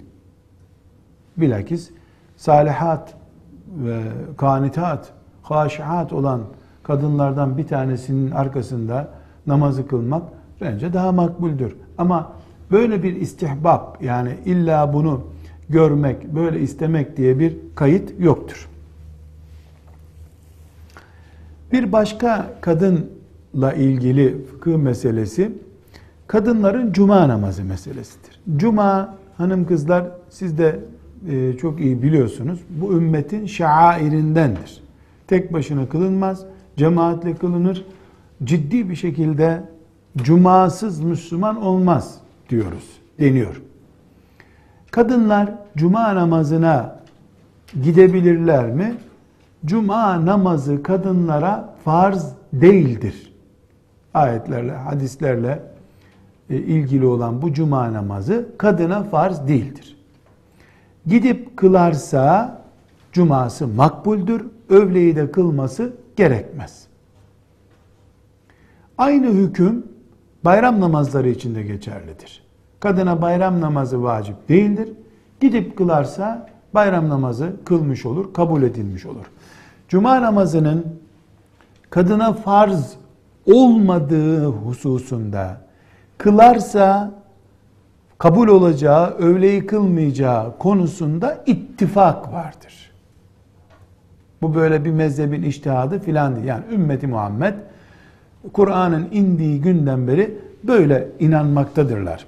Bilakis 1.37 1.91
salihat 2.37 3.13
ve 3.77 4.01
kanitat, 4.37 5.13
haşiat 5.43 6.13
olan 6.13 6.41
kadınlardan 6.83 7.57
bir 7.57 7.67
tanesinin 7.67 8.31
arkasında 8.31 9.07
namazı 9.47 9.87
kılmak 9.87 10.23
bence 10.61 10.93
daha 10.93 11.11
makbuldür. 11.11 11.75
Ama 11.97 12.31
böyle 12.71 13.03
bir 13.03 13.15
istihbab 13.15 14.01
yani 14.01 14.31
illa 14.45 14.93
bunu 14.93 15.21
görmek, 15.69 16.35
böyle 16.35 16.59
istemek 16.59 17.17
diye 17.17 17.39
bir 17.39 17.57
kayıt 17.75 18.13
yoktur. 18.19 18.69
Bir 21.71 21.91
başka 21.91 22.53
kadınla 22.61 23.73
ilgili 23.77 24.45
fıkıh 24.45 24.77
meselesi 24.77 25.51
kadınların 26.27 26.91
cuma 26.91 27.27
namazı 27.27 27.63
meselesidir. 27.63 28.39
Cuma 28.57 29.15
hanım 29.37 29.67
kızlar 29.67 30.05
siz 30.29 30.57
de 30.57 30.79
e, 31.29 31.57
çok 31.57 31.79
iyi 31.79 32.01
biliyorsunuz. 32.01 32.59
Bu 32.69 32.93
ümmetin 32.93 33.45
şairindendir. 33.45 34.81
Tek 35.27 35.53
başına 35.53 35.89
kılınmaz, 35.89 36.45
cemaatle 36.77 37.35
kılınır. 37.35 37.85
Ciddi 38.43 38.89
bir 38.89 38.95
şekilde 38.95 39.63
cumasız 40.17 40.99
Müslüman 40.99 41.61
olmaz 41.61 42.17
diyoruz, 42.49 42.89
deniyor. 43.19 43.61
Kadınlar 44.91 45.53
cuma 45.77 46.15
namazına 46.15 46.99
gidebilirler 47.83 48.71
mi? 48.71 48.95
Cuma 49.65 50.25
namazı 50.25 50.83
kadınlara 50.83 51.75
farz 51.85 52.33
değildir. 52.53 53.33
Ayetlerle, 54.13 54.71
hadislerle 54.71 55.63
e, 56.49 56.57
ilgili 56.57 57.05
olan 57.05 57.41
bu 57.41 57.53
cuma 57.53 57.93
namazı 57.93 58.49
kadına 58.57 59.03
farz 59.03 59.47
değildir. 59.47 59.97
Gidip 61.05 61.57
kılarsa 61.57 62.61
cuması 63.11 63.67
makbuldür, 63.67 64.45
övleyi 64.69 65.15
de 65.15 65.31
kılması 65.31 65.93
gerekmez. 66.15 66.87
Aynı 68.97 69.27
hüküm 69.27 69.85
bayram 70.45 70.79
namazları 70.79 71.29
için 71.29 71.55
de 71.55 71.63
geçerlidir. 71.63 72.43
Kadına 72.79 73.21
bayram 73.21 73.61
namazı 73.61 74.03
vacip 74.03 74.49
değildir. 74.49 74.89
Gidip 75.39 75.77
kılarsa 75.77 76.49
bayram 76.73 77.09
namazı 77.09 77.53
kılmış 77.65 78.05
olur, 78.05 78.33
kabul 78.33 78.63
edilmiş 78.63 79.05
olur. 79.05 79.25
Cuma 79.87 80.21
namazının 80.21 80.85
kadına 81.89 82.33
farz 82.33 82.93
olmadığı 83.45 84.45
hususunda 84.45 85.57
kılarsa 86.17 87.11
kabul 88.17 88.47
olacağı, 88.47 89.09
öğleyi 89.09 89.65
kılmayacağı 89.65 90.57
konusunda 90.57 91.43
ittifak 91.45 92.33
vardır. 92.33 92.91
Bu 94.41 94.55
böyle 94.55 94.85
bir 94.85 94.91
mezhebin 94.91 95.43
iştihadı 95.43 95.99
filan 95.99 96.35
değil. 96.35 96.47
Yani 96.47 96.63
ümmeti 96.71 97.07
Muhammed 97.07 97.53
Kur'an'ın 98.53 99.07
indiği 99.11 99.61
günden 99.61 100.07
beri 100.07 100.37
böyle 100.63 101.07
inanmaktadırlar. 101.19 102.25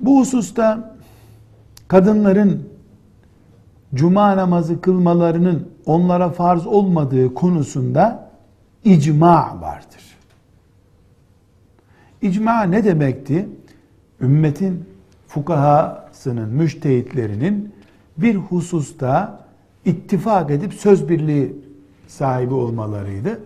Bu 0.00 0.20
hususta 0.20 0.96
kadınların 1.88 2.68
cuma 3.96 4.36
namazı 4.36 4.80
kılmalarının 4.80 5.68
onlara 5.86 6.30
farz 6.30 6.66
olmadığı 6.66 7.34
konusunda 7.34 8.30
icma 8.84 9.60
vardır. 9.60 10.16
İcma 12.22 12.62
ne 12.62 12.84
demekti? 12.84 13.48
Ümmetin 14.20 14.84
fukahasının, 15.28 16.48
müştehitlerinin 16.48 17.74
bir 18.18 18.34
hususta 18.34 19.40
ittifak 19.84 20.50
edip 20.50 20.74
söz 20.74 21.08
birliği 21.08 21.56
sahibi 22.06 22.54
olmalarıydı. 22.54 23.40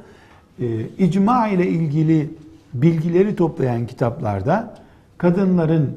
Ee, 0.61 0.87
icma 0.99 1.49
ile 1.49 1.69
ilgili 1.69 2.31
bilgileri 2.75 3.37
toplayan 3.37 3.87
kitaplarda 3.87 4.75
kadınların 5.19 5.97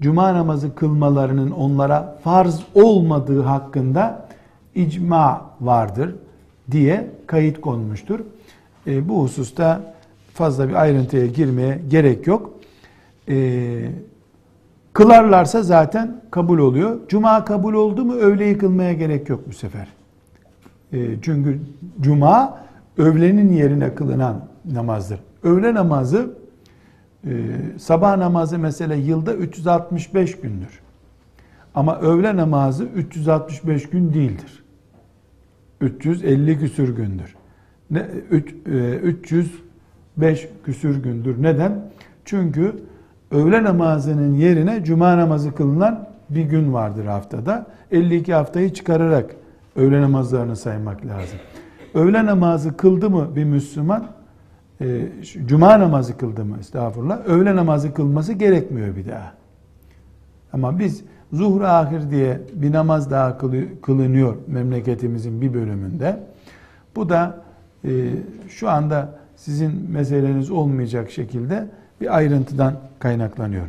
cuma 0.00 0.34
namazı 0.34 0.74
kılmalarının 0.74 1.50
onlara 1.50 2.18
farz 2.24 2.62
olmadığı 2.74 3.42
hakkında 3.42 4.28
icma 4.74 5.50
vardır 5.60 6.14
diye 6.70 7.10
kayıt 7.26 7.60
konmuştur. 7.60 8.20
E, 8.86 9.08
bu 9.08 9.22
hususta 9.22 9.94
fazla 10.34 10.68
bir 10.68 10.74
ayrıntıya 10.74 11.26
girmeye 11.26 11.80
gerek 11.90 12.26
yok. 12.26 12.50
E, 13.28 13.90
kılarlarsa 14.92 15.62
zaten 15.62 16.20
kabul 16.30 16.58
oluyor. 16.58 16.98
Cuma 17.08 17.44
kabul 17.44 17.74
oldu 17.74 18.04
mu 18.04 18.14
öğleyi 18.14 18.58
kılmaya 18.58 18.92
gerek 18.92 19.28
yok 19.28 19.40
bu 19.48 19.52
sefer. 19.52 19.88
E, 20.92 20.98
çünkü 21.22 21.60
cuma 22.00 22.58
öğlenin 22.98 23.52
yerine 23.52 23.94
kılınan 23.94 24.40
namazdır. 24.72 25.20
Öğle 25.42 25.74
namazı 25.74 26.37
e, 27.26 27.30
sabah 27.78 28.16
namazı 28.16 28.58
mesela 28.58 28.94
yılda 28.94 29.34
365 29.34 30.40
gündür. 30.40 30.80
Ama 31.74 31.98
öğle 31.98 32.36
namazı 32.36 32.84
365 32.84 33.90
gün 33.90 34.14
değildir. 34.14 34.64
350 35.80 36.58
küsür 36.58 36.96
gündür. 36.96 37.34
Ne, 37.90 38.06
3, 38.30 38.54
e, 38.66 38.96
305 38.96 40.48
küsür 40.64 41.02
gündür. 41.02 41.42
Neden? 41.42 41.90
Çünkü 42.24 42.74
öğle 43.30 43.64
namazının 43.64 44.34
yerine 44.34 44.84
cuma 44.84 45.16
namazı 45.16 45.54
kılınan 45.54 46.08
bir 46.30 46.42
gün 46.44 46.72
vardır 46.72 47.04
haftada. 47.04 47.66
52 47.90 48.34
haftayı 48.34 48.72
çıkararak 48.72 49.36
öğle 49.76 50.02
namazlarını 50.02 50.56
saymak 50.56 51.06
lazım. 51.06 51.38
Öğle 51.94 52.26
namazı 52.26 52.76
kıldı 52.76 53.10
mı 53.10 53.36
bir 53.36 53.44
Müslüman? 53.44 54.17
E, 54.80 55.08
cuma 55.46 55.80
namazı 55.80 56.16
kıldı 56.16 56.44
mı 56.44 56.56
estağfurullah? 56.60 57.26
Öğle 57.26 57.56
namazı 57.56 57.94
kılması 57.94 58.32
gerekmiyor 58.32 58.96
bir 58.96 59.08
daha. 59.08 59.32
Ama 60.52 60.78
biz 60.78 61.04
zuhur 61.32 61.60
ahir 61.60 62.10
diye 62.10 62.40
bir 62.52 62.72
namaz 62.72 63.10
daha 63.10 63.38
kılınıyor 63.82 64.36
memleketimizin 64.46 65.40
bir 65.40 65.54
bölümünde. 65.54 66.20
Bu 66.96 67.08
da 67.08 67.42
e, 67.84 67.90
şu 68.48 68.70
anda 68.70 69.18
sizin 69.36 69.90
meseleniz 69.90 70.50
olmayacak 70.50 71.10
şekilde 71.10 71.66
bir 72.00 72.16
ayrıntıdan 72.16 72.74
kaynaklanıyor. 72.98 73.66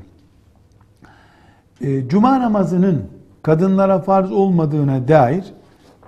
E, 1.82 2.08
Cuma 2.08 2.40
namazının 2.40 3.04
kadınlara 3.44 4.00
farz 4.00 4.32
olmadığına 4.32 5.08
dair 5.08 5.54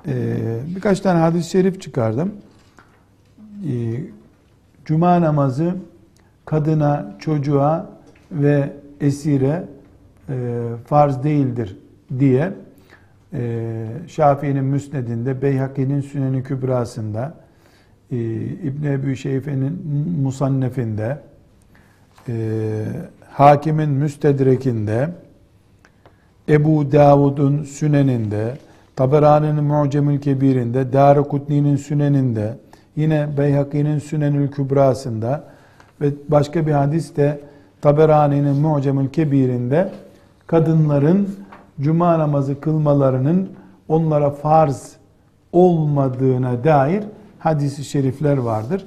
e, 0.08 0.36
birkaç 0.76 1.00
tane 1.00 1.20
hadis-i 1.20 1.50
şerif 1.50 1.82
çıkardım. 1.82 2.32
E, 3.68 3.74
Cuma 4.92 5.22
namazı 5.22 5.76
kadına, 6.46 7.16
çocuğa 7.20 7.90
ve 8.32 8.70
esire 9.02 9.64
e, 10.30 10.34
farz 10.86 11.24
değildir 11.24 11.78
diye 12.20 12.54
e, 13.34 13.86
Şafii'nin 14.08 14.64
Müsned'inde, 14.64 15.42
Beyhaki'nin 15.42 16.02
Süneni 16.02 16.44
Kübrası'nda, 16.44 17.34
e, 18.12 18.18
İbn 18.42 18.86
Ebi 18.86 19.16
Şeyfe'nin 19.16 19.88
Musannef'inde, 20.22 21.18
e, 22.28 22.34
Hakim'in 23.30 23.90
Müstedrek'inde, 23.90 25.10
Ebu 26.50 26.92
Davud'un 26.92 27.64
Sünen'inde, 27.64 28.58
Taberani'nin 28.96 29.64
Mu'cemül 29.64 30.22
Kebir'inde, 30.22 30.94
Darukutni'nin 30.94 31.76
Sünen'inde, 31.76 32.58
yine 33.02 33.28
Beyhaki'nin 33.38 34.00
Sünenül 34.00 34.52
Kübrası'nda 34.52 35.44
ve 36.02 36.12
başka 36.30 36.68
bir 36.68 36.72
hadis 36.72 37.16
de 37.16 37.40
Taberani'nin 37.82 38.56
Mu'cemül 38.56 39.10
Kebir'inde 39.10 39.92
kadınların 40.48 41.30
cuma 41.82 42.20
namazı 42.20 42.62
kılmalarının 42.62 43.50
onlara 43.88 44.30
farz 44.30 44.96
olmadığına 45.52 46.64
dair 46.64 47.04
hadisi 47.40 47.84
şerifler 47.84 48.38
vardır. 48.38 48.86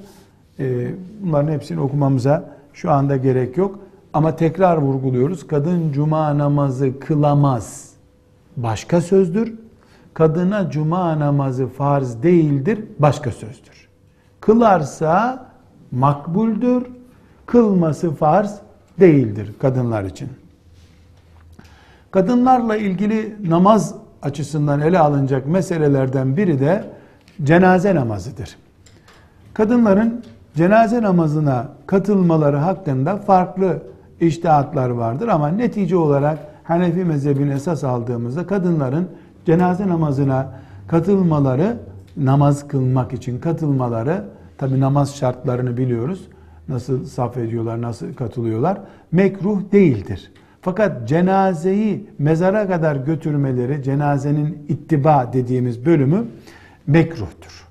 Ee, 0.59 0.87
bunların 1.21 1.51
hepsini 1.51 1.79
okumamıza 1.79 2.43
şu 2.73 2.91
anda 2.91 3.17
gerek 3.17 3.57
yok. 3.57 3.79
Ama 4.13 4.35
tekrar 4.35 4.77
vurguluyoruz. 4.77 5.47
Kadın 5.47 5.91
cuma 5.91 6.37
namazı 6.37 6.99
kılamaz. 6.99 7.89
Başka 8.57 9.01
sözdür. 9.01 9.53
Kadına 10.13 10.71
cuma 10.71 11.19
namazı 11.19 11.67
farz 11.67 12.23
değildir. 12.23 12.79
Başka 12.99 13.31
sözdür. 13.31 13.84
Kılarsa 14.45 15.45
makbuldür. 15.91 16.83
Kılması 17.45 18.11
farz 18.15 18.55
değildir 18.99 19.53
kadınlar 19.61 20.03
için. 20.03 20.29
Kadınlarla 22.11 22.75
ilgili 22.77 23.35
namaz 23.49 23.95
açısından 24.21 24.81
ele 24.81 24.99
alınacak 24.99 25.47
meselelerden 25.47 26.37
biri 26.37 26.59
de 26.59 26.83
cenaze 27.43 27.95
namazıdır. 27.95 28.55
Kadınların 29.53 30.23
cenaze 30.55 31.01
namazına 31.01 31.67
katılmaları 31.87 32.57
hakkında 32.57 33.17
farklı 33.17 33.81
iştihatlar 34.19 34.89
vardır 34.89 35.27
ama 35.27 35.47
netice 35.47 35.97
olarak 35.97 36.39
Hanefi 36.63 37.05
mezhebini 37.05 37.53
esas 37.53 37.83
aldığımızda 37.83 38.47
kadınların 38.47 39.09
cenaze 39.45 39.87
namazına 39.87 40.51
katılmaları, 40.87 41.77
namaz 42.17 42.67
kılmak 42.67 43.13
için 43.13 43.39
katılmaları, 43.39 44.23
tabi 44.57 44.79
namaz 44.79 45.15
şartlarını 45.15 45.77
biliyoruz. 45.77 46.27
Nasıl 46.67 47.05
saf 47.05 47.37
ediyorlar, 47.37 47.81
nasıl 47.81 48.13
katılıyorlar. 48.13 48.79
Mekruh 49.11 49.71
değildir. 49.71 50.31
Fakat 50.61 51.07
cenazeyi 51.07 52.09
mezara 52.19 52.67
kadar 52.67 52.95
götürmeleri, 52.95 53.83
cenazenin 53.83 54.65
ittiba 54.69 55.29
dediğimiz 55.33 55.85
bölümü 55.85 56.25
mekruhtur. 56.87 57.67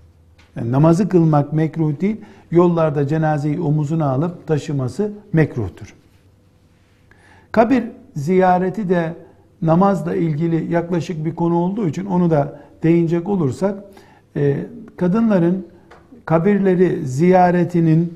Yani 0.57 0.73
namazı 0.73 1.09
kılmak 1.09 1.53
mekruh 1.53 2.01
değil, 2.01 2.17
yollarda 2.51 3.07
cenazeyi 3.07 3.61
omuzuna 3.61 4.11
alıp 4.11 4.47
taşıması 4.47 5.13
mekruhtur. 5.33 5.95
Kabir 7.53 7.85
ziyareti 8.17 8.89
de 8.89 9.15
namazla 9.63 10.15
ilgili 10.15 10.73
yaklaşık 10.73 11.25
bir 11.25 11.35
konu 11.35 11.55
olduğu 11.55 11.89
için 11.89 12.07
onu 12.07 12.31
da 12.31 12.61
değinecek 12.83 13.29
olursak, 13.29 13.85
e, 14.37 14.67
kadınların 14.97 15.67
kabirleri 16.25 17.07
ziyaretinin 17.07 18.15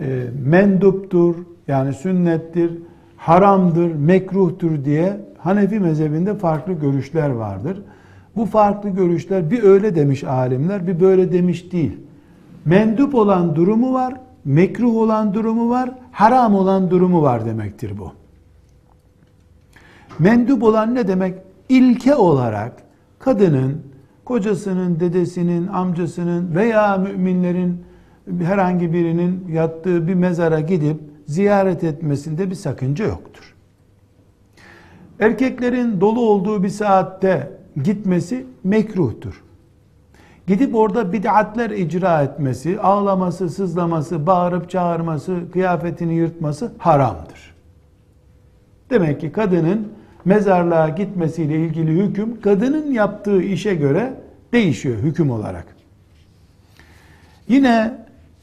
e, 0.00 0.24
menduptur, 0.44 1.34
yani 1.68 1.94
sünnettir, 1.94 2.72
haramdır, 3.16 3.94
mekruhtur 3.94 4.84
diye 4.84 5.26
Hanefi 5.46 5.80
mezhebinde 5.80 6.34
farklı 6.34 6.72
görüşler 6.72 7.30
vardır. 7.30 7.82
Bu 8.36 8.46
farklı 8.46 8.90
görüşler 8.90 9.50
bir 9.50 9.62
öyle 9.62 9.94
demiş 9.94 10.24
alimler, 10.24 10.86
bir 10.86 11.00
böyle 11.00 11.32
demiş 11.32 11.72
değil. 11.72 11.96
Mendup 12.64 13.14
olan 13.14 13.56
durumu 13.56 13.94
var, 13.94 14.14
mekruh 14.44 14.96
olan 14.96 15.34
durumu 15.34 15.70
var, 15.70 15.90
haram 16.12 16.54
olan 16.54 16.90
durumu 16.90 17.22
var 17.22 17.46
demektir 17.46 17.98
bu. 17.98 18.12
Mendup 20.18 20.62
olan 20.62 20.94
ne 20.94 21.08
demek? 21.08 21.34
İlke 21.68 22.14
olarak 22.14 22.72
kadının, 23.18 23.82
kocasının, 24.26 25.00
dedesinin, 25.00 25.66
amcasının 25.66 26.54
veya 26.54 26.96
müminlerin 26.96 27.84
herhangi 28.42 28.92
birinin 28.92 29.48
yattığı 29.48 30.08
bir 30.08 30.14
mezara 30.14 30.60
gidip 30.60 31.00
ziyaret 31.26 31.84
etmesinde 31.84 32.50
bir 32.50 32.54
sakınca 32.54 33.04
yoktur. 33.04 33.54
Erkeklerin 35.20 36.00
dolu 36.00 36.20
olduğu 36.20 36.62
bir 36.62 36.68
saatte 36.68 37.52
gitmesi 37.84 38.46
mekruhtur. 38.64 39.42
Gidip 40.46 40.74
orada 40.74 41.12
bid'atler 41.12 41.70
icra 41.70 42.22
etmesi, 42.22 42.80
ağlaması, 42.80 43.48
sızlaması, 43.48 44.26
bağırıp 44.26 44.70
çağırması, 44.70 45.50
kıyafetini 45.52 46.14
yırtması 46.14 46.72
haramdır. 46.78 47.54
Demek 48.90 49.20
ki 49.20 49.32
kadının 49.32 49.88
mezarlığa 50.26 50.88
gitmesiyle 50.88 51.56
ilgili 51.56 51.90
hüküm 51.90 52.40
kadının 52.40 52.92
yaptığı 52.92 53.42
işe 53.42 53.74
göre 53.74 54.14
değişiyor 54.52 54.96
hüküm 54.98 55.30
olarak. 55.30 55.66
Yine 57.48 57.94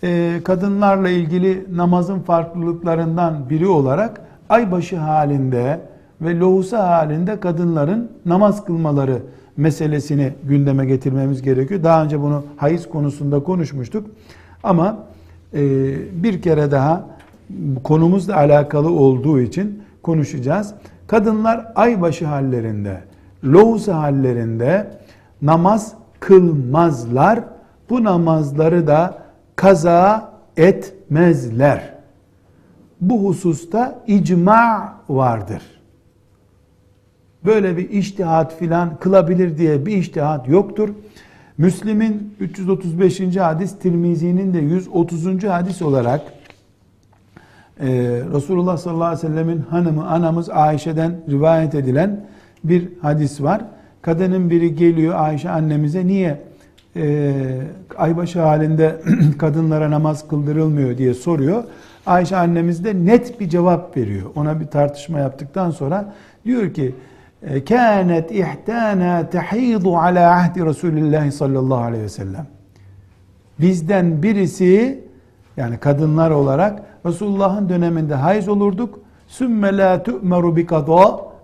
e, 0.03 0.39
kadınlarla 0.43 1.09
ilgili 1.09 1.65
namazın 1.75 2.19
farklılıklarından 2.19 3.49
biri 3.49 3.67
olarak 3.67 4.21
aybaşı 4.49 4.97
halinde 4.97 5.79
ve 6.21 6.39
lohusa 6.39 6.89
halinde 6.89 7.39
kadınların 7.39 8.11
namaz 8.25 8.65
kılmaları 8.65 9.21
meselesini 9.57 10.33
gündeme 10.43 10.85
getirmemiz 10.85 11.41
gerekiyor. 11.41 11.83
Daha 11.83 12.03
önce 12.03 12.21
bunu 12.21 12.43
hayız 12.57 12.89
konusunda 12.89 13.43
konuşmuştuk. 13.43 14.07
Ama 14.63 14.97
e, 15.53 15.61
bir 16.23 16.41
kere 16.41 16.71
daha 16.71 17.07
konumuzla 17.83 18.35
alakalı 18.35 18.91
olduğu 18.91 19.39
için 19.39 19.83
konuşacağız. 20.03 20.73
Kadınlar 21.13 21.71
aybaşı 21.75 22.25
hallerinde, 22.25 23.03
lohusa 23.45 23.97
hallerinde 23.97 24.91
namaz 25.41 25.93
kılmazlar. 26.19 27.39
Bu 27.89 28.03
namazları 28.03 28.87
da 28.87 29.23
kaza 29.55 30.33
etmezler. 30.57 31.93
Bu 33.01 33.23
hususta 33.23 34.03
icma 34.07 34.93
vardır. 35.09 35.61
Böyle 37.45 37.77
bir 37.77 37.89
iştihat 37.89 38.57
filan 38.57 38.99
kılabilir 38.99 39.57
diye 39.57 39.85
bir 39.85 39.97
iştihat 39.97 40.47
yoktur. 40.47 40.89
Müslim'in 41.57 42.35
335. 42.39 43.37
hadis, 43.37 43.79
Tirmizi'nin 43.79 44.53
de 44.53 44.59
130. 44.59 45.43
hadis 45.43 45.81
olarak 45.81 46.21
e, 47.79 47.87
Resulullah 48.33 48.77
sallallahu 48.77 49.07
aleyhi 49.07 49.23
ve 49.23 49.27
sellemin 49.27 49.59
hanımı 49.69 50.07
anamız 50.09 50.49
Ayşe'den 50.49 51.15
rivayet 51.29 51.75
edilen 51.75 52.25
bir 52.63 52.89
hadis 53.01 53.41
var. 53.41 53.61
Kadının 54.01 54.49
biri 54.49 54.75
geliyor 54.75 55.15
Ayşe 55.15 55.49
annemize 55.49 56.07
niye 56.07 56.41
e, 56.95 57.33
aybaşı 57.97 58.41
halinde 58.41 59.01
kadınlara 59.37 59.91
namaz 59.91 60.27
kıldırılmıyor 60.27 60.97
diye 60.97 61.13
soruyor. 61.13 61.63
Ayşe 62.05 62.37
annemiz 62.37 62.85
de 62.85 63.05
net 63.05 63.39
bir 63.39 63.49
cevap 63.49 63.97
veriyor. 63.97 64.29
Ona 64.35 64.59
bir 64.59 64.65
tartışma 64.65 65.19
yaptıktan 65.19 65.71
sonra 65.71 66.13
diyor 66.45 66.73
ki 66.73 66.95
kânet 67.69 68.31
ihtâna 68.31 69.29
tehidu 69.29 69.97
ala 69.97 70.31
ahdi 70.31 70.65
Resulillah 70.65 71.31
sallallahu 71.31 71.81
aleyhi 71.81 72.03
ve 72.03 72.09
sellem. 72.09 72.47
Bizden 73.59 74.23
birisi 74.23 75.03
yani 75.57 75.77
kadınlar 75.77 76.31
olarak 76.31 76.81
Resulullah'ın 77.05 77.69
döneminde 77.69 78.15
hayız 78.15 78.47
olurduk. 78.47 78.99
Sümme 79.27 79.77
la 79.77 80.03
tu'meru 80.03 80.55
bi 80.55 80.67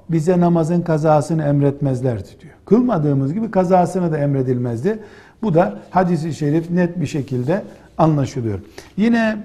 bize 0.10 0.40
namazın 0.40 0.82
kazasını 0.82 1.44
emretmezlerdi 1.44 2.28
diyor. 2.42 2.54
Kılmadığımız 2.66 3.34
gibi 3.34 3.52
kazasını 3.52 4.12
da 4.12 4.18
emredilmezdi. 4.18 5.00
Bu 5.42 5.54
da 5.54 5.80
hadisi 5.90 6.34
şerif 6.34 6.70
net 6.70 7.02
bir 7.02 7.06
şekilde 7.06 7.64
anlaşılıyor. 7.98 8.60
Yine 8.98 9.38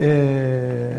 e, 0.00 0.90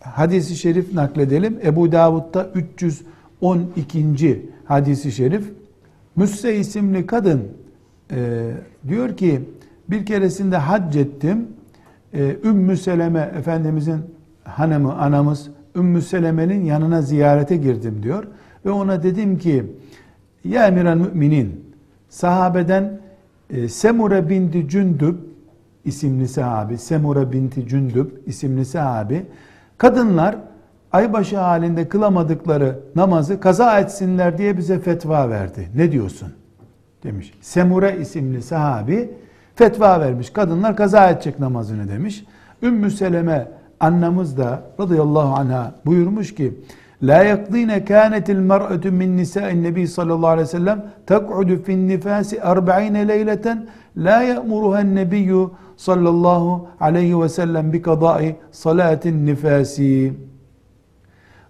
hadisi 0.00 0.56
şerif 0.56 0.94
nakledelim. 0.94 1.58
Ebu 1.64 1.92
Davud'da 1.92 2.48
312. 2.54 4.46
hadisi 4.64 5.12
şerif. 5.12 5.52
Müsse 6.16 6.56
isimli 6.56 7.06
kadın 7.06 7.42
e, 8.10 8.50
diyor 8.88 9.16
ki 9.16 9.40
bir 9.90 10.06
keresinde 10.06 10.56
hac 10.56 10.96
ettim. 10.96 11.46
E, 12.14 12.36
Ümmü 12.44 12.76
Seleme 12.76 13.32
Efendimizin 13.38 14.00
hanımı, 14.44 14.98
anamız 14.98 15.50
Ümmü 15.76 16.02
Seleme'nin 16.02 16.64
yanına 16.64 17.02
ziyarete 17.02 17.56
girdim 17.56 18.02
diyor. 18.02 18.24
Ve 18.64 18.70
ona 18.70 19.02
dedim 19.02 19.38
ki 19.38 19.64
Ya 20.44 20.66
emiren 20.66 20.98
müminin 20.98 21.74
sahabeden 22.08 23.00
e, 23.50 23.68
Semure 23.68 24.28
binti 24.28 24.68
Cündüb 24.68 25.14
isimli 25.84 26.28
sahabi, 26.28 26.78
Semure 26.78 27.32
binti 27.32 27.68
Cündüb 27.68 28.06
isimli 28.26 28.64
sahabi, 28.64 29.26
kadınlar 29.78 30.36
aybaşı 30.92 31.38
halinde 31.38 31.88
kılamadıkları 31.88 32.78
namazı 32.96 33.40
kaza 33.40 33.78
etsinler 33.78 34.38
diye 34.38 34.56
bize 34.56 34.78
fetva 34.78 35.30
verdi. 35.30 35.68
Ne 35.74 35.92
diyorsun? 35.92 36.32
Demiş. 37.04 37.32
Semure 37.40 37.98
isimli 38.00 38.42
sahabi 38.42 39.10
fetva 39.54 40.00
vermiş. 40.00 40.30
Kadınlar 40.30 40.76
kaza 40.76 41.10
edecek 41.10 41.38
namazını 41.38 41.88
demiş. 41.88 42.24
Ümmü 42.62 42.90
Seleme 42.90 43.48
annemiz 43.80 44.38
de 44.38 44.48
radıyallahu 44.80 45.34
anha 45.34 45.74
buyurmuş 45.86 46.34
ki 46.34 46.54
La 47.02 47.22
yakdine 47.22 47.84
kânetil 47.84 48.36
mer'etü 48.36 48.90
min 48.90 49.16
nisâin 49.16 49.62
nebi 49.62 49.88
sallallahu 49.88 50.30
aleyhi 50.30 50.48
ve 50.48 50.50
sellem 50.50 50.84
tek'udu 51.06 51.62
fin 51.62 51.88
nifâsi 51.88 52.40
40 52.40 52.68
leyleten 53.08 53.66
la 53.96 54.22
ye'muruhen 54.22 54.94
nebiyyü 54.94 55.46
sallallahu 55.76 56.68
aleyhi 56.80 57.20
ve 57.20 57.28
sellem 57.28 57.72
bi 57.72 57.82
kadai 57.82 58.36
salatin 58.50 59.26
nifasi. 59.26 60.12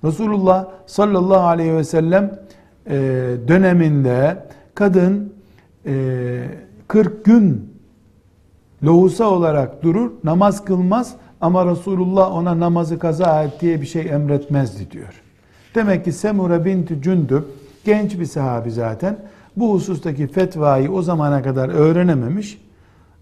Resulullah 0.04 0.68
sallallahu 0.86 1.46
aleyhi 1.46 1.76
ve 1.76 1.84
sellem 1.84 2.38
e, 2.86 2.94
döneminde 3.48 4.46
kadın 4.74 5.32
40 5.84 5.88
e, 5.88 7.10
gün 7.24 7.71
lohusa 8.84 9.24
olarak 9.24 9.82
durur, 9.82 10.10
namaz 10.24 10.64
kılmaz 10.64 11.14
ama 11.40 11.66
Resulullah 11.66 12.32
ona 12.32 12.60
namazı 12.60 12.98
kaza 12.98 13.42
et 13.42 13.60
diye 13.60 13.80
bir 13.80 13.86
şey 13.86 14.02
emretmezdi 14.02 14.90
diyor. 14.90 15.22
Demek 15.74 16.04
ki 16.04 16.12
Semure 16.12 16.64
binti 16.64 17.02
Cündüb 17.02 17.42
genç 17.84 18.18
bir 18.18 18.26
sahabi 18.26 18.70
zaten. 18.70 19.18
Bu 19.56 19.74
husustaki 19.74 20.26
fetvayı 20.26 20.92
o 20.92 21.02
zamana 21.02 21.42
kadar 21.42 21.68
öğrenememiş. 21.68 22.60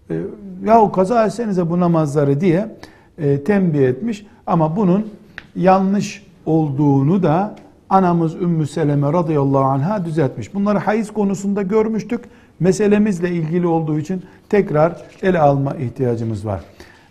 E, 0.09 0.21
yahu 0.65 0.91
kaza 0.91 1.25
etsenize 1.25 1.69
bu 1.69 1.79
namazları 1.79 2.41
diye 2.41 2.75
e, 3.17 3.43
tembih 3.43 3.79
etmiş. 3.79 4.25
Ama 4.47 4.75
bunun 4.75 5.09
yanlış 5.55 6.27
olduğunu 6.45 7.23
da 7.23 7.55
anamız 7.89 8.35
Ümmü 8.35 8.67
Seleme 8.67 9.13
radıyallahu 9.13 9.63
anh'a 9.63 10.05
düzeltmiş. 10.05 10.53
Bunları 10.53 10.77
hayız 10.77 11.13
konusunda 11.13 11.61
görmüştük. 11.61 12.21
Meselemizle 12.59 13.29
ilgili 13.29 13.67
olduğu 13.67 13.99
için 13.99 14.23
tekrar 14.51 15.01
ele 15.23 15.39
alma 15.39 15.73
ihtiyacımız 15.73 16.45
var. 16.45 16.61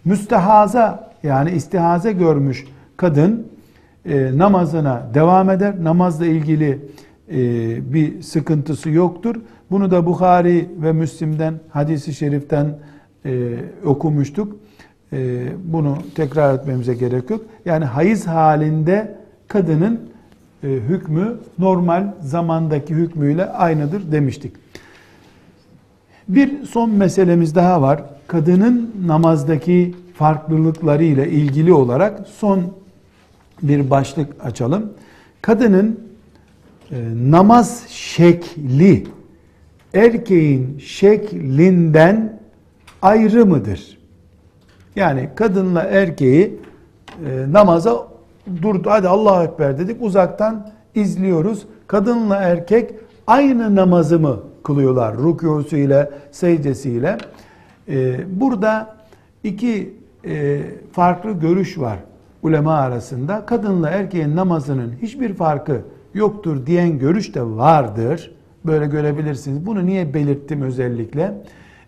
Müstehaza 0.05 1.11
yani 1.23 1.51
istihaze 1.51 2.13
görmüş 2.13 2.67
kadın 2.97 3.47
e, 4.07 4.39
namazına 4.39 5.03
devam 5.15 5.51
eder. 5.51 5.75
Namazla 5.85 6.27
ilgili 6.27 6.79
e, 7.31 7.39
bir 7.93 8.23
sıkıntısı 8.23 8.91
yoktur. 8.91 9.37
Bunu 9.71 9.91
da 9.91 10.07
Bukhari 10.07 10.69
ve 10.83 10.93
Müslim'den, 10.93 11.55
hadisi 11.71 12.15
şeriften 12.15 12.79
e, 13.25 13.57
okumuştuk. 13.85 14.57
E, 15.13 15.47
bunu 15.65 15.99
tekrar 16.15 16.55
etmemize 16.55 16.95
gerek 16.95 17.31
yok. 17.31 17.41
Yani 17.65 17.85
hayız 17.85 18.27
halinde 18.27 19.17
kadının 19.49 20.01
e, 20.63 20.69
hükmü 20.69 21.37
normal 21.59 22.13
zamandaki 22.21 22.95
hükmüyle 22.95 23.45
aynıdır 23.47 24.13
demiştik. 24.13 24.53
Bir 26.31 26.65
son 26.65 26.91
meselemiz 26.91 27.55
daha 27.55 27.83
var. 27.83 28.03
Kadının 28.27 28.95
namazdaki 29.07 29.95
farklılıkları 30.15 31.05
ile 31.05 31.31
ilgili 31.31 31.73
olarak 31.73 32.27
son 32.29 32.61
bir 33.63 33.91
başlık 33.91 34.45
açalım. 34.45 34.93
Kadının 35.43 36.01
e, 36.91 36.97
namaz 37.31 37.85
şekli 37.89 39.07
erkeğin 39.95 40.79
şeklinden 40.79 42.41
ayrı 43.03 43.47
mıdır? 43.47 43.99
Yani 44.97 45.29
kadınla 45.35 45.83
erkeği 45.83 46.61
e, 47.27 47.53
namaza 47.53 48.09
durdu. 48.63 48.91
Hadi 48.91 49.09
Allahu 49.09 49.45
Ekber 49.45 49.79
dedik. 49.79 50.03
Uzaktan 50.03 50.71
izliyoruz. 50.95 51.67
Kadınla 51.87 52.37
erkek 52.37 52.91
aynı 53.27 53.77
namazı 53.77 54.21
mı 54.21 54.50
kılıyorlar? 54.65 55.15
Rükûsuyla, 55.15 56.11
secdesiyle. 56.31 57.19
E, 57.89 58.21
burada 58.41 58.97
iki 59.45 59.95
e, 60.25 60.63
farklı 60.93 61.33
görüş 61.33 61.79
var 61.79 61.99
ulema 62.43 62.75
arasında 62.75 63.47
kadınla 63.47 63.91
erkeğin 63.91 64.37
namazının 64.37 64.95
hiçbir 65.03 65.35
farkı 65.35 65.81
yoktur 66.15 66.67
diyen 66.67 66.99
görüş 66.99 67.35
de 67.35 67.43
vardır. 67.43 68.35
Böyle 68.65 68.87
görebilirsiniz. 68.87 69.67
Bunu 69.67 69.87
niye 69.87 70.15
belirttim 70.15 70.63
özellikle? 70.63 71.43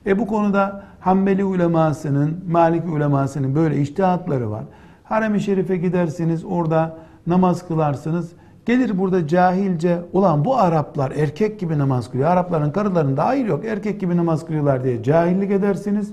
E 0.06 0.18
bu 0.18 0.26
konuda 0.26 0.82
Hanbeli 1.00 1.44
ulemasının, 1.44 2.44
Maliki 2.50 2.88
ulemasının 2.88 3.54
böyle 3.54 3.80
iştihatları 3.80 4.50
var. 4.50 4.64
Harem-i 5.04 5.40
Şerif'e 5.40 5.76
gidersiniz, 5.76 6.44
orada 6.44 6.96
namaz 7.26 7.68
kılarsınız. 7.68 8.32
Gelir 8.66 8.98
burada 8.98 9.26
cahilce 9.26 10.02
ulan 10.12 10.44
bu 10.44 10.56
Araplar 10.56 11.10
erkek 11.10 11.60
gibi 11.60 11.78
namaz 11.78 12.10
kılıyor. 12.10 12.28
Arapların 12.28 12.70
karılarında 12.70 13.24
hayır 13.26 13.46
yok 13.46 13.64
erkek 13.64 14.00
gibi 14.00 14.16
namaz 14.16 14.46
kılıyorlar 14.46 14.84
diye 14.84 15.02
cahillik 15.02 15.50
edersiniz. 15.50 16.10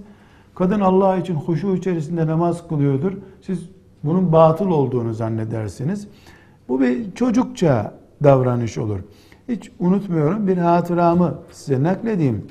Kadın 0.55 0.79
Allah 0.79 1.17
için 1.17 1.35
huşu 1.35 1.75
içerisinde 1.75 2.27
namaz 2.27 2.67
kılıyordur. 2.67 3.13
Siz 3.41 3.69
bunun 4.03 4.31
batıl 4.31 4.71
olduğunu 4.71 5.13
zannedersiniz. 5.13 6.07
Bu 6.69 6.81
bir 6.81 7.11
çocukça 7.15 7.93
davranış 8.23 8.77
olur. 8.77 8.99
Hiç 9.47 9.71
unutmuyorum 9.79 10.47
bir 10.47 10.57
hatıramı 10.57 11.35
size 11.51 11.83
nakledeyim. 11.83 12.47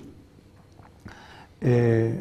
Ee, 1.62 2.12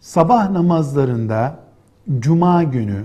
sabah 0.00 0.50
namazlarında 0.50 1.58
cuma 2.18 2.62
günü 2.62 3.04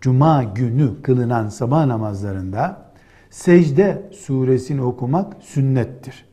cuma 0.00 0.44
günü 0.44 1.02
kılınan 1.02 1.48
sabah 1.48 1.86
namazlarında 1.86 2.82
secde 3.30 4.02
suresini 4.12 4.82
okumak 4.82 5.36
sünnettir. 5.40 6.24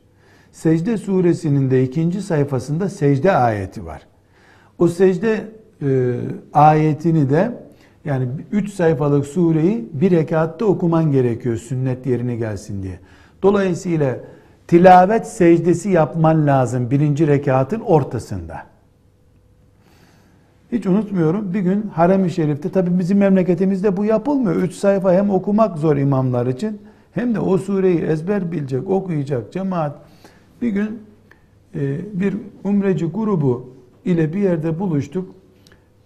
Secde 0.52 0.96
suresinin 0.96 1.70
de 1.70 1.84
ikinci 1.84 2.22
sayfasında 2.22 2.88
secde 2.88 3.32
ayeti 3.32 3.86
var. 3.86 4.02
O 4.78 4.88
secde 4.88 5.44
e, 5.82 6.14
ayetini 6.52 7.30
de 7.30 7.52
yani 8.04 8.28
üç 8.52 8.72
sayfalık 8.72 9.26
sureyi 9.26 9.88
bir 9.92 10.10
rekatta 10.10 10.64
okuman 10.64 11.12
gerekiyor 11.12 11.56
sünnet 11.56 12.06
yerine 12.06 12.36
gelsin 12.36 12.82
diye. 12.82 12.98
Dolayısıyla 13.42 14.18
tilavet 14.66 15.26
secdesi 15.26 15.90
yapman 15.90 16.46
lazım 16.46 16.90
birinci 16.90 17.26
rekatın 17.26 17.80
ortasında. 17.80 18.75
Hiç 20.72 20.86
unutmuyorum 20.86 21.54
bir 21.54 21.60
gün 21.60 21.82
Harem-i 21.94 22.30
Şerif'te 22.30 22.68
tabi 22.68 22.98
bizim 22.98 23.18
memleketimizde 23.18 23.96
bu 23.96 24.04
yapılmıyor. 24.04 24.56
Üç 24.56 24.74
sayfa 24.74 25.12
hem 25.12 25.30
okumak 25.30 25.78
zor 25.78 25.96
imamlar 25.96 26.46
için 26.46 26.78
hem 27.12 27.34
de 27.34 27.40
o 27.40 27.58
sureyi 27.58 27.98
ezber 27.98 28.52
bilecek, 28.52 28.90
okuyacak 28.90 29.52
cemaat. 29.52 29.96
Bir 30.62 30.68
gün 30.68 31.02
e, 31.74 31.98
bir 32.20 32.36
umreci 32.64 33.06
grubu 33.06 33.70
ile 34.04 34.32
bir 34.32 34.38
yerde 34.38 34.78
buluştuk. 34.78 35.34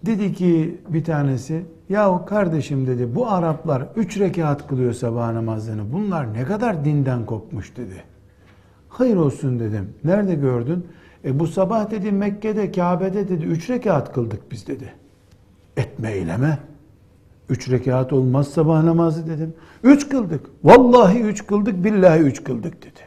Dedi 0.05 0.33
ki 0.33 0.77
bir 0.89 1.03
tanesi, 1.03 1.61
yahu 1.89 2.25
kardeşim 2.25 2.87
dedi 2.87 3.15
bu 3.15 3.27
Araplar 3.27 3.83
üç 3.95 4.19
rekat 4.19 4.67
kılıyor 4.67 4.93
sabah 4.93 5.31
namazını. 5.31 5.93
Bunlar 5.93 6.33
ne 6.33 6.43
kadar 6.43 6.85
dinden 6.85 7.25
kopmuş 7.25 7.77
dedi. 7.77 8.03
Hayır 8.89 9.15
olsun 9.15 9.59
dedim. 9.59 9.89
Nerede 10.03 10.35
gördün? 10.35 10.85
E 11.25 11.39
bu 11.39 11.47
sabah 11.47 11.91
dedi 11.91 12.11
Mekke'de, 12.11 12.71
Kabe'de 12.71 13.29
dedi 13.29 13.45
üç 13.45 13.69
rekat 13.69 14.13
kıldık 14.13 14.51
biz 14.51 14.67
dedi. 14.67 14.93
Etme 15.77 16.11
eyleme. 16.11 16.57
Üç 17.49 17.69
rekat 17.69 18.13
olmaz 18.13 18.47
sabah 18.47 18.83
namazı 18.83 19.27
dedim. 19.27 19.53
Üç 19.83 20.09
kıldık. 20.09 20.45
Vallahi 20.63 21.19
üç 21.19 21.47
kıldık, 21.47 21.83
billahi 21.83 22.19
üç 22.19 22.43
kıldık 22.43 22.81
dedi. 22.81 22.99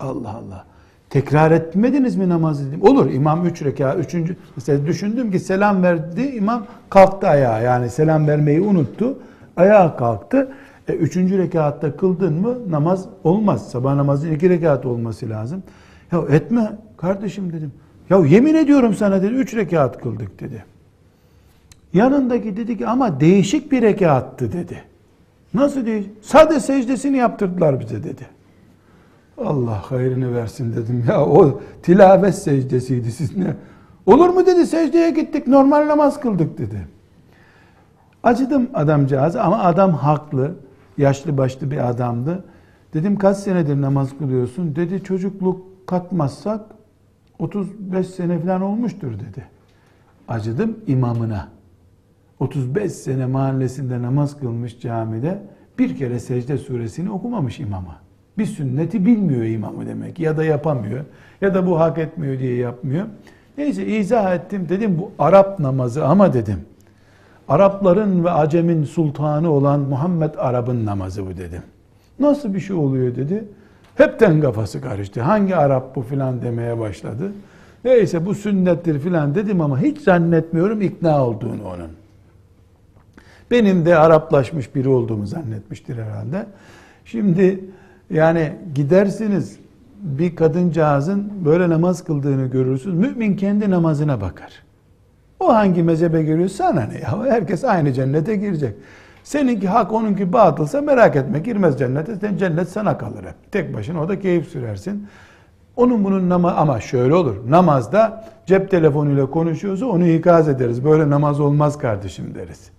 Allah 0.00 0.30
Allah. 0.30 0.66
Tekrar 1.10 1.50
etmediniz 1.50 2.16
mi 2.16 2.28
namazı 2.28 2.68
dedim. 2.68 2.82
Olur 2.82 3.10
imam 3.10 3.46
üç 3.46 3.62
rekat, 3.62 3.98
üçüncü. 3.98 4.36
Mesela 4.56 4.86
düşündüm 4.86 5.30
ki 5.30 5.40
selam 5.40 5.82
verdi, 5.82 6.22
imam 6.22 6.66
kalktı 6.90 7.28
ayağa. 7.28 7.60
Yani 7.60 7.90
selam 7.90 8.26
vermeyi 8.26 8.60
unuttu. 8.60 9.18
Ayağa 9.56 9.96
kalktı. 9.96 10.52
E, 10.88 10.92
üçüncü 10.92 11.38
rekatta 11.38 11.96
kıldın 11.96 12.34
mı 12.34 12.56
namaz 12.70 13.04
olmaz. 13.24 13.70
Sabah 13.70 13.94
namazı 13.94 14.28
iki 14.28 14.50
rekat 14.50 14.86
olması 14.86 15.30
lazım. 15.30 15.62
Ya 16.12 16.20
etme 16.30 16.78
kardeşim 16.96 17.52
dedim. 17.52 17.72
Ya 18.10 18.18
yemin 18.18 18.54
ediyorum 18.54 18.94
sana 18.94 19.22
dedi 19.22 19.34
üç 19.34 19.54
rekat 19.54 20.00
kıldık 20.00 20.40
dedi. 20.40 20.64
Yanındaki 21.92 22.56
dedi 22.56 22.78
ki 22.78 22.86
ama 22.86 23.20
değişik 23.20 23.72
bir 23.72 23.82
rekattı 23.82 24.52
dedi. 24.52 24.84
Nasıl 25.54 25.86
değil? 25.86 26.08
Sade 26.22 26.60
secdesini 26.60 27.16
yaptırdılar 27.16 27.80
bize 27.80 28.04
dedi. 28.04 28.26
Allah 29.38 29.90
hayrını 29.90 30.34
versin 30.34 30.72
dedim. 30.76 31.04
Ya 31.08 31.26
o 31.26 31.60
tilavet 31.82 32.34
secdesiydi 32.34 33.12
siz 33.12 33.36
ne? 33.36 33.54
Olur 34.06 34.28
mu 34.28 34.46
dedi 34.46 34.66
secdeye 34.66 35.10
gittik 35.10 35.46
normal 35.46 35.88
namaz 35.88 36.20
kıldık 36.20 36.58
dedi. 36.58 36.88
Acıdım 38.22 38.70
adamcağız 38.74 39.36
ama 39.36 39.58
adam 39.58 39.92
haklı. 39.92 40.54
Yaşlı 40.98 41.38
başlı 41.38 41.70
bir 41.70 41.90
adamdı. 41.90 42.44
Dedim 42.94 43.16
kaç 43.16 43.36
senedir 43.36 43.80
namaz 43.80 44.08
kılıyorsun? 44.18 44.76
Dedi 44.76 45.02
çocukluk 45.02 45.86
katmazsak 45.86 46.60
35 47.38 48.06
sene 48.06 48.38
falan 48.38 48.62
olmuştur 48.62 49.12
dedi. 49.12 49.44
Acıdım 50.28 50.76
imamına. 50.86 51.48
35 52.40 52.92
sene 52.92 53.26
mahallesinde 53.26 54.02
namaz 54.02 54.40
kılmış 54.40 54.80
camide 54.80 55.42
bir 55.78 55.96
kere 55.96 56.20
secde 56.20 56.58
suresini 56.58 57.10
okumamış 57.10 57.60
imama. 57.60 57.96
Bir 58.38 58.46
sünneti 58.46 59.06
bilmiyor 59.06 59.44
imamı 59.44 59.86
demek 59.86 60.18
ya 60.20 60.36
da 60.36 60.44
yapamıyor 60.44 61.04
ya 61.40 61.54
da 61.54 61.66
bu 61.66 61.80
hak 61.80 61.98
etmiyor 61.98 62.38
diye 62.38 62.54
yapmıyor. 62.54 63.06
Neyse 63.58 63.86
izah 63.86 64.34
ettim 64.34 64.68
dedim 64.68 64.98
bu 64.98 65.10
Arap 65.18 65.58
namazı 65.58 66.06
ama 66.06 66.32
dedim. 66.32 66.60
Arapların 67.48 68.24
ve 68.24 68.30
Acem'in 68.30 68.84
sultanı 68.84 69.50
olan 69.50 69.80
Muhammed 69.80 70.34
Arap'ın 70.38 70.86
namazı 70.86 71.26
bu 71.26 71.36
dedim. 71.36 71.62
Nasıl 72.18 72.54
bir 72.54 72.60
şey 72.60 72.76
oluyor 72.76 73.16
dedi. 73.16 73.44
Hepten 73.96 74.40
kafası 74.40 74.80
karıştı. 74.80 75.20
Hangi 75.20 75.56
Arap 75.56 75.96
bu 75.96 76.02
filan 76.02 76.42
demeye 76.42 76.78
başladı. 76.78 77.32
Neyse 77.84 78.26
bu 78.26 78.34
sünnettir 78.34 78.98
filan 78.98 79.34
dedim 79.34 79.60
ama 79.60 79.80
hiç 79.80 80.00
zannetmiyorum 80.00 80.82
ikna 80.82 81.26
olduğunu 81.26 81.68
onun. 81.68 81.90
Benim 83.50 83.86
de 83.86 83.96
Araplaşmış 83.96 84.74
biri 84.74 84.88
olduğumu 84.88 85.26
zannetmiştir 85.26 85.96
herhalde. 85.96 86.46
Şimdi 87.04 87.64
yani 88.10 88.52
gidersiniz 88.74 89.58
bir 90.00 90.36
kadıncağızın 90.36 91.32
böyle 91.44 91.68
namaz 91.68 92.04
kıldığını 92.04 92.46
görürsünüz. 92.46 92.98
Mümin 92.98 93.36
kendi 93.36 93.70
namazına 93.70 94.20
bakar. 94.20 94.62
O 95.40 95.54
hangi 95.54 95.82
mezhebe 95.82 96.22
giriyor 96.22 96.48
sana 96.48 96.82
ne 96.82 96.98
ya? 96.98 97.24
Herkes 97.24 97.64
aynı 97.64 97.92
cennete 97.92 98.36
girecek. 98.36 98.74
Seninki 99.26 99.68
hak 99.68 99.92
onunki 99.92 100.32
batılsa 100.32 100.80
merak 100.80 101.16
etme 101.16 101.38
girmez 101.38 101.78
cennete. 101.78 102.16
Sen 102.16 102.36
cennet 102.36 102.68
sana 102.68 102.98
kalır 102.98 103.24
hep. 103.24 103.52
Tek 103.52 103.74
başına 103.74 104.02
o 104.02 104.08
da 104.08 104.20
keyif 104.20 104.48
sürersin. 104.48 105.06
Onun 105.76 106.04
bunun 106.04 106.28
namaz 106.28 106.54
ama 106.56 106.80
şöyle 106.80 107.14
olur. 107.14 107.36
Namazda 107.48 108.24
cep 108.46 108.70
telefonuyla 108.70 109.26
konuşuyorsa 109.30 109.86
onu 109.86 110.06
ikaz 110.06 110.48
ederiz. 110.48 110.84
Böyle 110.84 111.10
namaz 111.10 111.40
olmaz 111.40 111.78
kardeşim 111.78 112.34
deriz. 112.34 112.70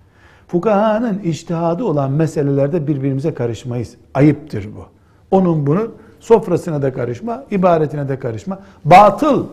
Fukahanın 0.47 1.19
iştihadı 1.19 1.83
olan 1.83 2.11
meselelerde 2.11 2.87
birbirimize 2.87 3.33
karışmayız. 3.33 3.95
Ayıptır 4.13 4.65
bu. 4.75 4.85
Onun 5.31 5.67
bunu 5.67 5.91
sofrasına 6.19 6.81
da 6.81 6.93
karışma, 6.93 7.43
ibaretine 7.51 8.09
de 8.09 8.19
karışma. 8.19 8.59
Batıl. 8.85 9.45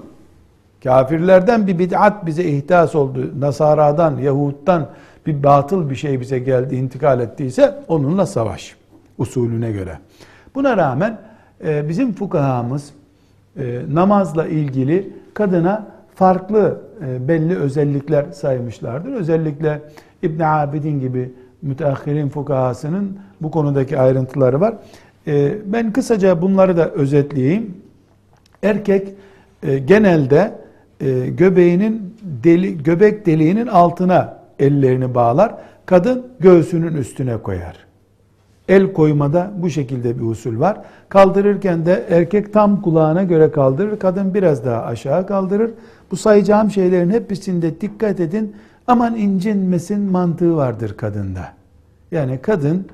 Kafirlerden 0.84 1.66
bir 1.66 1.78
bid'at 1.78 2.26
bize 2.26 2.45
ihdas 2.45 2.95
oldu. 2.95 3.40
Nasara'dan, 3.40 4.16
Yahud'dan 4.18 4.88
bir 5.27 5.43
batıl 5.43 5.91
bir 5.91 5.97
şey 5.97 6.20
bize 6.20 6.39
geldi, 6.39 6.77
intikal 6.77 7.20
ettiyse 7.20 7.75
onunla 7.89 8.27
savaş 8.27 8.77
usulüne 9.18 9.72
göre. 9.72 9.99
Buna 10.55 10.77
rağmen 10.77 11.18
e, 11.64 11.89
bizim 11.89 12.12
fukahamız 12.12 12.91
e, 13.59 13.81
namazla 13.93 14.47
ilgili 14.47 15.11
kadına 15.35 15.87
farklı 16.14 16.81
e, 17.07 17.29
belli 17.29 17.57
özellikler 17.59 18.25
saymışlardır. 18.33 19.12
Özellikle 19.12 19.81
İbn 20.22 20.43
Abidin 20.43 21.01
gibi 21.01 21.33
müteahhirin 21.62 22.29
fukahasının 22.29 23.18
bu 23.41 23.51
konudaki 23.51 23.99
ayrıntıları 23.99 24.61
var. 24.61 24.75
Ben 25.64 25.93
kısaca 25.93 26.43
bunları 26.43 26.77
da 26.77 26.91
özetleyeyim. 26.91 27.75
Erkek 28.62 29.09
genelde 29.85 30.55
göbeğinin 31.29 32.16
deli, 32.22 32.83
göbek 32.83 33.27
deliğinin 33.27 33.66
altına 33.66 34.39
ellerini 34.59 35.15
bağlar. 35.15 35.55
Kadın 35.87 36.27
göğsünün 36.41 36.95
üstüne 36.95 37.37
koyar. 37.37 37.85
El 38.69 38.93
koymada 38.93 39.53
bu 39.57 39.71
şekilde 39.71 40.19
bir 40.19 40.25
usul 40.25 40.61
var. 40.61 40.79
Kaldırırken 41.09 41.87
de 41.87 42.05
erkek 42.11 42.53
tam 42.53 42.83
kulağına 42.83 43.23
göre 43.23 43.51
kaldırır, 43.51 43.99
kadın 43.99 44.35
biraz 44.35 44.65
daha 44.65 44.83
aşağı 44.83 45.27
kaldırır. 45.27 45.71
Bu 46.11 46.17
sayacağım 46.17 46.71
şeylerin 46.71 47.11
hepsinde 47.11 47.81
dikkat 47.81 48.21
edin. 48.21 48.57
Aman 48.87 49.17
incinmesin 49.17 50.01
mantığı 50.01 50.57
vardır 50.57 50.97
kadında. 50.97 51.53
Yani 52.11 52.39
kadın 52.43 52.87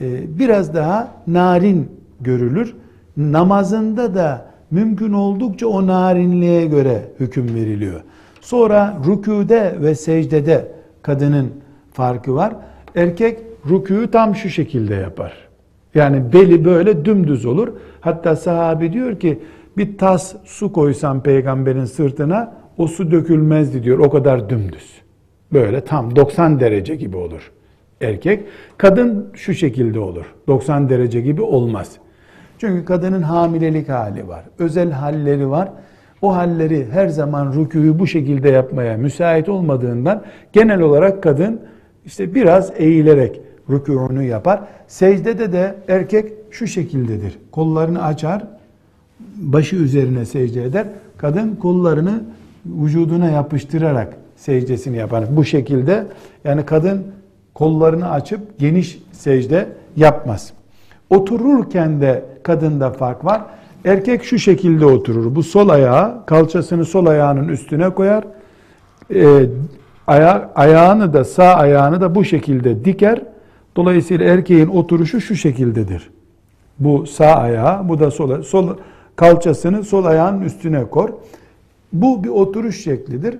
e, 0.00 0.38
biraz 0.38 0.74
daha 0.74 1.12
narin 1.26 1.90
görülür. 2.20 2.74
Namazında 3.16 4.14
da 4.14 4.46
mümkün 4.70 5.12
oldukça 5.12 5.66
o 5.66 5.86
narinliğe 5.86 6.66
göre 6.66 7.02
hüküm 7.20 7.54
veriliyor. 7.54 8.00
Sonra 8.40 8.98
rüküde 9.06 9.76
ve 9.80 9.94
secdede 9.94 10.72
kadının 11.04 11.52
farkı 11.92 12.34
var. 12.34 12.54
Erkek 12.94 13.38
rükûyu 13.70 14.10
tam 14.10 14.34
şu 14.34 14.48
şekilde 14.48 14.94
yapar. 14.94 15.32
Yani 15.94 16.32
beli 16.32 16.64
böyle 16.64 17.04
dümdüz 17.04 17.46
olur. 17.46 17.68
Hatta 18.00 18.36
sahabi 18.36 18.92
diyor 18.92 19.20
ki 19.20 19.38
bir 19.76 19.98
tas 19.98 20.34
su 20.44 20.72
koysam 20.72 21.22
peygamberin 21.22 21.84
sırtına 21.84 22.54
o 22.78 22.86
su 22.86 23.10
dökülmezdi 23.10 23.82
diyor. 23.82 23.98
O 23.98 24.10
kadar 24.10 24.50
dümdüz. 24.50 24.90
Böyle 25.52 25.80
tam 25.80 26.16
90 26.16 26.60
derece 26.60 26.96
gibi 26.96 27.16
olur. 27.16 27.52
erkek. 28.00 28.44
Kadın 28.78 29.30
şu 29.34 29.54
şekilde 29.54 30.00
olur. 30.00 30.24
90 30.46 30.88
derece 30.88 31.20
gibi 31.20 31.42
olmaz. 31.42 31.92
Çünkü 32.58 32.84
kadının 32.84 33.22
hamilelik 33.22 33.88
hali 33.88 34.28
var. 34.28 34.44
Özel 34.58 34.90
halleri 34.90 35.50
var. 35.50 35.68
O 36.24 36.34
halleri 36.34 36.86
her 36.90 37.08
zaman 37.08 37.52
rükûyu 37.52 37.98
bu 37.98 38.06
şekilde 38.06 38.48
yapmaya 38.48 38.96
müsait 38.96 39.48
olmadığından 39.48 40.22
genel 40.52 40.80
olarak 40.80 41.22
kadın 41.22 41.60
işte 42.04 42.34
biraz 42.34 42.72
eğilerek 42.76 43.40
rükûunu 43.70 44.22
yapar. 44.22 44.60
Secdede 44.86 45.52
de 45.52 45.74
erkek 45.88 46.32
şu 46.50 46.66
şekildedir. 46.66 47.38
Kollarını 47.52 48.04
açar, 48.04 48.44
başı 49.36 49.76
üzerine 49.76 50.24
secde 50.24 50.64
eder. 50.64 50.86
Kadın 51.16 51.56
kollarını 51.56 52.24
vücuduna 52.66 53.30
yapıştırarak 53.30 54.16
secdesini 54.36 54.96
yapar. 54.96 55.24
Bu 55.36 55.44
şekilde 55.44 56.06
yani 56.44 56.64
kadın 56.66 57.04
kollarını 57.54 58.10
açıp 58.10 58.58
geniş 58.58 59.02
secde 59.12 59.68
yapmaz. 59.96 60.52
Otururken 61.10 62.00
de 62.00 62.24
kadında 62.42 62.90
fark 62.90 63.24
var. 63.24 63.42
Erkek 63.84 64.24
şu 64.24 64.38
şekilde 64.38 64.86
oturur. 64.86 65.34
Bu 65.34 65.42
sol 65.42 65.68
ayağı 65.68 66.26
kalçasını 66.26 66.84
sol 66.84 67.06
ayağının 67.06 67.48
üstüne 67.48 67.90
koyar. 67.90 68.24
Ee, 69.14 69.46
aya, 70.06 70.50
ayağını 70.54 71.12
da 71.12 71.24
sağ 71.24 71.54
ayağını 71.54 72.00
da 72.00 72.14
bu 72.14 72.24
şekilde 72.24 72.84
diker. 72.84 73.22
Dolayısıyla 73.76 74.26
erkeğin 74.26 74.68
oturuşu 74.68 75.20
şu 75.20 75.36
şekildedir. 75.36 76.10
Bu 76.78 77.06
sağ 77.06 77.34
ayağı, 77.34 77.88
bu 77.88 78.00
da 78.00 78.10
sol, 78.10 78.42
sol 78.42 78.68
kalçasını 79.16 79.84
sol 79.84 80.04
ayağının 80.04 80.42
üstüne 80.42 80.84
kor. 80.84 81.08
Bu 81.92 82.24
bir 82.24 82.28
oturuş 82.28 82.84
şeklidir. 82.84 83.38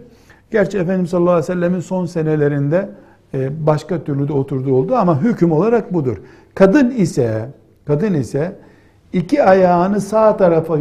Gerçi 0.51 0.79
Efendimiz 0.79 1.11
sallallahu 1.11 1.33
aleyhi 1.33 1.49
ve 1.49 1.55
sellemin 1.55 1.81
son 1.81 2.07
senelerinde 2.07 2.89
e, 3.35 3.67
başka 3.67 4.05
türlü 4.05 4.29
de 4.29 4.33
oturduğu 4.33 4.75
oldu 4.75 4.95
ama 4.95 5.23
hüküm 5.23 5.53
olarak 5.53 5.95
budur. 5.95 6.17
Kadın 6.55 6.91
ise 6.91 7.51
kadın 7.87 8.15
ise 8.15 8.57
iki 9.15 9.45
ayağını 9.45 10.01
sağ 10.01 10.37
tarafa 10.37 10.81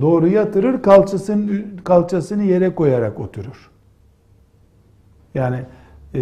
doğru 0.00 0.28
yatırır, 0.28 0.82
kalçasını 0.82 1.62
kalçasını 1.84 2.42
yere 2.42 2.74
koyarak 2.74 3.20
oturur. 3.20 3.70
Yani 5.34 5.58
e, 6.14 6.20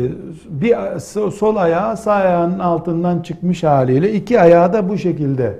bir 0.49 0.99
sol 1.31 1.57
ayağı 1.57 1.97
sağ 1.97 2.13
ayağının 2.13 2.59
altından 2.59 3.23
çıkmış 3.23 3.63
haliyle 3.65 4.13
iki 4.13 4.41
ayağı 4.41 4.73
da 4.73 4.89
bu 4.89 4.99
şekilde 4.99 5.59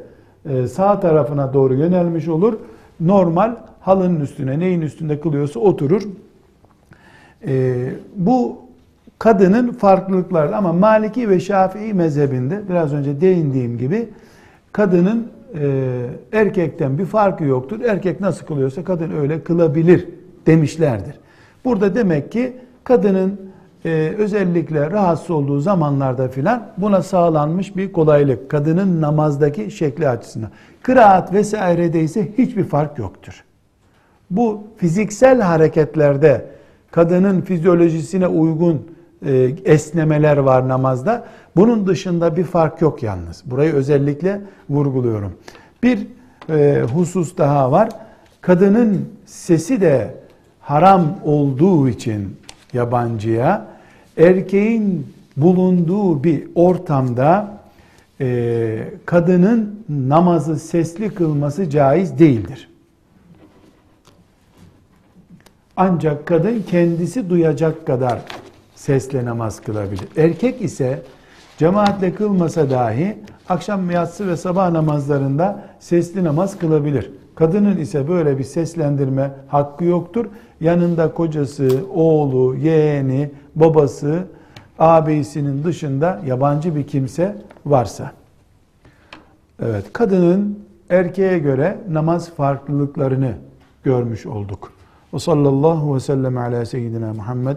e, 0.49 0.67
sağ 0.67 1.01
tarafına 1.01 1.55
doğru 1.55 1.75
yönelmiş 1.75 2.29
olur. 2.29 2.59
Normal 3.01 3.57
halının 3.81 4.21
üstüne 4.21 4.59
neyin 4.59 4.81
üstünde 4.81 5.21
kılıyorsa 5.21 5.61
oturur. 5.61 6.03
Bu 8.17 8.59
kadının 9.19 9.73
farklılıkları 9.73 10.57
ama 10.57 10.73
Maliki 10.73 11.31
ve 11.31 11.41
Şafii 11.41 11.95
mezhebinde 11.95 12.63
biraz 12.69 12.93
önce 12.93 13.21
değindiğim 13.21 13.79
gibi 13.79 14.09
kadının 14.73 15.29
e, 15.55 16.07
erkekten 16.33 16.99
bir 16.99 17.05
farkı 17.05 17.45
yoktur. 17.45 17.81
Erkek 17.81 18.21
nasıl 18.21 18.47
kılıyorsa 18.47 18.85
kadın 18.85 19.11
öyle 19.21 19.43
kılabilir 19.43 20.09
demişlerdir. 20.47 21.15
Burada 21.65 21.95
demek 21.95 22.33
ki 22.33 22.57
kadının 22.85 23.41
e, 23.85 24.15
özellikle 24.19 24.91
rahatsız 24.91 25.31
olduğu 25.31 25.61
zamanlarda 25.61 26.29
filan 26.29 26.67
buna 26.77 27.03
sağlanmış 27.03 27.77
bir 27.77 27.93
kolaylık. 27.93 28.51
Kadının 28.51 29.01
namazdaki 29.01 29.71
şekli 29.71 30.09
açısından. 30.09 30.51
Kıraat 30.83 31.33
vesairede 31.33 32.01
ise 32.01 32.29
hiçbir 32.39 32.65
fark 32.65 32.99
yoktur. 32.99 33.45
Bu 34.31 34.61
fiziksel 34.77 35.41
hareketlerde 35.41 36.47
kadının 36.91 37.41
fizyolojisine 37.41 38.27
uygun 38.27 38.98
esnemeler 39.65 40.37
var 40.37 40.69
namazda. 40.69 41.25
Bunun 41.57 41.87
dışında 41.87 42.37
bir 42.37 42.45
fark 42.45 42.81
yok 42.81 43.03
yalnız. 43.03 43.43
Burayı 43.47 43.73
özellikle 43.73 44.41
vurguluyorum. 44.71 45.33
Bir 45.83 46.07
e, 46.51 46.83
husus 46.95 47.37
daha 47.37 47.73
var. 47.73 47.89
Kadının 48.41 49.09
sesi 49.27 49.81
de 49.81 50.15
haram 50.61 51.19
olduğu 51.25 51.89
için 51.89 52.37
yabancıya 52.73 53.67
erkeğin 54.17 55.07
bulunduğu 55.37 56.25
bir 56.25 56.49
ortamda 56.55 57.59
e, 58.21 58.91
kadının 59.07 59.85
namazı 59.89 60.59
sesli 60.59 61.15
kılması 61.15 61.71
caiz 61.71 62.19
değildir. 62.19 62.69
Ancak 65.77 66.27
kadın 66.27 66.65
kendisi 66.71 67.31
duyacak 67.31 67.87
kadar 67.87 68.21
sesle 68.79 69.25
namaz 69.25 69.61
kılabilir. 69.61 70.09
Erkek 70.17 70.63
ise 70.63 71.03
cemaatle 71.59 72.15
kılmasa 72.15 72.71
dahi 72.71 73.19
akşam 73.49 73.91
yatsı 73.91 74.29
ve 74.29 74.37
sabah 74.37 74.71
namazlarında 74.71 75.65
sesli 75.81 76.25
namaz 76.25 76.59
kılabilir. 76.59 77.11
Kadının 77.35 77.77
ise 77.77 78.09
böyle 78.09 78.39
bir 78.39 78.45
seslendirme 78.45 79.31
hakkı 79.49 79.85
yoktur. 79.85 80.27
Yanında 80.61 81.15
kocası, 81.15 81.81
oğlu, 81.95 82.57
yeğeni, 82.57 83.31
babası, 83.57 84.25
ağabeyisinin 84.79 85.65
dışında 85.65 86.21
yabancı 86.27 86.77
bir 86.77 86.87
kimse 86.87 87.37
varsa. 87.67 88.13
Evet, 89.63 89.85
kadının 89.93 90.59
erkeğe 90.91 91.39
göre 91.39 91.79
namaz 91.91 92.31
farklılıklarını 92.31 93.33
görmüş 93.85 94.27
olduk. 94.27 94.73
Ve 95.15 95.19
sallallahu 95.19 95.95
ve 95.95 96.01
sellem 96.01 96.39
ala 96.39 96.67
seyyidina 96.67 97.15
Muhammed 97.15 97.57